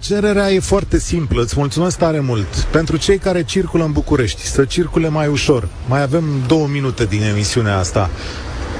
Cererea 0.02 0.50
e 0.50 0.60
foarte 0.60 0.98
simplă, 0.98 1.42
îți 1.42 1.56
mulțumesc 1.58 1.98
tare 1.98 2.20
mult. 2.20 2.48
Pentru 2.72 2.98
cei 2.98 3.18
care 3.18 3.44
circulă 3.44 3.84
în 3.84 3.92
București, 3.92 4.42
să 4.42 4.66
circule 4.66 5.10
mai 5.10 5.28
ușor. 5.28 5.68
Mai 5.90 6.02
avem 6.02 6.24
două 6.48 6.68
minute 6.68 7.06
din 7.06 7.22
emisiunea 7.24 7.78
asta. 7.78 8.10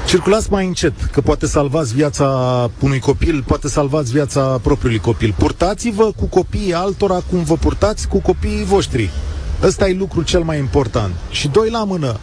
Circulați 0.08 0.52
mai 0.52 0.66
încet, 0.66 1.04
că 1.12 1.22
poate 1.22 1.46
salvați 1.46 1.94
viața 1.94 2.26
unui 2.80 3.00
copil, 3.00 3.44
poate 3.48 3.68
salvați 3.68 4.12
viața 4.12 4.60
propriului 4.62 5.00
copil. 5.00 5.36
Purtați-vă 5.38 6.12
cu 6.16 6.26
copiii 6.26 6.74
altora 6.74 7.22
cum 7.30 7.44
vă 7.44 7.56
purtați 7.56 8.08
cu 8.08 8.20
copiii 8.20 8.64
voștri. 8.64 9.10
Ăsta 9.64 9.88
e 9.90 9.94
lucru 9.94 10.22
cel 10.22 10.42
mai 10.42 10.58
important. 10.58 11.14
Și 11.30 11.48
doi 11.48 11.70
la 11.70 11.84
mână, 11.84 12.20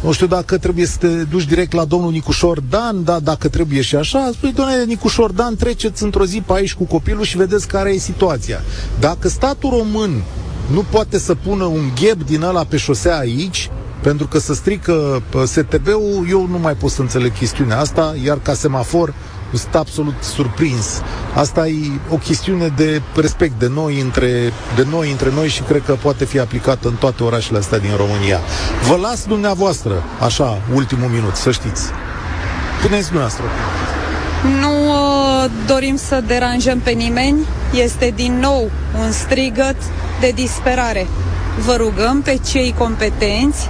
nu 0.00 0.12
știu 0.12 0.26
dacă 0.26 0.58
trebuie 0.58 0.86
să 0.86 0.96
te 0.98 1.06
duci 1.06 1.44
direct 1.44 1.72
la 1.72 1.84
domnul 1.84 2.10
Nicușor 2.10 2.60
Dan, 2.60 3.04
da, 3.04 3.18
dacă 3.20 3.48
trebuie 3.48 3.80
și 3.80 3.96
așa, 3.96 4.30
spui, 4.32 4.52
doamne, 4.52 4.84
Nicușor 4.84 5.30
Dan, 5.30 5.56
treceți 5.56 6.02
într-o 6.02 6.24
zi 6.24 6.42
pe 6.46 6.52
aici 6.52 6.74
cu 6.74 6.84
copilul 6.84 7.24
și 7.24 7.36
vedeți 7.36 7.68
care 7.68 7.90
e 7.90 7.98
situația. 7.98 8.60
Dacă 9.00 9.28
statul 9.28 9.70
român 9.70 10.22
nu 10.72 10.84
poate 10.90 11.18
să 11.18 11.34
pună 11.34 11.64
un 11.64 11.90
gheb 12.00 12.22
din 12.22 12.42
ăla 12.42 12.64
pe 12.64 12.76
șosea 12.76 13.18
aici, 13.18 13.70
pentru 14.00 14.26
că 14.26 14.38
să 14.38 14.54
strică 14.54 15.22
uh, 15.34 15.42
STB-ul, 15.44 16.26
eu 16.28 16.46
nu 16.50 16.58
mai 16.58 16.74
pot 16.74 16.90
să 16.90 17.00
înțeleg 17.00 17.32
chestiunea 17.32 17.78
asta, 17.78 18.14
iar 18.24 18.38
ca 18.42 18.54
semafor 18.54 19.14
sunt 19.52 19.74
absolut 19.74 20.14
surprins. 20.20 21.02
Asta 21.34 21.66
e 21.66 21.90
o 22.10 22.16
chestiune 22.16 22.72
de 22.76 23.02
respect 23.14 23.58
de 23.58 23.70
noi 23.74 24.00
între, 24.00 24.52
de 24.76 24.86
noi 24.90 25.10
între 25.10 25.30
noi 25.34 25.48
și 25.48 25.62
cred 25.62 25.82
că 25.84 25.92
poate 25.92 26.24
fi 26.24 26.38
aplicată 26.38 26.88
în 26.88 26.94
toate 26.94 27.22
orașele 27.22 27.58
astea 27.58 27.78
din 27.78 27.96
România. 27.96 28.40
Vă 28.88 28.96
las 28.96 29.26
dumneavoastră, 29.26 30.02
așa, 30.20 30.60
ultimul 30.74 31.08
minut, 31.08 31.34
să 31.34 31.50
știți. 31.50 31.82
Puneți 32.82 33.06
dumneavoastră. 33.06 33.44
Nu 34.60 34.88
uh, 34.88 35.50
dorim 35.66 35.96
să 35.96 36.22
deranjăm 36.26 36.78
pe 36.78 36.90
nimeni, 36.90 37.46
este 37.74 38.12
din 38.16 38.38
nou 38.38 38.70
un 38.98 39.12
strigăt 39.12 39.76
de 40.20 40.32
disperare. 40.34 41.06
Vă 41.66 41.74
rugăm 41.76 42.22
pe 42.22 42.38
cei 42.50 42.74
competenți, 42.78 43.68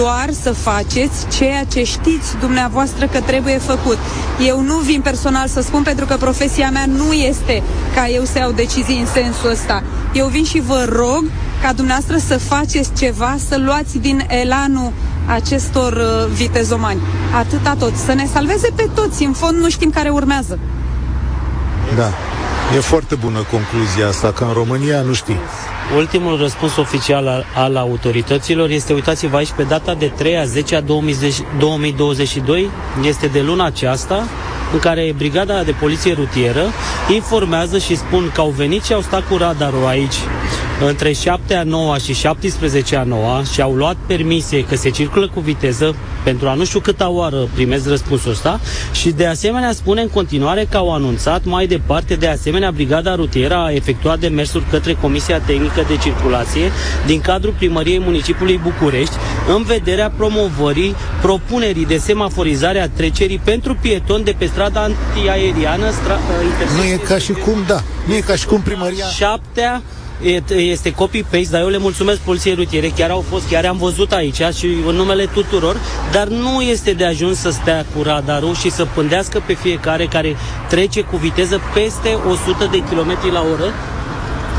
doar 0.00 0.28
să 0.42 0.52
faceți 0.52 1.28
ceea 1.36 1.64
ce 1.64 1.84
știți 1.84 2.36
dumneavoastră 2.40 3.06
că 3.06 3.20
trebuie 3.20 3.58
făcut. 3.58 3.98
Eu 4.46 4.60
nu 4.60 4.76
vin 4.76 5.00
personal 5.00 5.48
să 5.48 5.60
spun 5.60 5.82
pentru 5.82 6.06
că 6.06 6.16
profesia 6.16 6.70
mea 6.70 6.86
nu 6.86 7.12
este 7.12 7.62
ca 7.94 8.08
eu 8.08 8.24
să 8.24 8.38
iau 8.38 8.52
decizii 8.52 9.00
în 9.00 9.06
sensul 9.06 9.50
ăsta. 9.50 9.82
Eu 10.12 10.26
vin 10.26 10.44
și 10.44 10.60
vă 10.60 10.86
rog 10.88 11.24
ca 11.62 11.72
dumneavoastră 11.72 12.16
să 12.26 12.38
faceți 12.38 12.90
ceva, 12.98 13.36
să 13.48 13.56
luați 13.58 13.98
din 13.98 14.26
elanul 14.28 14.92
acestor 15.26 15.92
uh, 15.92 16.32
vitezomani. 16.32 17.00
Atâta 17.34 17.74
tot. 17.78 17.96
Să 17.96 18.12
ne 18.12 18.26
salveze 18.32 18.68
pe 18.74 18.88
toți. 18.94 19.24
În 19.24 19.32
fond 19.32 19.58
nu 19.58 19.68
știm 19.68 19.90
care 19.90 20.08
urmează. 20.08 20.58
Da. 21.96 22.08
E 22.76 22.80
foarte 22.80 23.14
bună 23.14 23.38
concluzia 23.50 24.08
asta, 24.08 24.32
că 24.32 24.44
în 24.44 24.52
România 24.52 25.00
nu 25.00 25.12
știi. 25.12 25.40
Ultimul 25.96 26.36
răspuns 26.36 26.76
oficial 26.76 27.26
al, 27.26 27.44
al 27.54 27.76
autorităților 27.76 28.68
este, 28.70 28.92
uitați-vă 28.92 29.36
aici, 29.36 29.52
pe 29.56 29.62
data 29.62 29.94
de 29.94 30.06
3 30.06 30.38
a 30.38 30.44
10 30.44 30.76
a 30.76 30.80
2022, 31.58 32.70
este 33.04 33.26
de 33.26 33.40
luna 33.40 33.64
aceasta, 33.64 34.26
în 34.72 34.78
care 34.78 35.14
Brigada 35.16 35.62
de 35.62 35.70
Poliție 35.80 36.12
Rutieră 36.12 36.64
informează 37.14 37.78
și 37.78 37.96
spun 37.96 38.30
că 38.34 38.40
au 38.40 38.48
venit 38.48 38.84
și 38.84 38.92
au 38.92 39.00
stat 39.00 39.28
cu 39.28 39.36
radarul 39.36 39.86
aici 39.86 40.14
între 40.86 41.12
7 41.12 41.54
a 41.54 41.62
9 41.62 41.98
și 41.98 42.12
17 42.12 42.96
a 42.96 43.02
9 43.02 43.42
și 43.52 43.60
au 43.60 43.72
luat 43.74 43.96
permisie 44.06 44.64
că 44.64 44.76
se 44.76 44.90
circulă 44.90 45.28
cu 45.34 45.40
viteză 45.40 45.94
pentru 46.24 46.48
a 46.48 46.54
nu 46.54 46.64
știu 46.64 46.80
câta 46.80 47.08
oară 47.08 47.48
primez 47.54 47.88
răspunsul 47.88 48.30
ăsta 48.30 48.60
și 48.92 49.10
de 49.10 49.26
asemenea 49.26 49.72
spune 49.72 50.00
în 50.00 50.08
continuare 50.08 50.66
că 50.70 50.76
au 50.76 50.94
anunțat 50.94 51.44
mai 51.44 51.66
departe 51.66 52.14
de 52.14 52.28
asemenea 52.28 52.70
Brigada 52.70 53.14
Rutieră 53.14 53.54
a 53.54 53.72
efectuat 53.72 54.18
demersuri 54.18 54.64
către 54.70 54.94
Comisia 55.00 55.40
Tehnică 55.40 55.84
de 55.88 55.96
Circulație 55.96 56.70
din 57.06 57.20
cadrul 57.20 57.54
Primăriei 57.58 57.98
Municipiului 58.00 58.60
București 58.62 59.14
în 59.56 59.62
vederea 59.62 60.12
promovării 60.16 60.94
propunerii 61.20 61.86
de 61.86 61.96
semaforizare 61.96 62.80
a 62.80 62.88
trecerii 62.88 63.40
pentru 63.44 63.76
pietoni 63.80 64.24
de 64.24 64.34
pe 64.38 64.46
strada 64.46 64.80
antiaeriană 64.80 65.90
stra- 65.90 66.20
Nu 66.76 66.82
e 66.84 66.96
ca 67.08 67.18
și 67.18 67.32
cum, 67.32 67.64
da, 67.66 67.82
nu 68.06 68.14
e 68.14 68.20
ca 68.20 68.34
și 68.34 68.46
cum 68.46 68.60
primăria... 68.60 69.06
Șaptea 69.06 69.82
este 70.56 70.92
copy-paste, 70.92 71.50
dar 71.50 71.60
eu 71.60 71.68
le 71.68 71.78
mulțumesc 71.78 72.18
poliției 72.18 72.54
rutiere, 72.54 72.88
chiar 72.88 73.10
au 73.10 73.24
fost, 73.28 73.48
chiar 73.48 73.64
am 73.64 73.76
văzut 73.76 74.12
aici 74.12 74.42
și 74.54 74.66
în 74.86 74.94
numele 74.94 75.24
tuturor, 75.26 75.76
dar 76.12 76.26
nu 76.26 76.60
este 76.60 76.92
de 76.92 77.04
ajuns 77.04 77.38
să 77.38 77.50
stea 77.50 77.86
cu 77.96 78.02
radarul 78.02 78.54
și 78.54 78.70
să 78.70 78.86
pândească 78.94 79.42
pe 79.46 79.52
fiecare 79.52 80.06
care 80.06 80.36
trece 80.68 81.00
cu 81.00 81.16
viteză 81.16 81.60
peste 81.74 82.18
100 82.28 82.68
de 82.70 82.78
km 82.78 83.32
la 83.32 83.44
oră 83.52 83.72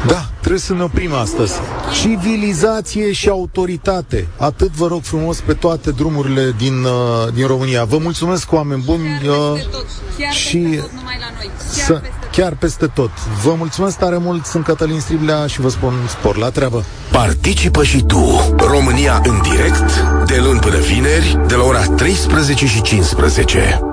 da, 0.08 0.30
trebuie 0.40 0.60
să 0.60 0.74
ne 0.74 0.84
oprim 0.84 1.14
astăzi. 1.14 1.54
Civilizație 2.02 3.12
și 3.12 3.30
autoritate. 3.30 4.28
Atât 4.38 4.70
vă 4.70 4.88
rog 4.88 5.02
frumos 5.04 5.40
pe 5.40 5.54
toate 5.54 5.92
drumurile 5.92 6.54
din, 6.58 6.84
uh, 6.84 7.34
din 7.34 7.48
România. 7.48 7.84
Vă 7.84 7.98
mulțumesc, 7.98 8.52
oameni 8.52 8.84
buni. 8.86 9.04
Chiar 9.24 9.52
peste 9.54 9.70
tot. 9.72 9.86
Chiar 10.18 10.34
și 10.34 10.58
peste 10.58 10.82
tot, 10.82 10.92
numai 10.92 11.18
la 11.20 11.28
noi. 11.38 11.50
Chiar, 11.76 11.86
să, 11.86 11.94
peste 11.94 12.08
tot. 12.19 12.19
Chiar 12.40 12.56
peste 12.56 12.86
tot. 12.86 13.12
Vă 13.44 13.54
mulțumesc 13.58 13.98
tare 13.98 14.18
mult. 14.18 14.46
Sunt 14.46 14.64
Cătălin 14.64 15.00
Striblea 15.00 15.48
și 15.48 15.62
vă 15.62 15.70
spun 15.70 15.94
spor 16.08 16.38
la 16.38 16.50
treabă. 16.50 16.84
Participă 17.12 17.84
și 17.84 18.04
tu. 18.04 18.56
România 18.58 19.22
în 19.26 19.42
direct, 19.42 20.04
de 20.26 20.42
luni 20.44 20.60
până 20.60 20.78
vineri, 20.78 21.40
de 21.48 21.56
la 21.56 21.64
ora 21.64 21.84
13 21.84 22.66
și 22.66 22.82
15. 22.82 23.89